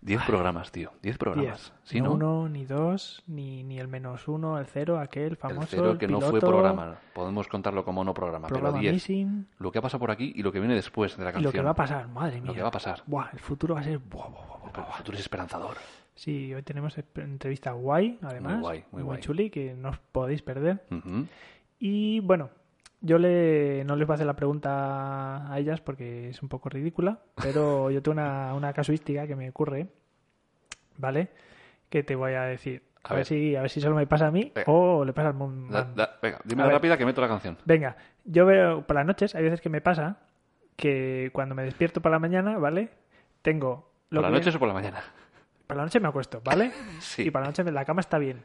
Diez 0.00 0.22
programas, 0.24 0.70
tío. 0.70 0.92
Diez 1.02 1.18
programas. 1.18 1.58
Diez. 1.58 1.72
¿Sí, 1.82 2.00
no 2.00 2.16
no? 2.16 2.40
uno, 2.42 2.48
ni 2.48 2.64
dos, 2.64 3.22
ni, 3.26 3.64
ni 3.64 3.78
el 3.80 3.88
menos 3.88 4.28
uno, 4.28 4.58
el 4.58 4.66
cero, 4.66 4.98
aquel 5.00 5.36
famoso. 5.36 5.60
el 5.62 5.68
cero 5.68 5.98
que 5.98 6.06
no 6.06 6.20
fue 6.20 6.38
programa. 6.40 6.98
Podemos 7.14 7.48
contarlo 7.48 7.84
como 7.84 8.04
no 8.04 8.14
programa, 8.14 8.46
pero 8.48 8.72
diez. 8.72 8.92
missing. 8.92 9.46
Lo 9.58 9.72
que 9.72 9.78
ha 9.78 9.82
pasado 9.82 9.98
por 9.98 10.10
aquí 10.12 10.32
y 10.36 10.42
lo 10.42 10.52
que 10.52 10.60
viene 10.60 10.74
después 10.74 11.16
de 11.16 11.24
la 11.24 11.30
Y 11.30 11.32
canción. 11.34 11.52
lo 11.52 11.52
que 11.52 11.62
va 11.62 11.70
a 11.70 11.74
pasar, 11.74 12.08
madre 12.08 12.40
mía. 12.40 12.46
Lo 12.48 12.54
que 12.54 12.62
va 12.62 12.68
a 12.68 12.72
pasar. 12.72 13.02
Buah, 13.06 13.30
el 13.32 13.40
futuro 13.40 13.74
va 13.74 13.80
a 13.80 13.84
ser. 13.84 13.98
buah, 13.98 14.28
buah, 14.28 14.46
buah, 14.46 14.58
buah, 14.72 14.86
El 14.88 14.92
futuro 14.94 15.14
es 15.16 15.20
esperanzador. 15.22 15.76
Sí, 16.14 16.54
hoy 16.54 16.62
tenemos 16.62 16.96
entrevista 17.16 17.72
guay, 17.72 18.18
además. 18.22 18.60
guay, 18.60 18.84
muy 18.92 19.02
guay. 19.02 19.20
chuli, 19.20 19.50
que 19.50 19.74
no 19.74 19.90
os 19.90 19.98
podéis 19.98 20.42
perder. 20.42 20.84
Y 21.80 22.20
bueno, 22.20 22.50
yo 23.00 23.18
le, 23.18 23.84
no 23.84 23.96
les 23.96 24.06
voy 24.06 24.14
a 24.14 24.16
hacer 24.16 24.26
la 24.26 24.34
pregunta 24.36 25.52
a 25.52 25.58
ellas 25.58 25.80
porque 25.80 26.30
es 26.30 26.42
un 26.42 26.48
poco 26.48 26.68
ridícula, 26.68 27.18
pero 27.40 27.90
yo 27.90 28.02
tengo 28.02 28.14
una, 28.20 28.54
una 28.54 28.72
casuística 28.72 29.26
que 29.26 29.36
me 29.36 29.48
ocurre, 29.50 29.88
¿vale? 30.96 31.28
Que 31.88 32.02
te 32.02 32.14
voy 32.16 32.32
a 32.34 32.42
decir. 32.42 32.82
A 33.04 33.08
A, 33.10 33.14
ver. 33.14 33.18
ver. 33.20 33.26
si, 33.26 33.56
a 33.56 33.62
ver 33.62 33.70
si 33.70 33.80
solo 33.80 33.94
me 33.96 34.06
pasa 34.06 34.26
a 34.26 34.30
mí 34.30 34.52
Venga. 34.54 34.70
o 34.70 35.04
le 35.04 35.12
pasa 35.12 35.28
al 35.28 35.34
mundo. 35.34 35.72
Da- 35.72 35.84
da- 35.94 36.18
venga, 36.20 36.40
dime 36.44 36.68
rápida 36.68 36.98
que 36.98 37.06
meto 37.06 37.20
la 37.20 37.28
canción. 37.28 37.56
Venga, 37.64 37.96
yo 38.24 38.44
veo 38.44 38.82
por 38.86 38.96
las 38.96 39.06
noches, 39.06 39.34
hay 39.34 39.44
veces 39.44 39.60
que 39.60 39.68
me 39.68 39.80
pasa 39.80 40.18
que 40.76 41.30
cuando 41.32 41.54
me 41.54 41.62
despierto 41.62 42.00
por 42.02 42.10
la 42.10 42.18
mañana, 42.18 42.58
¿vale? 42.58 42.90
Tengo... 43.42 43.90
¿Por 44.10 44.20
la 44.22 44.28
que- 44.28 44.34
noche 44.34 44.50
o 44.54 44.58
por 44.58 44.68
la 44.68 44.74
mañana? 44.74 45.00
Por 45.66 45.76
la 45.76 45.84
noche 45.84 46.00
me 46.00 46.08
acuesto, 46.08 46.40
¿vale? 46.44 46.72
Sí. 47.00 47.22
Y 47.22 47.30
por 47.30 47.40
la 47.42 47.46
noche 47.48 47.62
la 47.64 47.84
cama 47.84 48.00
está 48.00 48.18
bien 48.18 48.42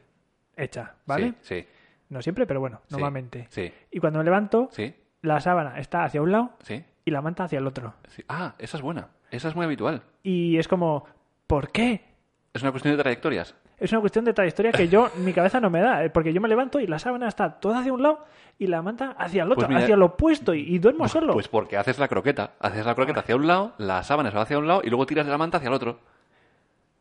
hecha, 0.56 0.94
¿vale? 1.06 1.34
Sí, 1.42 1.62
sí, 1.62 1.66
No 2.10 2.22
siempre, 2.22 2.46
pero 2.46 2.60
bueno, 2.60 2.80
normalmente. 2.90 3.46
sí, 3.50 3.72
Y 3.90 3.98
cuando 4.00 4.18
me 4.18 4.24
levanto, 4.24 4.68
sí, 4.72 4.94
la 5.22 5.40
sábana 5.40 5.78
está 5.78 6.04
hacia 6.04 6.20
un 6.22 6.30
lado 6.32 6.50
sí, 6.62 6.84
y 7.04 7.10
la 7.10 7.22
manta 7.22 7.44
hacia 7.44 7.58
el 7.58 7.66
otro. 7.66 7.94
sí. 8.08 8.22
Ah, 8.28 8.54
esa 8.58 8.76
es 8.76 8.82
buena. 8.82 9.08
Esa 9.30 9.48
es 9.48 9.56
muy 9.56 9.64
habitual. 9.64 10.02
Y 10.22 10.58
es 10.58 10.68
como, 10.68 11.04
¿por 11.46 11.70
qué? 11.72 12.04
Es 12.52 12.62
una 12.62 12.70
cuestión 12.70 12.96
de 12.96 13.02
trayectorias. 13.02 13.54
Es 13.78 13.90
una 13.90 14.00
cuestión 14.00 14.24
de 14.24 14.32
trayectoria 14.32 14.70
que 14.70 14.86
yo, 14.88 15.10
mi 15.16 15.32
cabeza 15.32 15.60
no 15.60 15.68
me 15.68 15.80
da, 15.80 16.04
¿eh? 16.04 16.10
porque 16.10 16.32
yo 16.32 16.40
me 16.40 16.48
levanto 16.48 16.78
y 16.78 16.86
la 16.86 17.00
sábana 17.00 17.26
está 17.26 17.58
toda 17.58 17.80
hacia 17.80 17.92
un 17.92 18.02
lado 18.02 18.24
y 18.58 18.68
la 18.68 18.80
manta 18.82 19.16
hacia 19.18 19.42
el 19.42 19.48
otro, 19.50 19.56
Pues 19.66 19.68
mira- 19.68 19.80
hacia 19.82 19.96
lo 19.96 20.06
opuesto 20.06 20.54
y, 20.54 20.60
y 20.60 20.78
duermo 20.78 21.08
solo. 21.08 21.32
Pues 21.32 21.48
porque 21.48 21.76
haces 21.76 21.98
la 21.98 22.06
croqueta. 22.06 22.52
Haces 22.60 22.86
la 22.86 22.94
croqueta 22.94 23.20
hacia 23.20 23.34
un 23.34 23.48
lado, 23.48 23.72
la 23.78 24.04
sábana 24.04 24.30
se 24.30 24.36
va 24.36 24.44
hacia 24.44 24.58
un 24.58 24.68
lado 24.68 24.82
y 24.84 24.90
luego 24.90 25.06
tiras 25.06 25.26
de 25.26 25.32
la 25.32 25.38
manta 25.38 25.56
hacia 25.56 25.68
el 25.68 25.74
otro. 25.74 25.98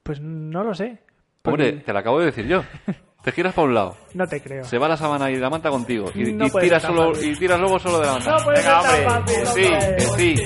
Pues 0.01 0.19
no 0.19 0.63
lo 0.63 0.73
sé. 0.73 0.97
Hombre, 1.43 1.73
te 1.73 1.93
lo 1.93 1.99
acabo 1.99 2.19
de 2.19 2.25
decir 2.25 2.47
yo. 2.47 2.63
Te 3.23 3.31
giras 3.31 3.53
para 3.53 3.67
un 3.67 3.73
lado, 3.73 3.95
No 4.13 4.27
te 4.27 4.41
creo. 4.41 4.65
se 4.65 4.77
va 4.77 4.87
la 4.89 4.97
sábana 4.97 5.31
y 5.31 5.37
la 5.37 5.49
manta 5.49 5.69
contigo 5.69 6.11
y, 6.13 6.33
No 6.33 6.47
y 6.47 6.51
tiras 6.51 6.83
solo 6.83 7.11
y 7.21 7.33
tiras 7.37 7.57
luego 7.59 7.79
solo 7.79 7.99
de 7.99 8.05
la 8.07 8.13
manta. 8.13 8.31
No 8.31 8.43
puede 8.43 8.57
Venga, 8.59 8.81
ser 8.81 9.05
tan 9.05 9.17
hombre. 9.17 9.45
fácil, 9.45 10.07
sí, 10.17 10.35
sí. 10.35 10.43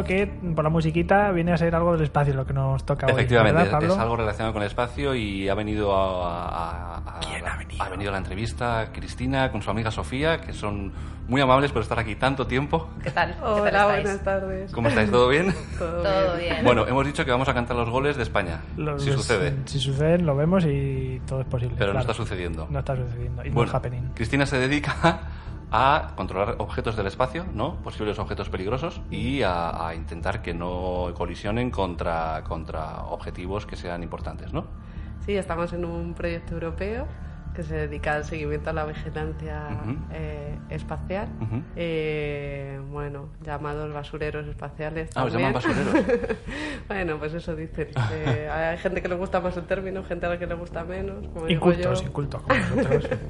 Entiendo 0.00 0.30
que 0.50 0.50
por 0.54 0.64
la 0.64 0.70
musiquita 0.70 1.30
viene 1.32 1.52
a 1.52 1.56
ser 1.56 1.74
algo 1.74 1.92
del 1.92 2.02
espacio 2.02 2.34
lo 2.34 2.44
que 2.46 2.52
nos 2.52 2.84
toca 2.84 3.06
hoy. 3.06 3.12
Efectivamente, 3.12 3.58
¿verdad, 3.62 3.70
Pablo? 3.78 3.92
es 3.94 3.98
algo 3.98 4.16
relacionado 4.16 4.52
con 4.52 4.62
el 4.62 4.68
espacio 4.68 5.14
y 5.14 5.48
ha 5.48 5.54
venido 5.54 5.94
a, 5.94 6.46
a- 6.48 6.96
a- 6.98 7.20
¿Quién 7.20 7.46
ha 7.46 7.56
venido? 7.56 7.82
ha 7.82 7.88
venido 7.88 8.10
a 8.10 8.12
la 8.12 8.18
entrevista 8.18 8.90
Cristina 8.92 9.50
con 9.50 9.62
su 9.62 9.70
amiga 9.70 9.90
Sofía, 9.90 10.40
que 10.40 10.52
son 10.52 10.92
muy 11.28 11.40
amables 11.40 11.72
por 11.72 11.82
estar 11.82 11.98
aquí 11.98 12.14
tanto 12.14 12.46
tiempo. 12.46 12.88
¿Qué 13.02 13.10
tal? 13.10 13.34
¿Qué 13.34 13.40
tal 13.40 13.48
Hola, 13.52 13.68
estáis? 13.68 14.02
buenas 14.04 14.22
tardes. 14.24 14.72
¿Cómo 14.72 14.88
estáis? 14.88 15.10
¿Todo 15.10 15.28
bien? 15.28 15.52
Todo, 15.78 16.02
Todo 16.02 16.36
bien. 16.36 16.50
bien. 16.54 16.64
Bueno, 16.64 16.86
hemos 16.86 17.04
dicho 17.06 17.24
que 17.24 17.30
vamos 17.32 17.48
a 17.48 17.54
cantar 17.54 17.76
los 17.76 17.90
goles 17.90 18.16
de 18.16 18.22
España, 18.22 18.60
Los- 18.76 19.02
si 19.02 19.10
sucede. 19.12 19.54
Si 19.64 19.80
suceden, 19.80 20.24
lo 20.24 20.36
vemos 20.36 20.64
y 20.66 21.20
todo 21.26 21.40
es 21.40 21.46
posible. 21.46 21.74
Pero 21.78 21.88
no 21.88 21.98
claro. 21.98 22.12
está 22.12 22.14
sucediendo. 22.14 22.66
No 22.70 22.78
está 22.78 22.94
sucediendo. 22.94 23.42
It's 23.44 23.52
Bueno, 23.54 23.72
happening. 23.74 24.10
Cristina 24.14 24.46
se 24.46 24.58
dedica 24.58 25.20
a 25.70 26.12
controlar 26.16 26.56
objetos 26.58 26.96
del 26.96 27.06
espacio, 27.06 27.44
¿no? 27.52 27.76
Posibles 27.82 28.18
objetos 28.18 28.48
peligrosos 28.48 29.00
y 29.10 29.42
a, 29.42 29.92
intentar 29.94 30.42
que 30.42 30.54
no 30.54 31.12
colisionen 31.14 31.70
contra, 31.70 32.42
contra 32.44 33.04
objetivos 33.04 33.66
que 33.66 33.76
sean 33.76 34.02
importantes, 34.02 34.52
¿no? 34.52 34.66
Sí, 35.24 35.36
estamos 35.36 35.72
en 35.72 35.84
un 35.84 36.14
proyecto 36.14 36.54
europeo 36.54 37.06
que 37.56 37.62
se 37.62 37.74
dedica 37.74 38.14
al 38.14 38.24
seguimiento 38.24 38.70
a 38.70 38.72
la 38.74 38.84
vigilancia 38.84 39.62
eh, 40.12 40.54
espacial. 40.68 41.26
Eh, 41.74 42.78
bueno, 42.90 43.30
llamados 43.42 43.92
basureros 43.92 44.46
espaciales. 44.46 45.10
Ah, 45.14 45.24
os 45.24 45.32
también. 45.32 45.54
llaman 45.54 45.74
basureros. 45.94 46.36
bueno, 46.88 47.18
pues 47.18 47.32
eso 47.34 47.56
dicen. 47.56 47.88
Eh, 48.12 48.48
hay 48.52 48.76
gente 48.78 49.00
que 49.02 49.08
le 49.08 49.14
gusta 49.14 49.40
más 49.40 49.56
el 49.56 49.64
término, 49.64 50.04
gente 50.04 50.26
a 50.26 50.28
la 50.28 50.38
que 50.38 50.46
le 50.46 50.54
gusta 50.54 50.84
menos. 50.84 51.26
Como 51.28 51.46
digo 51.46 51.70
Incultos, 51.70 52.00
yo. 52.02 52.06
incultos 52.08 52.42
como 52.42 52.54
nosotros. 52.76 53.08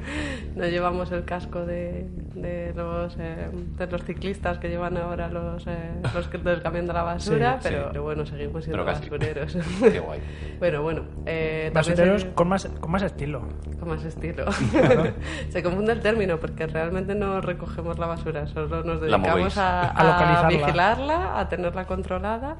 No 0.57 0.65
llevamos 0.67 1.13
el 1.13 1.25
casco 1.27 1.67
de, 1.67 2.07
de 2.35 2.73
los, 2.75 3.15
eh, 3.19 3.49
de 3.77 3.87
los 3.89 4.03
ciclistas 4.05 4.57
que 4.59 4.71
llevan 4.71 4.97
ahora 4.97 5.29
los, 5.29 5.67
eh, 5.67 5.77
los 6.15 6.29
que- 6.29 6.39
del 6.39 6.63
camión 6.63 6.87
de 6.87 6.95
la 6.95 7.03
basura, 7.03 7.59
Sí, 7.61 7.69
pero, 7.69 7.93
sí. 7.93 7.99
bueno, 7.99 8.25
seguimos 8.25 8.65
siendo 8.65 8.83
basureros. 8.85 9.55
Qué 9.83 10.01
guay. 10.01 10.21
bueno, 10.59 10.83
bueno. 10.83 11.05
Eh, 11.27 11.71
Basureros 11.75 12.23
se- 12.23 12.33
con 12.33 12.49
más, 12.49 12.67
con 12.81 12.91
más 12.91 13.03
estilo. 13.03 13.43
con 13.79 13.89
más 13.89 14.03
estilo. 14.03 14.16
Se 15.51 15.63
confunde 15.63 15.93
el 15.93 16.01
término 16.01 16.39
porque 16.39 16.67
realmente 16.67 17.15
no 17.15 17.41
recogemos 17.41 17.99
la 17.99 18.07
basura, 18.07 18.47
solo 18.47 18.83
nos 18.83 19.01
dedicamos 19.01 19.57
a, 19.59 19.91
A 19.91 20.05
localizarla. 20.05 20.49
vigilarla, 20.49 21.39
a 21.41 21.49
tenerla 21.49 21.87
controlada 21.87 22.57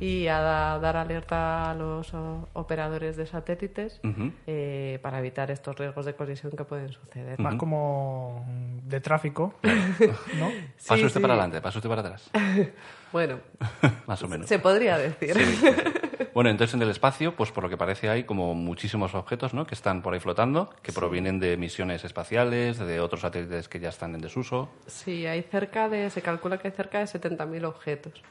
y 0.00 0.26
a 0.28 0.40
da- 0.40 0.78
dar 0.78 0.96
alerta 0.96 1.70
a 1.70 1.74
los 1.74 2.12
o, 2.14 2.48
operadores 2.52 3.16
de 3.16 3.26
satélites 3.26 4.00
eh, 4.46 4.98
para 5.02 5.18
evitar 5.18 5.50
estos 5.50 5.76
riesgos 5.76 6.04
de 6.06 6.14
colisión 6.14 6.52
que 6.56 6.64
pueden 6.64 6.92
suceder. 6.92 7.38
Más 7.40 7.54
como 7.56 8.44
de 8.84 9.00
tráfico, 9.00 9.54
¿no? 9.62 10.48
Paso 10.76 10.96
Sí, 10.96 11.04
usted 11.04 11.18
sí. 11.18 11.20
para 11.20 11.34
adelante, 11.34 11.60
paso 11.60 11.78
usted 11.78 11.88
para 11.88 12.00
atrás. 12.02 12.30
Bueno, 13.12 13.38
Más 14.06 14.22
o 14.22 14.28
menos. 14.28 14.46
se 14.48 14.58
podría 14.58 14.98
decir. 14.98 15.36
Bueno, 16.34 16.50
entonces 16.50 16.74
en 16.74 16.82
el 16.82 16.90
espacio, 16.90 17.34
pues 17.34 17.50
por 17.50 17.64
lo 17.64 17.70
que 17.70 17.76
parece 17.76 18.08
hay 18.10 18.22
como 18.22 18.54
muchísimos 18.54 19.12
objetos, 19.14 19.54
¿no? 19.54 19.66
Que 19.66 19.74
están 19.74 20.02
por 20.02 20.14
ahí 20.14 20.20
flotando, 20.20 20.70
que 20.82 20.92
provienen 20.92 21.40
de 21.40 21.56
misiones 21.56 22.04
espaciales, 22.04 22.78
de 22.78 23.00
otros 23.00 23.22
satélites 23.22 23.68
que 23.68 23.80
ya 23.80 23.88
están 23.88 24.14
en 24.14 24.20
desuso. 24.20 24.68
Sí, 24.86 25.26
hay 25.26 25.42
cerca 25.42 25.88
de, 25.88 26.10
se 26.10 26.22
calcula 26.22 26.58
que 26.58 26.68
hay 26.68 26.74
cerca 26.74 26.98
de 27.00 27.06
70.000 27.06 27.64
objetos 27.64 28.22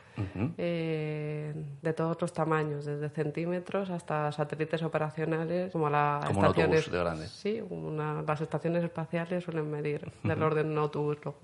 eh, 0.57 1.53
de 1.81 1.94
todos 1.94 2.18
los 2.21 2.33
tamaños, 2.33 2.85
desde 2.85 3.09
centímetros 3.09 3.89
hasta 3.89 4.31
satélites 4.31 4.81
operacionales 4.83 5.71
como 5.71 5.89
la 5.89 6.21
Como 6.27 6.39
un 6.39 6.45
estaciones, 6.45 6.77
autobús 6.77 6.91
de 6.91 7.00
grande. 7.03 7.27
Sí, 7.27 7.62
una- 7.69 8.21
las 8.21 8.41
estaciones 8.41 8.83
espaciales 8.83 9.44
suelen 9.44 9.69
medir 9.69 10.09
del 10.23 10.41
orden 10.44 10.68
de 10.68 10.71
un 10.73 10.77
autobús. 10.80 11.18
luego. 11.23 11.39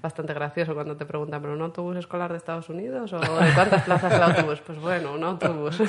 Bastante 0.00 0.32
gracioso 0.34 0.74
cuando 0.74 0.96
te 0.96 1.06
preguntan, 1.06 1.40
¿pero 1.40 1.54
un 1.54 1.62
autobús 1.62 1.96
escolar 1.96 2.30
de 2.30 2.38
Estados 2.38 2.68
Unidos 2.68 2.73
o 2.78 3.18
de 3.44 3.52
cuántas 3.54 3.82
plazas 3.82 4.12
el 4.14 4.22
autobús? 4.22 4.60
Pues 4.66 4.78
bueno, 4.80 5.12
un 5.14 5.24
autobús. 5.24 5.80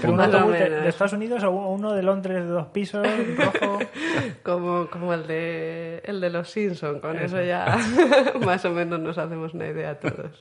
Pero 0.00 0.12
un 0.12 0.20
autobús 0.20 0.52
de, 0.52 0.88
Estados 0.88 1.12
Unidos 1.12 1.42
o 1.44 1.50
uno 1.50 1.92
de 1.92 2.02
Londres 2.02 2.44
de 2.44 2.50
dos 2.50 2.66
pisos, 2.68 3.06
rojo. 3.36 3.78
Como, 4.42 4.86
como 4.88 5.14
el 5.14 5.26
de 5.26 6.02
el 6.04 6.20
de 6.20 6.30
los 6.30 6.50
Simpson, 6.50 7.00
con 7.00 7.16
eso, 7.18 7.42
ya 7.42 7.78
más 8.44 8.64
o 8.64 8.70
menos 8.70 9.00
nos 9.00 9.18
hacemos 9.18 9.54
una 9.54 9.68
idea 9.68 9.98
todos. 9.98 10.40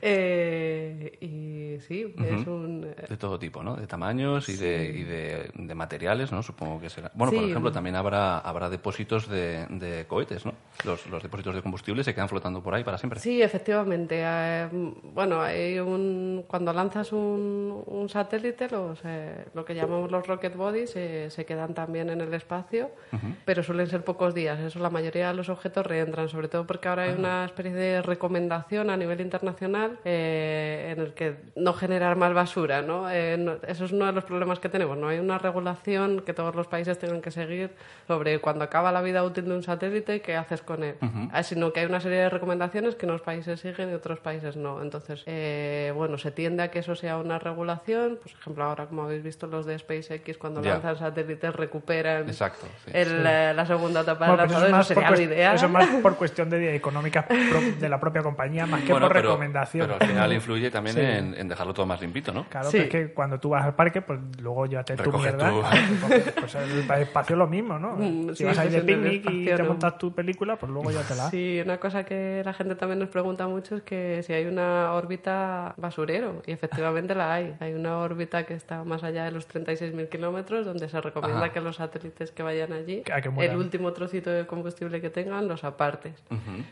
Eh, 0.00 1.18
y 1.20 1.80
sí, 1.80 2.14
es 2.24 2.46
un 2.46 2.80
De 2.80 3.16
todo 3.16 3.38
tipo, 3.38 3.62
¿no? 3.62 3.76
De 3.76 3.86
tamaños 3.86 4.48
y, 4.48 4.56
de, 4.56 4.84
y 4.84 5.04
de, 5.04 5.50
de 5.54 5.74
materiales, 5.74 6.32
¿no? 6.32 6.42
Supongo 6.42 6.80
que 6.80 6.90
será. 6.90 7.10
Bueno, 7.14 7.32
por 7.32 7.44
ejemplo, 7.44 7.72
también 7.72 7.96
habrá, 7.96 8.38
habrá 8.38 8.70
depósitos 8.70 9.28
de, 9.28 9.66
de 9.70 10.06
cohetes, 10.06 10.44
¿no? 10.44 10.54
Los, 10.84 11.06
los 11.06 11.22
depósitos 11.22 11.54
de 11.54 11.62
combustible 11.62 12.04
se 12.04 12.14
quedan 12.14 12.28
flotando 12.28 12.62
por 12.62 12.74
ahí 12.74 12.84
para 12.84 12.98
siempre. 12.98 13.20
Sí, 13.20 13.42
efectivamente. 13.42 14.24
Eh, 14.48 14.68
bueno, 15.14 15.40
hay 15.42 15.78
un, 15.78 16.44
cuando 16.48 16.72
lanzas 16.72 17.12
un, 17.12 17.82
un 17.86 18.08
satélite, 18.08 18.68
los, 18.70 18.98
eh, 19.04 19.44
lo 19.54 19.64
que 19.64 19.74
llamamos 19.74 20.10
los 20.10 20.26
rocket 20.26 20.54
bodies 20.56 20.94
eh, 20.96 21.28
se 21.30 21.44
quedan 21.44 21.74
también 21.74 22.08
en 22.10 22.20
el 22.20 22.32
espacio, 22.34 22.90
pero 23.44 23.62
suelen 23.62 23.86
ser 23.88 24.02
pocos 24.04 24.34
días. 24.34 24.58
Eso 24.60 24.78
la 24.78 24.90
mayoría 24.90 25.28
de 25.28 25.34
los 25.34 25.48
objetos 25.48 25.86
reentran, 25.86 26.28
sobre 26.28 26.48
todo 26.48 26.66
porque 26.66 26.88
ahora 26.88 27.02
hay 27.04 27.14
una 27.18 27.44
especie 27.44 27.72
de 27.72 28.02
recomendación 28.02 28.90
a 28.90 28.96
nivel 28.96 29.20
internacional 29.20 29.98
eh, 30.04 30.94
en 30.96 31.00
el 31.04 31.12
que 31.14 31.36
no 31.56 31.72
generar 31.74 32.16
más 32.16 32.32
basura. 32.32 32.82
¿no? 32.82 33.02
No- 33.02 33.56
eso 33.66 33.84
es 33.84 33.92
uno 33.92 34.06
de 34.06 34.12
los 34.12 34.24
problemas 34.24 34.58
que 34.60 34.68
tenemos. 34.68 34.96
No 34.96 35.08
hay 35.08 35.18
una 35.18 35.38
regulación 35.38 36.20
que 36.24 36.32
todos 36.32 36.54
los 36.54 36.66
países 36.68 36.98
tengan 36.98 37.20
que 37.20 37.30
seguir 37.30 37.70
sobre 38.06 38.40
cuando 38.40 38.64
acaba 38.64 38.92
la 38.92 39.02
vida 39.02 39.22
útil 39.24 39.44
de 39.46 39.54
un 39.54 39.62
satélite, 39.62 40.20
qué 40.22 40.36
haces 40.36 40.62
con 40.62 40.82
él. 40.84 40.94
Ah, 41.32 41.42
Sino 41.42 41.72
que 41.72 41.80
hay 41.80 41.86
una 41.86 42.00
serie 42.00 42.18
de 42.18 42.30
recomendaciones 42.30 42.94
que 42.94 43.06
unos 43.06 43.20
países 43.22 43.60
siguen 43.60 43.90
y 43.90 43.94
otros 43.94 44.20
países 44.20 44.37
no. 44.56 44.82
Entonces, 44.82 45.22
eh, 45.26 45.92
bueno, 45.94 46.18
se 46.18 46.30
tiende 46.30 46.62
a 46.62 46.70
que 46.70 46.78
eso 46.80 46.94
sea 46.94 47.16
una 47.18 47.38
regulación. 47.38 48.18
Pues, 48.22 48.32
por 48.34 48.40
ejemplo, 48.42 48.64
ahora, 48.64 48.86
como 48.86 49.02
habéis 49.02 49.22
visto, 49.22 49.46
los 49.46 49.66
de 49.66 49.78
SpaceX, 49.78 50.38
cuando 50.38 50.60
lanzan 50.62 50.96
satélites, 50.98 51.54
recuperan 51.54 52.28
Exacto, 52.28 52.66
sí. 52.84 52.90
el, 52.94 53.22
la 53.24 53.66
segunda 53.66 54.00
etapa 54.02 54.26
del 54.26 54.36
Bueno, 54.36 54.44
eso, 54.44 54.60
lanzador. 54.60 54.64
es 54.64 54.68
Eso 54.68 54.76
más 54.76 54.86
por 54.86 54.94
sería 54.94 55.10
lo 55.10 55.16
cuest- 55.16 55.36
ideal. 55.36 55.54
eso 55.56 55.66
es 55.66 55.72
más 55.72 55.86
por 56.02 56.16
cuestión 56.16 56.50
de 56.50 56.74
económica 56.76 57.26
pro- 57.26 57.60
de 57.78 57.88
la 57.88 58.00
propia 58.00 58.22
compañía, 58.22 58.66
más 58.66 58.82
que 58.82 58.92
Bueno, 58.92 59.06
por 59.06 59.16
pero, 59.16 59.28
recomendación. 59.30 59.86
pero 59.86 59.98
al 60.00 60.06
final 60.08 60.32
influye 60.32 60.70
también 60.70 60.96
Sí. 60.96 61.02
en, 61.02 61.34
en 61.34 61.48
dejarlo 61.48 61.74
todo 61.74 61.86
más 61.86 62.00
limpito, 62.00 62.32
¿no? 62.32 62.44
Claro, 62.48 62.70
Sí. 62.70 62.78
pero 62.78 62.84
es 62.84 62.90
que 63.08 63.14
cuando 63.14 63.38
tú 63.38 63.50
vas 63.50 63.64
al 63.64 63.74
parque, 63.74 64.02
pues 64.02 64.18
luego 64.40 64.66
llévate 64.66 64.96
tu 64.96 65.02
Recoge 65.04 65.32
mierda. 65.32 65.50
tu- 65.50 65.60
claro, 65.60 65.76
recoge- 65.76 66.32
pues 66.40 66.54
el 66.54 67.02
espacio 67.02 67.34
es 67.34 67.38
lo 67.38 67.46
mismo, 67.46 67.78
¿no? 67.78 67.96
Mm, 67.96 68.34
si 68.34 68.44
vas 68.44 68.58
ahí 68.58 68.68
de 68.68 68.80
picnic 68.82 69.28
y 69.30 69.44
te 69.46 69.62
montas 69.62 69.98
tu 69.98 70.14
película, 70.14 70.56
pues 70.56 70.70
luego 70.70 70.90
ya 70.90 71.02
te 71.02 71.14
la. 71.14 71.30
Sí, 71.30 71.60
una 71.64 71.78
cosa 71.78 72.04
que 72.04 72.42
la 72.44 72.52
gente 72.52 72.74
también 72.74 72.98
nos 72.98 73.08
pregunta 73.08 73.46
mucho 73.46 73.76
es 73.76 73.82
que 73.82 74.22
si 74.28 74.34
hay 74.34 74.44
una 74.44 74.92
órbita 74.92 75.72
basurero, 75.78 76.42
y 76.44 76.52
efectivamente 76.52 77.14
la 77.14 77.32
hay. 77.32 77.56
Hay 77.60 77.72
una 77.72 77.96
órbita 77.96 78.44
que 78.44 78.52
está 78.52 78.84
más 78.84 79.02
allá 79.02 79.24
de 79.24 79.30
los 79.30 79.48
36.000 79.48 80.10
kilómetros, 80.10 80.66
donde 80.66 80.86
se 80.90 81.00
recomienda 81.00 81.44
Ajá. 81.46 81.52
que 81.54 81.62
los 81.62 81.76
satélites 81.76 82.30
que 82.30 82.42
vayan 82.42 82.74
allí, 82.74 83.00
Que- 83.04 83.14
el 83.46 83.56
último 83.56 83.94
trocito 83.94 84.28
de 84.28 84.46
combustible 84.46 85.00
que 85.00 85.08
tengan, 85.08 85.48
los 85.48 85.64
apartes. 85.64 86.12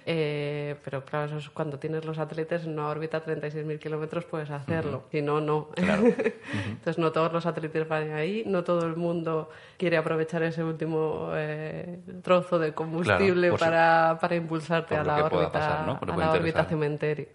Eh, 0.05 0.77
pero 0.85 1.03
claro, 1.07 1.25
eso 1.29 1.39
es 1.39 1.49
cuando 1.49 1.79
tienes 1.79 2.05
los 2.05 2.17
satélites 2.19 2.65
en 2.65 2.73
una 2.75 2.89
órbita 2.89 3.17
a 3.17 3.25
36.000 3.25 3.79
kilómetros, 3.79 4.27
puedes 4.27 4.51
hacerlo. 4.51 5.05
Si 5.11 5.23
no, 5.23 5.41
no. 5.41 5.69
Entonces, 5.77 6.99
no 6.99 7.11
todos 7.11 7.33
los 7.33 7.45
satélites 7.45 7.89
van 7.89 8.13
ahí, 8.13 8.43
no 8.47 8.65
todo 8.65 8.85
el 8.87 8.97
mundo 8.97 9.49
quiere 9.79 9.97
aprovechar 9.97 10.43
ese 10.43 10.63
último 10.63 11.31
eh, 11.35 12.01
trozo 12.23 12.59
de 12.59 12.75
combustible 12.75 13.51
para, 13.53 14.19
para 14.21 14.37
impulsarte 14.37 14.95
a 14.95 15.03
la 15.05 15.25
órbita, 15.25 15.83
a 15.83 15.87
la 15.87 16.33
órbita 16.33 16.67
interesar. 16.67 17.29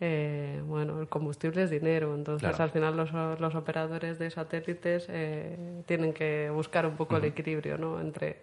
Eh, 0.00 0.60
bueno, 0.66 1.00
el 1.00 1.08
combustible 1.08 1.62
es 1.62 1.70
dinero, 1.70 2.14
entonces 2.14 2.48
Claro. 2.48 2.64
al 2.64 2.70
final 2.70 2.96
los, 2.96 3.12
los 3.40 3.54
operadores 3.54 4.18
de 4.18 4.28
satélites 4.30 5.06
eh, 5.08 5.82
tienen 5.86 6.12
que 6.12 6.50
buscar 6.50 6.84
un 6.84 6.96
poco 6.96 7.16
el 7.16 7.24
equilibrio 7.24 7.78
¿no? 7.78 8.00
entre, 8.00 8.38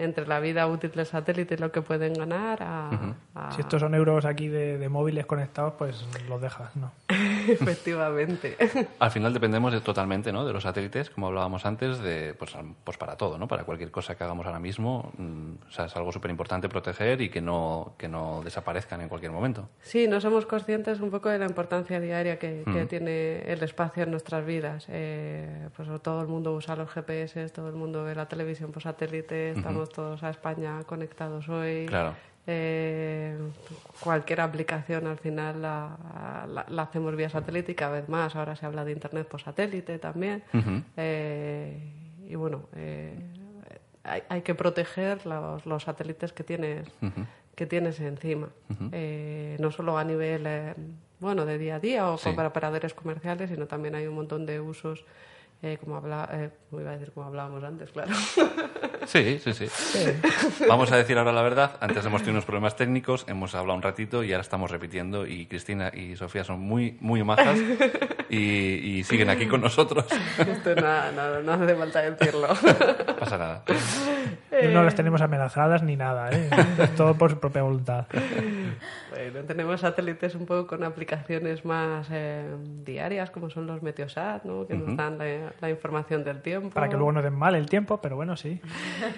entre 0.00 0.26
la 0.26 0.40
vida 0.40 0.66
útil 0.66 0.90
del 0.92 1.06
satélite 1.06 1.54
y 1.54 1.58
lo 1.58 1.70
que 1.72 1.82
pueden 1.82 2.14
ganar 2.14 2.62
a, 2.62 2.90
a- 3.34 3.52
Si 3.52 3.60
estos 3.60 3.80
son 3.80 3.94
euros 3.94 4.24
aquí 4.24 4.48
de, 4.48 4.78
de 4.78 4.88
móviles 4.88 5.26
conectados, 5.26 5.74
pues 5.78 6.04
los 6.28 6.40
dejas, 6.40 6.74
¿no? 6.76 6.90
efectivamente. 7.48 8.56
Al 8.98 9.10
final 9.10 9.32
dependemos 9.32 9.72
de, 9.72 9.80
totalmente 9.80 10.32
¿no? 10.32 10.44
de 10.44 10.52
los 10.52 10.62
satélites, 10.62 11.10
como 11.10 11.26
hablábamos 11.28 11.66
antes, 11.66 11.98
de, 12.00 12.34
pues, 12.34 12.54
pues 12.84 12.96
para 12.96 13.16
todo, 13.16 13.38
¿no? 13.38 13.48
para 13.48 13.64
cualquier 13.64 13.90
cosa 13.90 14.14
que 14.16 14.24
hagamos 14.24 14.46
ahora 14.46 14.58
mismo. 14.58 15.12
mm, 15.18 15.52
o 15.68 15.70
sea, 15.72 15.86
es 15.86 15.96
algo 15.96 16.12
súper 16.12 16.30
importante 16.30 16.68
proteger 16.68 17.20
y 17.20 17.28
que 17.28 17.40
no, 17.40 17.94
que 17.98 18.08
no 18.08 18.40
desaparezcan 18.44 19.00
en 19.00 19.08
cualquier 19.08 19.32
momento. 19.32 19.68
Sí, 19.82 20.08
no 20.08 20.20
somos 20.20 20.46
conscientes 20.46 21.00
un 21.00 21.10
poco 21.10 21.28
de 21.28 21.38
la 21.38 21.46
importancia 21.46 22.00
diaria 22.00 22.38
que, 22.38 22.64
que 22.72 22.86
tiene 22.86 23.40
el 23.50 23.62
espacio 23.62 24.04
en 24.04 24.10
nuestras 24.10 24.44
vidas. 24.44 24.86
Eh, 24.88 25.68
pues 25.76 25.88
todo 26.02 26.20
el 26.22 26.28
mundo 26.28 26.54
usa 26.54 26.76
los 26.76 26.90
GPS, 26.90 27.48
todo 27.50 27.68
el 27.68 27.74
mundo 27.74 28.04
ve 28.04 28.14
la 28.14 28.26
televisión 28.28 28.72
por 28.72 28.82
satélite, 28.82 29.50
estamos 29.52 29.89
todos 29.90 30.22
a 30.22 30.30
España 30.30 30.82
conectados 30.86 31.48
hoy. 31.48 31.86
Claro. 31.86 32.14
Eh, 32.46 33.36
cualquier 34.00 34.40
aplicación 34.40 35.06
al 35.06 35.18
final 35.18 35.60
la, 35.62 35.96
la- 36.48 36.66
la 36.68 36.82
hacemos 36.82 37.14
vía 37.14 37.28
satélite 37.28 37.72
y 37.72 37.74
cada 37.74 37.92
vez 37.92 38.08
más. 38.08 38.34
Ahora 38.34 38.56
se 38.56 38.66
habla 38.66 38.84
de 38.84 38.92
Internet 38.92 39.28
por 39.28 39.40
satélite 39.40 39.98
también. 39.98 40.42
Eh, 40.96 41.92
y 42.26 42.34
bueno, 42.34 42.62
eh, 42.74 43.14
hay, 44.04 44.22
hay 44.28 44.42
que 44.42 44.54
proteger 44.54 45.26
los, 45.26 45.66
los 45.66 45.82
satélites 45.84 46.32
que 46.32 46.42
tienes, 46.42 46.88
que 47.54 47.66
tienes 47.66 48.00
encima. 48.00 48.48
No 49.60 49.70
solo 49.70 49.98
a 49.98 50.04
nivel 50.04 50.48
bueno 51.20 51.44
de 51.44 51.58
día 51.58 51.76
a 51.76 51.80
día 51.80 52.08
o 52.10 52.16
Sí. 52.16 52.30
para 52.32 52.48
operadores 52.48 52.94
comerciales, 52.94 53.50
sino 53.50 53.66
también 53.66 53.94
hay 53.94 54.06
un 54.06 54.14
montón 54.14 54.46
de 54.46 54.58
usos. 54.60 55.04
eh, 55.62 55.76
como 55.78 55.96
habla, 55.96 56.26
eh, 56.32 56.50
iba 56.72 56.88
a 56.90 56.94
decir 56.94 57.12
como 57.12 57.26
hablábamos 57.26 57.62
antes, 57.62 57.90
claro. 57.92 58.10
Sí, 59.10 59.40
sí, 59.42 59.52
sí. 59.52 59.66
Vamos 60.68 60.92
a 60.92 60.96
decir 60.96 61.18
ahora 61.18 61.32
la 61.32 61.42
verdad. 61.42 61.72
Antes 61.80 62.06
hemos 62.06 62.20
tenido 62.22 62.34
unos 62.34 62.44
problemas 62.44 62.76
técnicos, 62.76 63.24
hemos 63.26 63.56
hablado 63.56 63.76
un 63.76 63.82
ratito 63.82 64.22
y 64.22 64.32
ahora 64.32 64.42
estamos 64.42 64.70
repitiendo. 64.70 65.26
Y 65.26 65.46
Cristina 65.46 65.90
y 65.92 66.14
Sofía 66.14 66.44
son 66.44 66.60
muy, 66.60 66.96
muy 67.00 67.24
majas 67.24 67.58
y, 68.30 68.36
y 68.36 69.02
siguen 69.02 69.28
aquí 69.30 69.48
con 69.48 69.62
nosotros. 69.62 70.04
Esto 70.38 70.76
no, 70.76 71.10
no, 71.10 71.42
no 71.42 71.52
hace 71.52 71.74
falta 71.74 72.02
decirlo. 72.02 72.48
Pasa 73.18 73.36
nada. 73.36 73.64
No 74.72 74.82
las 74.82 74.94
tenemos 74.94 75.20
amenazadas 75.20 75.82
ni 75.82 75.96
nada, 75.96 76.30
¿eh? 76.30 76.48
Es 76.78 76.94
todo 76.94 77.14
por 77.14 77.30
su 77.30 77.38
propia 77.38 77.62
voluntad. 77.62 78.06
Bueno, 79.10 79.40
tenemos 79.46 79.80
satélites 79.80 80.34
un 80.34 80.46
poco 80.46 80.66
con 80.66 80.84
aplicaciones 80.84 81.64
más 81.64 82.08
eh, 82.10 82.44
diarias, 82.84 83.30
como 83.30 83.50
son 83.50 83.66
los 83.66 83.82
Meteosat, 83.82 84.44
¿no? 84.44 84.66
que 84.66 84.74
nos 84.74 84.96
dan 84.96 85.18
la, 85.18 85.52
la 85.60 85.70
información 85.70 86.24
del 86.24 86.42
tiempo. 86.42 86.70
Para 86.70 86.88
que 86.88 86.96
luego 86.96 87.12
no 87.12 87.22
den 87.22 87.34
mal 87.34 87.54
el 87.54 87.68
tiempo, 87.68 88.00
pero 88.00 88.16
bueno, 88.16 88.36
sí. 88.36 88.60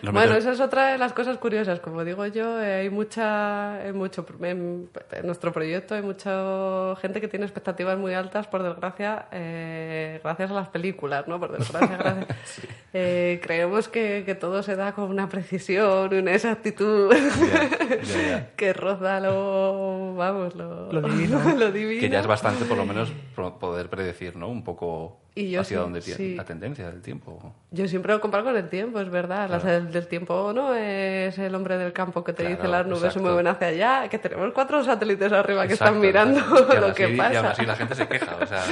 Bueno, 0.02 0.34
esa 0.34 0.52
es 0.52 0.60
otra 0.60 0.88
de 0.88 0.98
las 0.98 1.12
cosas 1.12 1.38
curiosas. 1.38 1.80
Como 1.80 2.04
digo 2.04 2.26
yo, 2.26 2.60
eh, 2.60 2.80
hay 2.80 2.90
mucha, 2.90 3.74
hay 3.74 3.92
mucho, 3.92 4.26
en, 4.42 4.88
en 5.12 5.26
nuestro 5.26 5.52
proyecto 5.52 5.94
hay 5.94 6.02
mucha 6.02 6.96
gente 7.00 7.20
que 7.20 7.28
tiene 7.28 7.44
expectativas 7.46 7.98
muy 7.98 8.14
altas, 8.14 8.46
por 8.46 8.62
desgracia, 8.62 9.26
eh, 9.30 10.20
gracias 10.22 10.50
a 10.50 10.54
las 10.54 10.68
películas, 10.68 11.28
¿no? 11.28 11.38
Por 11.38 11.56
desgracia, 11.56 11.96
gracias. 11.96 12.28
Eh, 12.94 13.40
creemos 13.42 13.88
que, 13.88 14.22
que 14.26 14.34
todo 14.34 14.62
se 14.62 14.76
da 14.76 14.92
con 14.92 15.11
una 15.12 15.28
precisión, 15.28 16.12
una 16.12 16.34
exactitud 16.34 17.12
Ya, 17.12 18.00
ya, 18.02 18.28
ya. 18.28 18.50
que 18.56 18.72
roza 18.72 19.20
lo, 19.20 20.14
vamos, 20.14 20.54
lo, 20.54 20.92
Lo 20.92 21.02
divino. 21.02 21.40
lo 21.56 21.70
divino. 21.70 22.00
Que 22.00 22.08
ya 22.08 22.20
es 22.20 22.26
bastante, 22.26 22.64
por 22.64 22.76
lo 22.76 22.84
menos, 22.84 23.12
poder 23.60 23.88
predecir, 23.88 24.36
¿no? 24.36 24.48
Un 24.48 24.64
poco 24.64 25.20
Y 25.34 25.50
yo 25.50 25.60
hacia 25.60 25.78
sí, 25.78 25.82
dónde 25.82 26.00
tiene 26.00 26.16
sí. 26.16 26.34
la 26.34 26.44
tendencia 26.44 26.90
del 26.90 27.00
tiempo. 27.02 27.54
Yo 27.70 27.86
siempre 27.88 28.12
lo 28.12 28.20
comparo 28.20 28.44
con 28.44 28.56
el 28.56 28.68
tiempo, 28.68 29.00
es 29.00 29.10
verdad. 29.10 29.48
Las 29.48 29.64
del, 29.64 29.92
del 29.92 30.06
tiempo 30.06 30.52
no 30.54 30.74
es 30.74 31.38
el 31.38 31.54
hombre 31.54 31.78
del 31.78 31.92
campo 31.92 32.24
que 32.24 32.32
te 32.32 32.42
Claro, 32.44 32.56
dice 32.56 32.68
las 32.68 32.86
nubes 32.86 33.00
se 33.00 33.06
exacto. 33.06 33.28
mueven 33.28 33.46
hacia 33.46 33.66
allá, 33.68 34.08
que 34.08 34.18
tenemos 34.18 34.52
cuatro 34.52 34.82
satélites 34.82 35.32
arriba 35.32 35.66
que 35.66 35.74
Exacto, 35.74 35.94
están 35.94 36.00
mirando 36.00 36.40
exacto. 36.40 36.80
Lo 36.88 36.94
que 36.94 37.08
pasa. 37.08 37.32
Y 37.32 37.36
aún 37.36 37.46
así 37.46 37.66
la 37.66 37.76
gente 37.76 37.94
se 37.94 38.08
queja, 38.08 38.36
o 38.40 38.46
sea... 38.46 38.62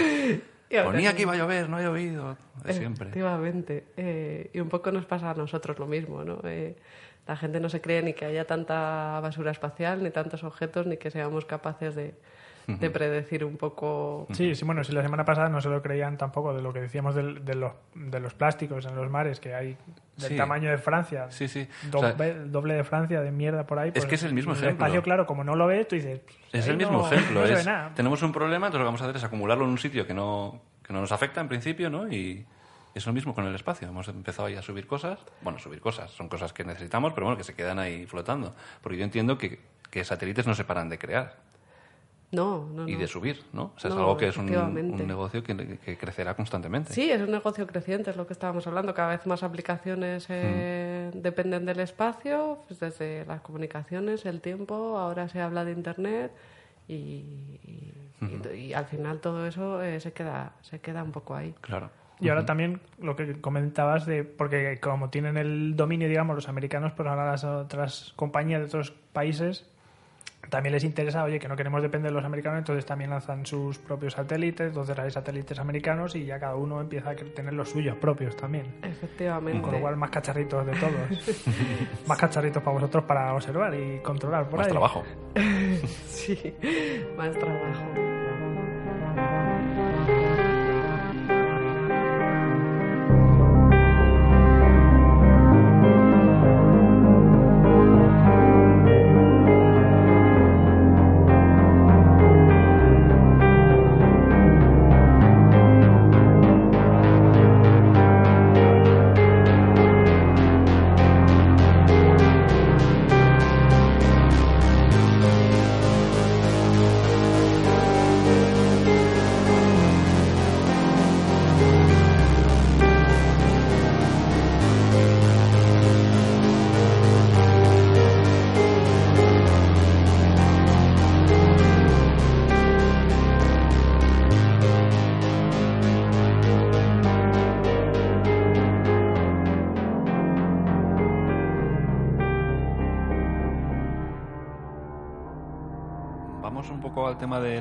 Ponía 0.85 1.15
que 1.15 1.23
iba 1.23 1.33
a 1.33 1.37
llover, 1.37 1.69
no 1.69 1.77
ha 1.77 1.83
llovido, 1.83 2.37
de 2.65 2.73
siempre. 2.73 3.09
Efectivamente. 3.09 3.85
Eh, 3.97 4.51
y 4.53 4.61
un 4.61 4.69
poco 4.69 4.93
nos 4.93 5.05
pasa 5.05 5.31
a 5.31 5.35
nosotros 5.35 5.79
lo 5.79 5.87
mismo, 5.87 6.25
¿no? 6.25 6.41
Eh, 6.45 6.77
la 7.27 7.37
gente 7.37 7.61
no 7.61 7.69
se 7.69 7.81
cree 7.81 8.03
ni 8.03 8.15
que 8.15 8.25
haya 8.25 8.47
tanta 8.47 9.19
basura 9.21 9.51
espacial, 9.51 10.03
ni 10.03 10.11
tantos 10.11 10.45
objetos, 10.45 10.87
ni 10.87 10.97
que 10.97 11.11
seamos 11.11 11.45
capaces 11.45 11.95
de, 11.95 12.15
de 12.79 12.91
predecir 12.91 13.45
un 13.45 13.57
poco. 13.57 14.27
Sí, 14.33 14.55
sí, 14.55 14.65
bueno, 14.65 14.85
si 14.85 14.93
la 14.93 15.03
semana 15.03 15.25
pasada 15.25 15.49
no 15.49 15.61
se 15.61 15.69
lo 15.69 15.81
creían 15.83 16.17
tampoco 16.17 16.55
de 16.55 16.63
lo 16.63 16.73
que 16.73 16.81
decíamos 16.81 17.15
del- 17.15 17.45
de, 17.45 17.55
los, 17.55 17.73
de 17.95 18.21
los 18.21 18.35
plásticos 18.35 18.85
en 18.87 18.95
los 18.95 19.11
mares, 19.11 19.41
que 19.41 19.55
hay 19.55 19.77
del 20.17 20.29
Sí. 20.31 20.37
tamaño 20.37 20.71
de 20.71 20.79
Francia. 20.79 21.31
Sí, 21.31 21.49
sí. 21.49 21.67
O 21.93 21.99
sea, 21.99 22.13
Doble, 22.13 22.35
doble 22.47 22.75
de 22.75 22.85
Francia, 22.85 23.21
de 23.23 23.31
mierda 23.33 23.67
por 23.67 23.79
ahí. 23.79 23.91
pues, 23.91 24.05
que 24.07 24.15
es 24.17 24.23
el 24.23 24.35
mismo 24.35 24.53
ejemplo. 24.53 24.73
espacio, 24.73 25.03
claro, 25.03 25.27
como 25.27 25.43
no 25.45 25.57
lo 25.57 25.67
ves, 25.67 25.89
tú 25.89 25.97
dices... 25.97 26.21
Es 26.53 26.65
ahí 26.67 26.71
el 26.73 26.77
mismo 26.77 26.99
no- 26.99 27.07
ejemplo. 27.11 27.41
no 27.41 27.47
es, 27.47 27.69
tenemos 27.95 28.23
un 28.23 28.33
problema, 28.33 28.67
entonces 28.67 28.81
lo 28.81 28.85
que 28.85 28.89
vamos 28.89 29.01
a 29.01 29.05
hacer 29.05 29.17
es 29.17 29.25
acumularlo 29.25 29.65
en 29.65 29.71
un 29.71 29.79
sitio 29.79 30.07
que 30.07 30.13
no, 30.15 30.61
que 30.83 30.93
no 30.93 31.01
nos 31.01 31.13
afecta 31.13 31.41
en 31.41 31.49
principio, 31.49 31.89
¿no? 31.91 32.07
Y 32.13 32.45
es 32.95 33.07
lo 33.07 33.13
mismo 33.13 33.35
con 33.35 33.47
el 33.47 33.55
espacio. 33.55 33.89
Hemos 33.89 34.09
empezado 34.09 34.49
ahí 34.49 34.57
a 34.57 34.63
subir 34.63 34.87
cosas. 34.87 35.21
Bueno, 35.43 35.59
subir 35.61 35.81
cosas. 35.81 36.11
Son 36.11 36.29
cosas 36.29 36.53
que 36.53 36.65
necesitamos, 36.65 37.13
pero 37.13 37.27
bueno, 37.27 37.39
que 37.39 37.45
se 37.45 37.55
quedan 37.55 37.79
ahí 37.79 38.05
flotando. 38.07 38.55
Porque 38.83 38.99
yo 38.99 39.05
entiendo 39.05 39.39
que, 39.39 39.61
que 39.91 40.05
satélites 40.05 40.47
no 40.49 40.55
se 40.55 40.65
paran 40.65 40.89
de 40.89 40.99
crear 40.99 41.37
No, 42.33 42.69
no, 42.73 42.87
y 42.89 42.93
no. 42.93 42.99
de 43.01 43.07
subir, 43.09 43.43
¿no? 43.53 43.73
O 43.75 43.79
sea, 43.79 43.89
es 43.89 43.95
No, 43.97 44.03
algo 44.03 44.17
que 44.17 44.29
es 44.29 44.37
un, 44.37 44.47
negocio 44.47 45.43
que, 45.43 45.79
que 45.85 45.97
crecerá 45.99 46.35
constantemente. 46.37 46.93
Sí, 46.93 47.11
es 47.11 47.21
un 47.21 47.31
negocio 47.33 47.67
creciente, 47.67 48.11
es 48.11 48.17
lo 48.17 48.27
que 48.27 48.33
estábamos 48.35 48.67
hablando. 48.69 48.95
Cada 48.95 49.09
vez 49.11 49.27
más 49.27 49.43
aplicaciones 49.43 50.27
eh, 50.29 51.11
Mm. 51.13 51.23
dependen 51.23 51.67
del 51.67 51.81
espacio, 51.81 52.59
pues 52.69 52.79
desde 52.79 53.25
las 53.27 53.41
comunicaciones, 53.41 54.27
el 54.27 54.41
tiempo, 54.41 54.97
ahora 54.99 55.29
se 55.29 55.41
habla 55.41 55.65
de 55.65 55.73
Internet 55.73 56.31
y, 56.87 56.95
y- 56.95 57.93
y- 58.21 58.57
y 58.57 58.73
al 58.75 58.85
final 58.87 59.19
todo 59.21 59.47
eso 59.47 59.83
eh, 59.83 59.99
se, 59.99 60.13
queda, 60.13 60.53
se 60.63 60.79
queda 60.81 61.03
un 61.03 61.11
poco 61.13 61.35
ahí. 61.35 61.55
Claro. 61.63 61.91
Y 62.21 62.29
ahora 62.29 62.45
también 62.45 62.81
lo 63.01 63.17
que 63.17 63.41
comentabas 63.41 64.05
de, 64.07 64.25
porque 64.25 64.79
como 64.79 65.09
tienen 65.09 65.37
el 65.39 65.75
dominio, 65.75 66.07
digamos, 66.07 66.37
los 66.37 66.49
americanos, 66.51 66.93
pues 66.95 67.09
ahora 67.09 67.25
las 67.31 67.45
otras 67.45 68.13
compañías 68.15 68.61
de 68.61 68.67
otros 68.67 68.93
países 69.13 69.67
también 70.51 70.73
les 70.75 70.85
interesa, 70.85 71.25
oye, 71.25 71.39
que 71.39 71.49
no 71.49 71.57
queremos 71.57 71.81
depender 71.81 72.11
de 72.11 72.15
los 72.17 72.25
americanos, 72.25 72.59
entonces 72.59 72.85
también 72.85 73.11
lanzan 73.11 73.47
sus 73.47 73.79
propios 73.79 74.13
satélites, 74.15 74.69
entonces 74.69 74.99
hay 74.99 75.11
satélites 75.11 75.59
americanos 75.59 76.15
y 76.17 76.27
ya 76.27 76.39
cada 76.39 76.57
uno 76.57 76.81
empieza 76.81 77.11
a 77.11 77.15
tener 77.15 77.53
los 77.55 77.71
suyos 77.71 77.97
propios 77.97 78.37
también. 78.37 78.67
Efectivamente. 78.83 79.63
Con 79.63 79.73
lo 79.73 79.81
cual, 79.81 79.97
más 79.97 80.11
cacharritos 80.11 80.67
de 80.67 80.73
todos. 80.73 81.47
más 82.07 82.19
cacharritos 82.19 82.63
para 82.63 82.75
vosotros 82.75 83.05
para 83.05 83.33
observar 83.35 83.75
y 83.75 84.01
controlar 84.01 84.49
por 84.49 84.59
Más 84.59 84.67
ahí. 84.67 84.73
trabajo. 84.73 85.05
Sí, 86.07 86.55
más 87.17 87.31
trabajo. 87.39 88.10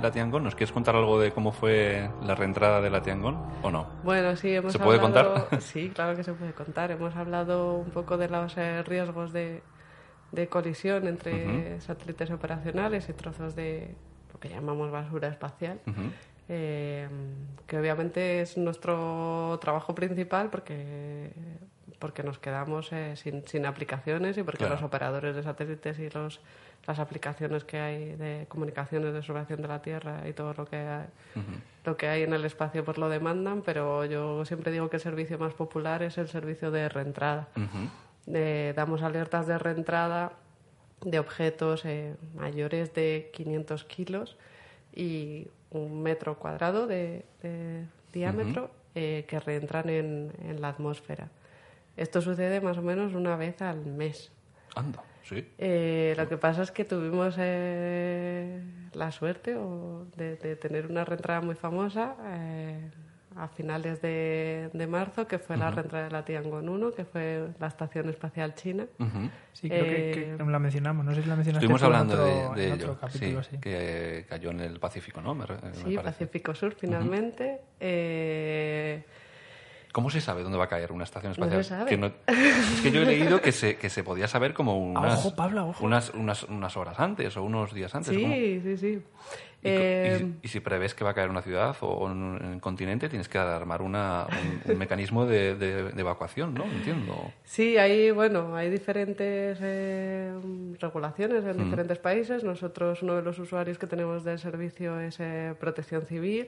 La 0.10 0.14
Tiangón. 0.14 0.44
¿Nos 0.44 0.56
quieres 0.56 0.72
contar 0.74 0.96
algo 0.96 1.20
de 1.20 1.32
cómo 1.32 1.52
fue 1.52 2.10
la 2.24 2.36
reentrada 2.36 2.82
de 2.82 2.90
la 2.90 3.02
Tiangón 3.02 3.38
o 3.62 3.72
no? 3.72 3.88
Bueno, 4.04 4.36
sí, 4.36 4.54
hemos 4.54 4.74
¿Se 4.74 4.80
puede 4.80 5.00
hablado- 5.00 5.34
contar? 5.36 5.62
Sí, 5.62 5.92
claro 5.94 6.16
que 6.16 6.24
se 6.24 6.34
puede 6.34 6.54
contar. 6.54 6.92
Hemos 6.92 7.16
hablado 7.16 7.76
un 7.76 7.90
poco 7.92 8.18
de 8.18 8.28
los 8.30 8.58
eh, 8.58 8.84
riesgos 8.84 9.32
de, 9.34 9.62
de 10.32 10.48
colisión 10.48 11.08
entre 11.08 11.80
satélites 11.82 12.32
operacionales 12.32 13.08
y 13.10 13.14
trozos 13.14 13.56
de 13.56 13.96
lo 14.34 14.40
que 14.40 14.50
llamamos 14.50 14.92
basura 14.92 15.28
espacial. 15.28 15.80
Eh, 16.52 17.08
que 17.68 17.78
obviamente 17.78 18.42
es 18.42 18.58
nuestro 18.58 19.60
trabajo 19.62 19.94
principal 19.94 20.50
porque 20.50 21.32
porque 22.00 22.24
nos 22.24 22.40
quedamos 22.40 22.92
eh, 22.94 23.16
sin, 23.18 23.46
sin 23.48 23.66
aplicaciones 23.66 24.38
y 24.38 24.44
porque 24.44 24.60
Claro. 24.60 24.76
los 24.76 24.84
operadores 24.84 25.36
de 25.36 25.44
satélites 25.44 26.00
y 26.00 26.10
los 26.10 26.40
las 26.88 26.98
aplicaciones 26.98 27.66
que 27.66 27.78
hay 27.78 28.16
de 28.16 28.46
comunicaciones 28.48 29.12
de 29.12 29.20
observación 29.20 29.62
de 29.62 29.68
la 29.68 29.82
Tierra 29.82 30.28
y 30.28 30.32
todo 30.34 30.54
lo 30.54 30.66
que 30.66 30.78
hay, 30.78 31.06
lo 31.86 31.98
que 31.98 32.08
hay 32.08 32.24
en 32.24 32.34
el 32.34 32.46
espacio 32.46 32.86
pues 32.86 32.98
lo 32.98 33.10
demandan 33.10 33.62
pero 33.64 34.06
yo 34.06 34.46
siempre 34.46 34.72
digo 34.72 34.90
que 34.90 34.96
el 34.96 35.02
servicio 35.02 35.38
más 35.38 35.54
popular 35.54 36.02
es 36.04 36.18
el 36.18 36.30
servicio 36.30 36.72
de 36.72 36.88
reentrada 36.88 37.50
de- 38.26 38.74
damos 38.76 39.02
alertas 39.04 39.46
de 39.46 39.58
reentrada 39.60 40.32
de 41.02 41.20
objetos 41.20 41.84
eh, 41.86 42.16
mayores 42.36 42.94
de 42.94 43.30
500 43.34 43.84
kilos 43.84 44.38
y 44.96 45.48
un 45.72 46.02
metro 46.02 46.40
cuadrado 46.40 46.88
de, 46.88 47.26
de 47.44 47.86
diámetro 48.14 48.72
eh, 48.96 49.26
que 49.28 49.40
reentran 49.40 49.90
en, 49.90 50.32
en 50.44 50.62
la 50.62 50.70
atmósfera. 50.70 51.28
Esto 52.00 52.22
sucede 52.22 52.62
más 52.62 52.78
o 52.78 52.82
menos 52.82 53.14
una 53.14 53.36
vez 53.36 53.62
al 53.62 53.86
mes. 53.86 54.32
Anda, 54.76 55.04
sí. 55.24 55.46
Eh, 55.58 56.14
lo 56.18 56.30
que 56.30 56.38
pasa 56.38 56.62
es 56.64 56.72
que 56.72 56.86
tuvimos 56.86 57.36
eh, 57.38 58.62
la 58.94 59.12
suerte 59.12 59.56
o 59.58 60.06
de, 60.16 60.38
de 60.38 60.56
tener 60.56 60.88
una 60.88 61.04
reentrada 61.04 61.42
muy 61.42 61.56
famosa 61.56 62.16
eh, 62.26 62.90
a 63.36 63.48
finales 63.50 64.02
de, 64.02 64.70
de 64.74 64.88
marzo, 64.88 65.28
que 65.28 65.40
fue 65.40 65.58
la 65.58 65.72
reentrada 65.72 66.06
de 66.06 66.12
la 66.12 66.24
Tiangong 66.24 66.70
1, 66.70 66.92
que 66.94 67.04
fue 67.04 67.50
la 67.60 67.68
Estación 67.68 68.08
Espacial 68.10 68.56
China. 68.56 68.86
Ujú. 68.98 69.30
Sí, 69.54 69.68
creo 69.70 69.84
que, 69.86 70.12
Eh, 70.12 70.36
que 70.38 70.44
la 70.44 70.60
mencionamos. 70.60 71.06
No 71.06 71.14
sé 71.14 71.22
si 71.24 71.28
la 71.28 71.36
mencionaste 71.36 71.66
Estuvimos 71.66 71.84
hablando 71.84 72.14
otro- 72.14 72.54
de, 72.56 72.62
de 72.62 72.68
ello, 72.74 72.76
otro 72.94 73.00
capítulo, 73.00 73.44
sí, 73.44 73.50
sí. 73.52 73.58
que 73.60 74.26
cayó 74.30 74.52
en 74.52 74.62
el 74.62 74.80
Pacífico, 74.80 75.22
¿no? 75.22 75.36
Me, 75.36 75.46
Sí, 75.46 75.52
parece. 75.96 76.02
Pacífico 76.02 76.56
Sur, 76.56 76.74
finalmente. 76.76 77.60
Eh, 77.80 79.04
¿Cómo 79.92 80.10
se 80.12 80.22
sabe 80.22 80.44
dónde 80.44 80.58
va 80.58 80.66
a 80.66 80.70
caer 80.70 80.92
una 80.92 81.04
estación 81.04 81.34
No 81.38 81.46
espacial? 81.46 81.64
se 81.64 81.70
sabe. 81.70 81.90
Que 81.90 81.98
no- 81.98 82.12
es 82.28 82.82
que 82.84 82.92
yo 82.92 83.02
he 83.02 83.06
leído 83.06 83.42
que 83.42 83.52
se, 83.52 83.76
que 83.78 83.90
se 83.90 84.04
podía 84.04 84.28
saber 84.28 84.54
como 84.54 84.78
unas, 84.78 85.20
ojo, 85.26 85.36
Pablo, 85.36 85.70
ojo. 85.70 85.84
Unas, 85.84 86.12
unas, 86.14 86.44
unas 86.44 86.78
horas 86.78 87.00
antes 87.00 87.36
o 87.38 87.44
unos 87.44 87.74
días 87.74 87.94
antes. 87.96 88.14
sí, 88.16 88.62
sí, 88.64 88.78
sí. 88.78 89.02
Y, 89.62 89.68
Eh, 89.68 90.26
y- 90.42 90.46
y 90.46 90.48
si 90.48 90.62
prevés 90.62 90.94
que 90.94 91.04
va 91.04 91.10
a 91.10 91.14
caer 91.14 91.30
una 91.30 91.42
ciudad 91.42 91.76
o 91.82 92.06
un, 92.06 92.14
un 92.42 92.60
continente, 92.62 93.10
tienes 93.10 93.28
que 93.28 93.38
armar 93.40 93.82
una, 93.82 94.26
un, 94.66 94.72
un 94.72 94.78
mecanismo 94.78 95.26
de, 95.26 95.56
de- 95.56 95.84
de 95.92 96.00
evacuación, 96.02 96.54
¿no? 96.54 96.64
Entiendo. 96.64 97.34
Sí, 97.44 97.78
hay, 97.78 98.12
bueno, 98.12 98.56
hay 98.56 98.70
diferentes 98.70 99.58
eh, 99.62 100.32
regulaciones 100.80 101.44
en 101.44 101.58
diferentes 101.66 101.98
países. 101.98 102.44
Nosotros, 102.46 103.02
uno 103.04 103.16
de 103.18 103.22
los 103.22 103.38
usuarios 103.38 103.78
que 103.78 103.88
tenemos 103.88 104.24
del 104.24 104.40
servicio 104.40 104.98
es 105.02 105.20
eh, 105.20 105.54
Protección 105.60 106.06
Civil, 106.06 106.48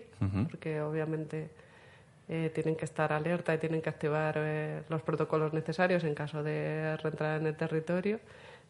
porque 0.50 0.80
obviamente 0.82 1.50
eh, 2.30 2.52
tienen 2.54 2.76
que 2.76 2.86
estar 2.86 3.12
alerta 3.14 3.54
y 3.54 3.58
tienen 3.58 3.82
que 3.82 3.90
activar 3.90 4.36
eh, 4.38 4.84
los 4.90 5.02
protocolos 5.02 5.54
necesarios 5.54 6.04
en 6.04 6.14
caso 6.16 6.44
de 6.44 6.98
reentrada 6.98 7.36
en 7.38 7.48
el 7.48 7.56
territorio. 7.56 8.20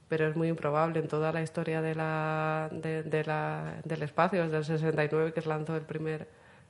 Pero 0.09 0.27
es 0.27 0.35
muy 0.35 0.49
improbable 0.49 0.99
en 0.99 1.07
toda 1.07 1.31
la 1.31 1.41
historia 1.41 1.81
de 1.81 1.95
la, 1.95 2.67
de, 2.71 3.03
de 3.03 3.23
la- 3.23 3.75
del 3.85 4.03
espacio, 4.03 4.43
desde 4.43 4.57
el 4.57 4.65
69 4.65 5.31
que 5.33 5.41
se 5.41 5.47
lanzó 5.49 5.75
el 5.75 5.83
primer, 5.83 6.27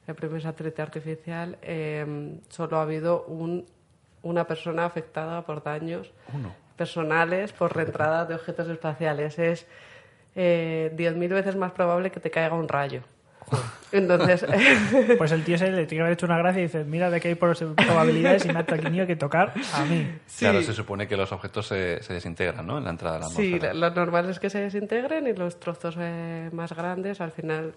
el 0.07 0.15
primer 0.15 0.41
satélite 0.41 0.81
artificial, 0.81 1.57
eh, 1.63 2.38
solo 2.50 2.77
ha 2.77 2.83
habido 2.83 3.23
un 3.25 3.65
una 4.23 4.45
persona 4.45 4.85
afectada 4.85 5.41
por 5.47 5.63
daños 5.63 6.11
personales 6.77 7.51
por 7.53 7.75
reentrada 7.75 8.25
de 8.25 8.35
objetos 8.35 8.67
espaciales. 8.69 9.39
Es 9.39 9.65
eh, 10.35 10.91
10.000 10.95 11.29
veces 11.33 11.55
más 11.55 11.71
probable 11.71 12.11
que 12.11 12.19
te 12.19 12.29
caiga 12.29 12.53
un 12.55 12.67
rayo. 12.67 13.01
Entonces, 13.91 14.46
Pues 15.17 15.31
el 15.34 15.43
tío 15.43 15.58
se 15.58 15.65
le 15.70 15.86
tiene 15.86 15.88
que 15.88 16.01
haber 16.01 16.13
hecho 16.13 16.25
una 16.25 16.38
gracia 16.38 16.60
y 16.62 16.63
dice, 16.63 16.84
mira 16.86 17.10
de 17.10 17.20
qué 17.20 17.27
hay 17.29 17.36
por- 17.36 17.58
probabilidades 17.75 18.46
y 18.46 18.50
me 18.50 18.60
ha 18.60 18.65
tenido 18.65 19.05
que 19.05 19.15
tocar 19.17 19.53
a 19.74 19.86
mí. 19.86 20.08
Claro, 20.39 20.62
se 20.62 20.74
supone 20.74 21.08
que 21.08 21.17
los 21.17 21.31
objetos 21.31 21.67
se, 21.67 22.01
se 22.01 22.13
desintegran, 22.13 22.65
¿no? 22.65 22.77
En 22.77 22.86
la 22.86 22.89
entrada 22.91 23.15
de 23.17 23.22
la 23.24 23.29
sí, 23.29 23.60
lo 23.74 23.89
normal 23.91 24.29
es 24.29 24.39
que 24.39 24.50
se 24.50 24.60
desintegren 24.60 25.27
y 25.27 25.34
los 25.34 25.60
trozos 25.60 25.96
eh, 26.00 26.50
más 26.53 26.74
grandes 26.74 27.20
al 27.22 27.31
final 27.31 27.74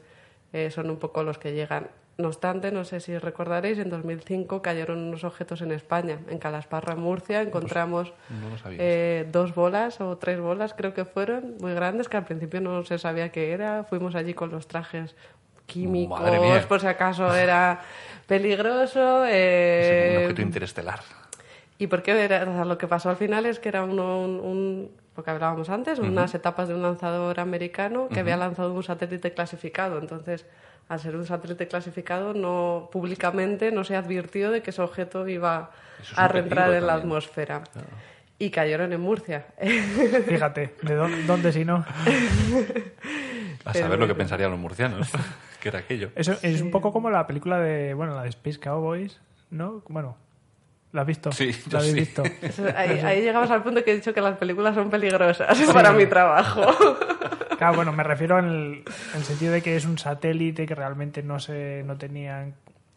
eh, 0.53 0.71
son 0.71 0.89
un 0.91 0.99
poco 0.99 1.23
los 1.25 1.39
que 1.39 1.53
llegan. 1.53 1.89
No 2.17 2.29
obstante, 2.29 2.71
no 2.71 2.85
sé 2.85 3.01
si 3.01 3.19
recordaréis, 3.19 3.77
en 3.81 3.91
2005 3.91 4.63
cayeron 4.63 5.01
unos 5.01 5.25
objetos 5.25 5.63
en 5.63 5.73
España. 5.73 6.21
En 6.31 6.39
Calasparra, 6.39 6.95
Murcia, 6.95 7.43
encontramos 7.43 8.13
No 8.41 8.51
lo 8.51 8.57
sabía. 8.59 8.79
eh, 8.81 9.29
dos 9.33 9.53
bolas 9.53 10.01
o 10.01 10.17
tres 10.17 10.39
bolas, 10.39 10.75
creo 10.75 10.95
que 10.95 11.05
fueron, 11.05 11.57
muy 11.61 11.75
grandes, 11.75 12.09
que 12.09 12.17
al 12.17 12.25
principio 12.25 12.61
no 12.61 12.85
se 12.85 12.99
sabía 12.99 13.31
qué 13.33 13.51
era. 13.51 13.83
Fuimos 13.83 14.15
allí 14.15 14.33
con 14.33 14.51
los 14.53 14.69
trajes 14.69 15.17
químicos, 15.67 16.21
por 16.67 16.81
si 16.81 16.87
acaso 16.87 17.35
era 17.37 17.81
peligroso. 18.27 19.25
Es 19.25 19.31
eh, 19.35 20.11
un 20.19 20.23
objeto 20.25 20.43
interestelar. 20.43 21.01
¿Y 21.79 21.87
por 21.89 22.03
qué 22.03 22.13
era? 22.25 22.43
O 22.43 22.55
sea, 22.55 22.65
lo 22.65 22.79
que 22.79 22.87
pasó 22.87 23.11
al 23.11 23.17
final 23.17 23.47
es 23.47 23.59
que 23.59 23.69
era 23.69 23.83
uno, 23.83 24.21
un, 24.21 24.41
un- 24.41 24.91
lo 25.17 25.23
que 25.23 25.31
hablábamos 25.31 25.69
antes, 25.71 25.99
unas 26.01 26.35
etapas 26.35 26.67
de 26.69 26.75
un 26.75 26.83
lanzador 26.83 27.39
americano 27.39 28.09
que 28.13 28.19
había 28.21 28.37
lanzado 28.37 28.73
un 28.73 28.83
satélite 28.83 29.33
clasificado. 29.33 29.99
Entonces, 29.99 30.45
al 30.89 30.99
ser 31.01 31.15
un 31.15 31.25
satélite 31.25 31.69
clasificado, 31.69 32.35
no 32.35 32.89
públicamente 32.93 33.71
no 33.71 33.85
se 33.85 33.95
advirtió 33.97 34.51
de 34.51 34.61
que 34.63 34.71
ese 34.71 34.83
objeto 34.83 35.29
iba 35.29 35.71
es 36.01 36.19
a 36.19 36.27
reentrar 36.29 36.73
en 36.75 36.87
la 36.87 36.95
atmósfera. 36.95 37.63
Y 38.41 38.51
cayeron 38.51 38.93
en 38.93 39.01
Murcia. 39.01 39.47
Fíjate, 40.27 40.75
¿de 40.83 40.95
dónde, 40.97 41.23
dónde 41.25 41.53
si 41.53 41.65
no? 41.65 41.85
A 43.65 43.73
Pero 43.73 43.85
saber 43.85 43.99
lo 43.99 44.07
que 44.07 44.15
pensarían 44.15 44.51
los 44.51 44.59
murcianos. 44.61 45.11
que 45.61 45.69
era 45.69 45.79
aquello. 45.81 46.11
Eso 46.15 46.37
es 46.43 46.61
un 46.61 46.71
poco 46.71 46.93
como 46.93 47.11
la 47.11 47.27
película 47.27 47.59
de, 47.59 47.95
bueno, 47.95 48.15
la 48.15 48.23
de 48.23 48.29
Space 48.31 48.59
Cowboys, 48.61 49.21
¿no? 49.51 49.83
Bueno, 49.89 50.17
¿la 50.93 51.01
has 51.03 51.07
visto? 51.07 51.33
Sí, 51.33 51.51
yo 51.53 51.59
¿La 51.73 51.79
habéis 51.79 51.93
sí. 51.95 52.01
visto? 52.01 52.23
Eso- 52.43 52.67
ahí, 52.77 52.99
ahí 53.01 53.23
llegamos 53.23 53.51
al 53.51 53.63
punto 53.63 53.83
que 53.85 53.93
he 53.93 53.95
dicho 53.97 54.13
que 54.13 54.21
las 54.21 54.37
películas 54.37 54.75
son 54.75 54.91
peligrosas 54.91 55.59
para 55.73 55.93
mi 55.93 56.07
trabajo. 56.07 56.63
Claro, 57.57 57.77
bueno, 57.77 57.93
me 57.93 58.03
refiero 58.03 58.37
en 58.41 58.47
el, 58.47 58.53
en 59.13 59.17
el 59.19 59.23
sentido 59.23 59.53
de 59.53 59.63
que 59.63 59.77
es 59.77 59.85
un 59.85 59.97
satélite 59.97 60.67
que 60.67 60.75
realmente 60.75 61.23
no 61.23 61.39
se 61.39 61.85
no 61.87 61.97
tenían 61.97 62.55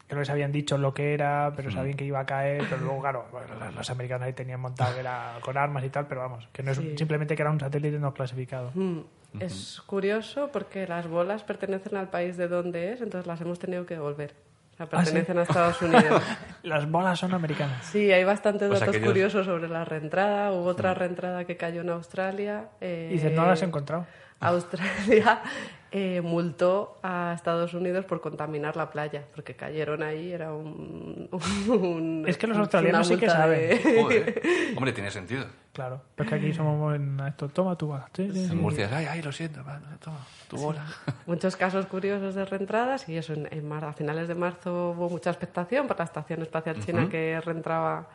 que 0.08 0.16
no 0.16 0.22
les 0.22 0.30
habían 0.32 0.52
dicho 0.52 0.80
lo 0.80 0.96
que 0.96 1.14
era, 1.14 1.54
pero 1.56 1.70
sabían 1.70 1.96
que 1.96 2.06
iba 2.06 2.20
a 2.20 2.26
caer, 2.26 2.64
pero 2.68 2.82
luego, 2.82 3.00
claro, 3.02 3.26
bueno, 3.32 3.48
los- 3.60 3.76
los 3.76 3.90
americanos 3.92 4.26
ahí 4.26 4.34
tenían 4.34 4.60
montado 4.60 4.96
que 4.96 5.02
era 5.02 5.34
con 5.42 5.58
armas 5.58 5.84
y 5.84 5.90
tal, 5.90 6.08
pero 6.08 6.22
vamos, 6.22 6.48
que 6.52 6.64
no 6.64 6.72
es 6.72 6.78
Sí. 6.78 6.96
simplemente 6.98 7.36
que 7.36 7.42
era 7.44 7.52
un 7.52 7.60
satélite 7.60 8.00
no 8.00 8.14
clasificado. 8.16 8.72
Mm, 8.74 9.02
Es 9.39 9.82
curioso 9.86 10.50
porque 10.51 10.88
las 10.88 11.08
bolas 11.08 11.44
pertenecen 11.44 11.96
al 11.98 12.10
país 12.10 12.38
de 12.38 12.48
donde 12.48 12.94
es, 12.94 13.01
entonces 13.01 13.27
las 13.27 13.39
hemos 13.41 13.60
tenido 13.60 13.86
que 13.86 13.96
devolver. 13.96 14.34
O 14.74 14.77
sea, 14.77 14.88
¿Ah, 14.91 15.03
sí? 15.03 15.12
pertenecen 15.12 15.38
a 15.39 15.41
Estados 15.44 15.82
Unidos. 15.82 16.22
Las 16.63 16.89
bolas 16.89 17.17
son 17.17 17.34
americanas. 17.34 17.84
Sí, 17.86 18.12
hay 18.12 18.24
bastantes 18.24 18.67
Pues 18.67 18.79
datos 18.79 18.96
aquellos- 18.96 19.10
curiosos 19.12 19.46
sobre 19.48 19.67
la 19.70 19.84
reentrada. 19.86 20.51
Hubo 20.51 20.65
otra 20.65 20.94
reentrada 20.94 21.46
que 21.46 21.58
cayó 21.58 21.82
en 21.82 21.89
Australia. 21.89 22.65
eh, 22.79 23.08
Y 23.10 23.13
dices, 23.15 23.32
no 23.34 23.48
las 23.48 23.62
he 23.63 23.65
encontrado. 23.65 24.06
Australia 24.39 25.41
eh, 25.91 26.22
multó 26.22 27.00
a 27.01 27.34
Estados 27.36 27.74
Unidos 27.74 28.06
por 28.06 28.22
contaminar 28.22 28.75
la 28.75 28.89
playa, 28.91 29.24
porque 29.34 29.56
cayeron 29.56 30.03
ahí, 30.03 30.32
era 30.32 30.53
un... 30.53 31.29
un- 31.70 32.25
Es 32.27 32.38
que 32.38 32.48
los 32.48 32.58
australianos 32.58 33.08
sí 33.08 33.17
que 33.17 33.25
multa 33.27 33.48
de- 33.48 34.00
Joder. 34.01 34.41
Hombre, 34.75 34.91
tiene 34.94 35.12
sentido. 35.12 35.46
Claro, 35.74 36.01
pero 36.15 36.27
es 36.27 36.29
que 36.34 36.39
aquí 36.48 36.53
somos 36.56 36.96
en 36.96 37.20
esto, 37.20 37.50
toma 37.50 37.75
tu 37.77 37.86
bola. 37.88 38.10
Sí, 38.15 38.27
sí, 38.34 38.46
sí. 38.48 38.51
En 38.51 38.60
Murcia, 38.60 38.89
ay, 38.91 39.06
ay, 39.12 39.22
lo 39.22 39.32
siento, 39.32 39.63
va, 39.63 39.79
toma, 40.03 40.17
tu 40.50 40.58
bola. 40.58 40.84
Muchos 41.27 41.56
casos 41.56 41.86
curiosos 41.86 42.34
de 42.34 42.46
reentradas 42.46 43.08
y 43.08 43.15
eso, 43.15 43.34
en, 43.34 43.48
en 43.51 43.67
mar- 43.67 43.86
a 43.86 43.94
finales 43.94 44.27
de 44.27 44.34
marzo 44.34 44.91
hubo 44.98 45.08
mucha 45.08 45.29
expectación 45.29 45.86
por 45.86 46.00
la 46.00 46.06
Estación 46.06 46.41
Espacial 46.41 46.84
China 46.84 47.08
que 47.10 47.39
reentraba 47.41 48.08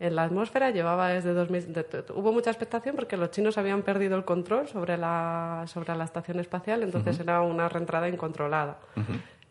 en 0.00 0.16
la 0.16 0.24
atmósfera. 0.24 0.70
Llevaba 0.70 1.08
desde 1.10 1.32
2000... 1.32 1.72
de- 1.72 1.82
de- 1.84 2.04
hubo 2.14 2.32
mucha 2.32 2.50
expectación 2.50 2.96
porque 2.96 3.16
los 3.16 3.30
chinos 3.30 3.56
habían 3.58 3.82
perdido 3.82 4.16
el 4.16 4.24
control 4.24 4.66
sobre 4.66 4.96
la, 4.96 5.64
sobre 5.66 5.94
la 5.94 6.04
Estación 6.04 6.40
Espacial, 6.40 6.82
entonces 6.82 7.20
era 7.20 7.42
una 7.42 7.68
reentrada 7.68 8.08
incontrolada. 8.08 8.78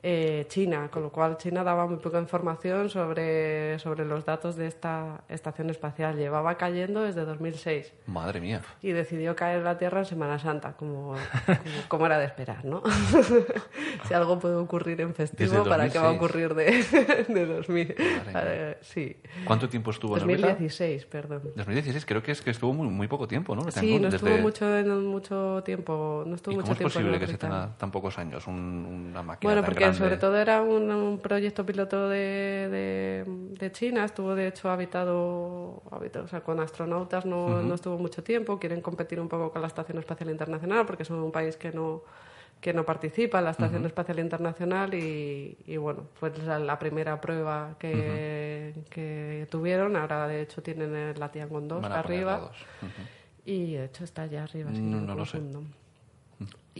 Eh, 0.02 0.46
China, 0.48 0.88
con 0.90 1.04
lo 1.04 1.12
cual 1.12 1.36
China 1.38 1.62
daba 1.62 1.86
muy 1.86 1.98
poca 1.98 2.20
información 2.20 2.90
sobre, 2.90 3.78
sobre 3.80 4.06
los 4.06 4.24
datos 4.24 4.56
de 4.56 4.66
esta 4.68 5.24
estación 5.28 5.70
espacial. 5.70 6.16
Llevaba 6.16 6.56
cayendo 6.58 7.02
desde 7.02 7.26
2006 7.26 7.94
Madre 8.08 8.40
mía. 8.40 8.62
y 8.82 8.92
decidió 8.94 9.36
caer 9.36 9.62
la 9.64 9.78
Tierra 9.78 10.00
en 10.00 10.06
Semana 10.06 10.40
Santa, 10.40 10.74
como, 10.78 10.90
como, 11.00 11.16
como 11.90 12.06
era 12.06 12.18
de 12.18 12.26
esperar, 12.28 12.64
¿no? 12.64 12.82
si 14.08 14.14
algo 14.14 14.40
puede 14.40 14.56
ocurrir 14.56 15.02
en 15.02 15.14
festivo, 15.14 15.64
¿para 15.66 15.90
qué 15.90 16.00
va 16.00 16.10
a 16.10 16.14
2006? 16.14 16.18
ocurrir 16.18 16.56
de, 16.56 17.24
de 17.34 17.46
2000? 17.46 17.96
Madre 18.34 18.78
sí, 18.82 19.18
¿Cuánto 19.46 19.68
tiempo 19.68 19.92
estuvo 19.92 20.16
en 20.18 20.24
órbita? 20.24 20.48
2016, 20.48 21.06
perdón. 21.08 21.42
2016, 21.56 22.06
creo 22.06 22.24
que 22.24 22.32
es 22.32 22.42
que 22.42 22.52
estuvo 22.52 22.74
muy, 22.74 22.88
muy 22.88 23.08
poco 23.08 23.28
tiempo, 23.28 23.56
¿no? 23.56 23.70
Sí, 23.72 24.00
no 24.00 24.10
Desde- 24.10 24.16
estuvo 24.16 24.38
mucho, 24.38 24.66
mucho 24.66 25.62
tiempo, 25.66 26.24
no 26.26 26.36
estuvo 26.36 26.54
¿Y 26.54 26.56
mucho 26.58 26.64
cómo 26.68 26.72
es 26.74 26.78
tiempo 26.78 27.00
en 27.00 27.04
posible 27.06 27.20
que 27.20 27.28
se 27.28 27.38
tenga 27.38 27.76
tan 27.78 27.92
pocos 27.92 28.18
años 28.18 28.48
un- 28.48 29.10
una 29.12 29.24
máquina 29.24 29.50
Bueno, 29.50 29.62
tan 29.62 29.66
porque 29.66 29.89
grande? 29.92 29.98
sobre 29.98 30.18
todo 30.18 30.38
era 30.38 30.62
un, 30.62 30.92
un 30.92 31.20
proyecto 31.20 31.66
piloto 31.66 32.10
de, 32.10 32.70
de, 32.70 33.24
de 33.28 33.72
China, 33.72 34.06
estuvo 34.06 34.36
de 34.36 34.48
hecho 34.48 34.70
habitado, 34.70 35.84
habitado, 35.92 36.26
o 36.26 36.28
sea, 36.28 36.42
con 36.42 36.60
astronautas 36.60 37.26
no, 37.26 37.62
no 37.62 37.76
estuvo 37.76 37.98
mucho 37.98 38.24
tiempo, 38.24 38.60
quieren 38.60 38.82
competir 38.82 39.20
un 39.20 39.28
poco 39.28 39.52
con 39.52 39.62
la 39.62 39.68
Estación 39.68 39.98
Espacial 39.98 40.30
Internacional 40.30 40.86
porque 40.86 41.06
son 41.06 41.18
un 41.20 41.32
país 41.32 41.58
que 41.58 41.72
no 41.72 42.04
que 42.62 42.74
no 42.74 42.86
participa 42.86 43.40
en 43.40 43.46
la 43.46 43.52
Estación 43.52 43.86
Espacial 43.86 44.20
Internacional 44.20 44.94
y, 44.94 45.58
y, 45.66 45.78
bueno, 45.78 46.08
fue 46.16 46.32
la, 46.38 46.78
primera 46.78 47.22
prueba 47.22 47.76
que, 47.80 48.74
que 48.90 49.48
tuvieron, 49.50 49.96
ahora 49.96 50.28
de 50.28 50.42
hecho 50.42 50.62
tienen 50.62 51.18
la 51.18 51.32
Tiangong 51.32 51.68
2 51.68 51.82
Van 51.82 51.92
a 51.92 52.04
poner 52.04 52.20
arriba 52.20 52.52
y 53.46 53.74
de 53.76 53.86
hecho 53.86 54.04
está 54.04 54.24
allá 54.24 54.44
arriba, 54.44 54.72
si 54.74 54.82
no, 54.82 55.00
no 55.00 55.16
lo 55.16 55.26
sé. 55.26 55.40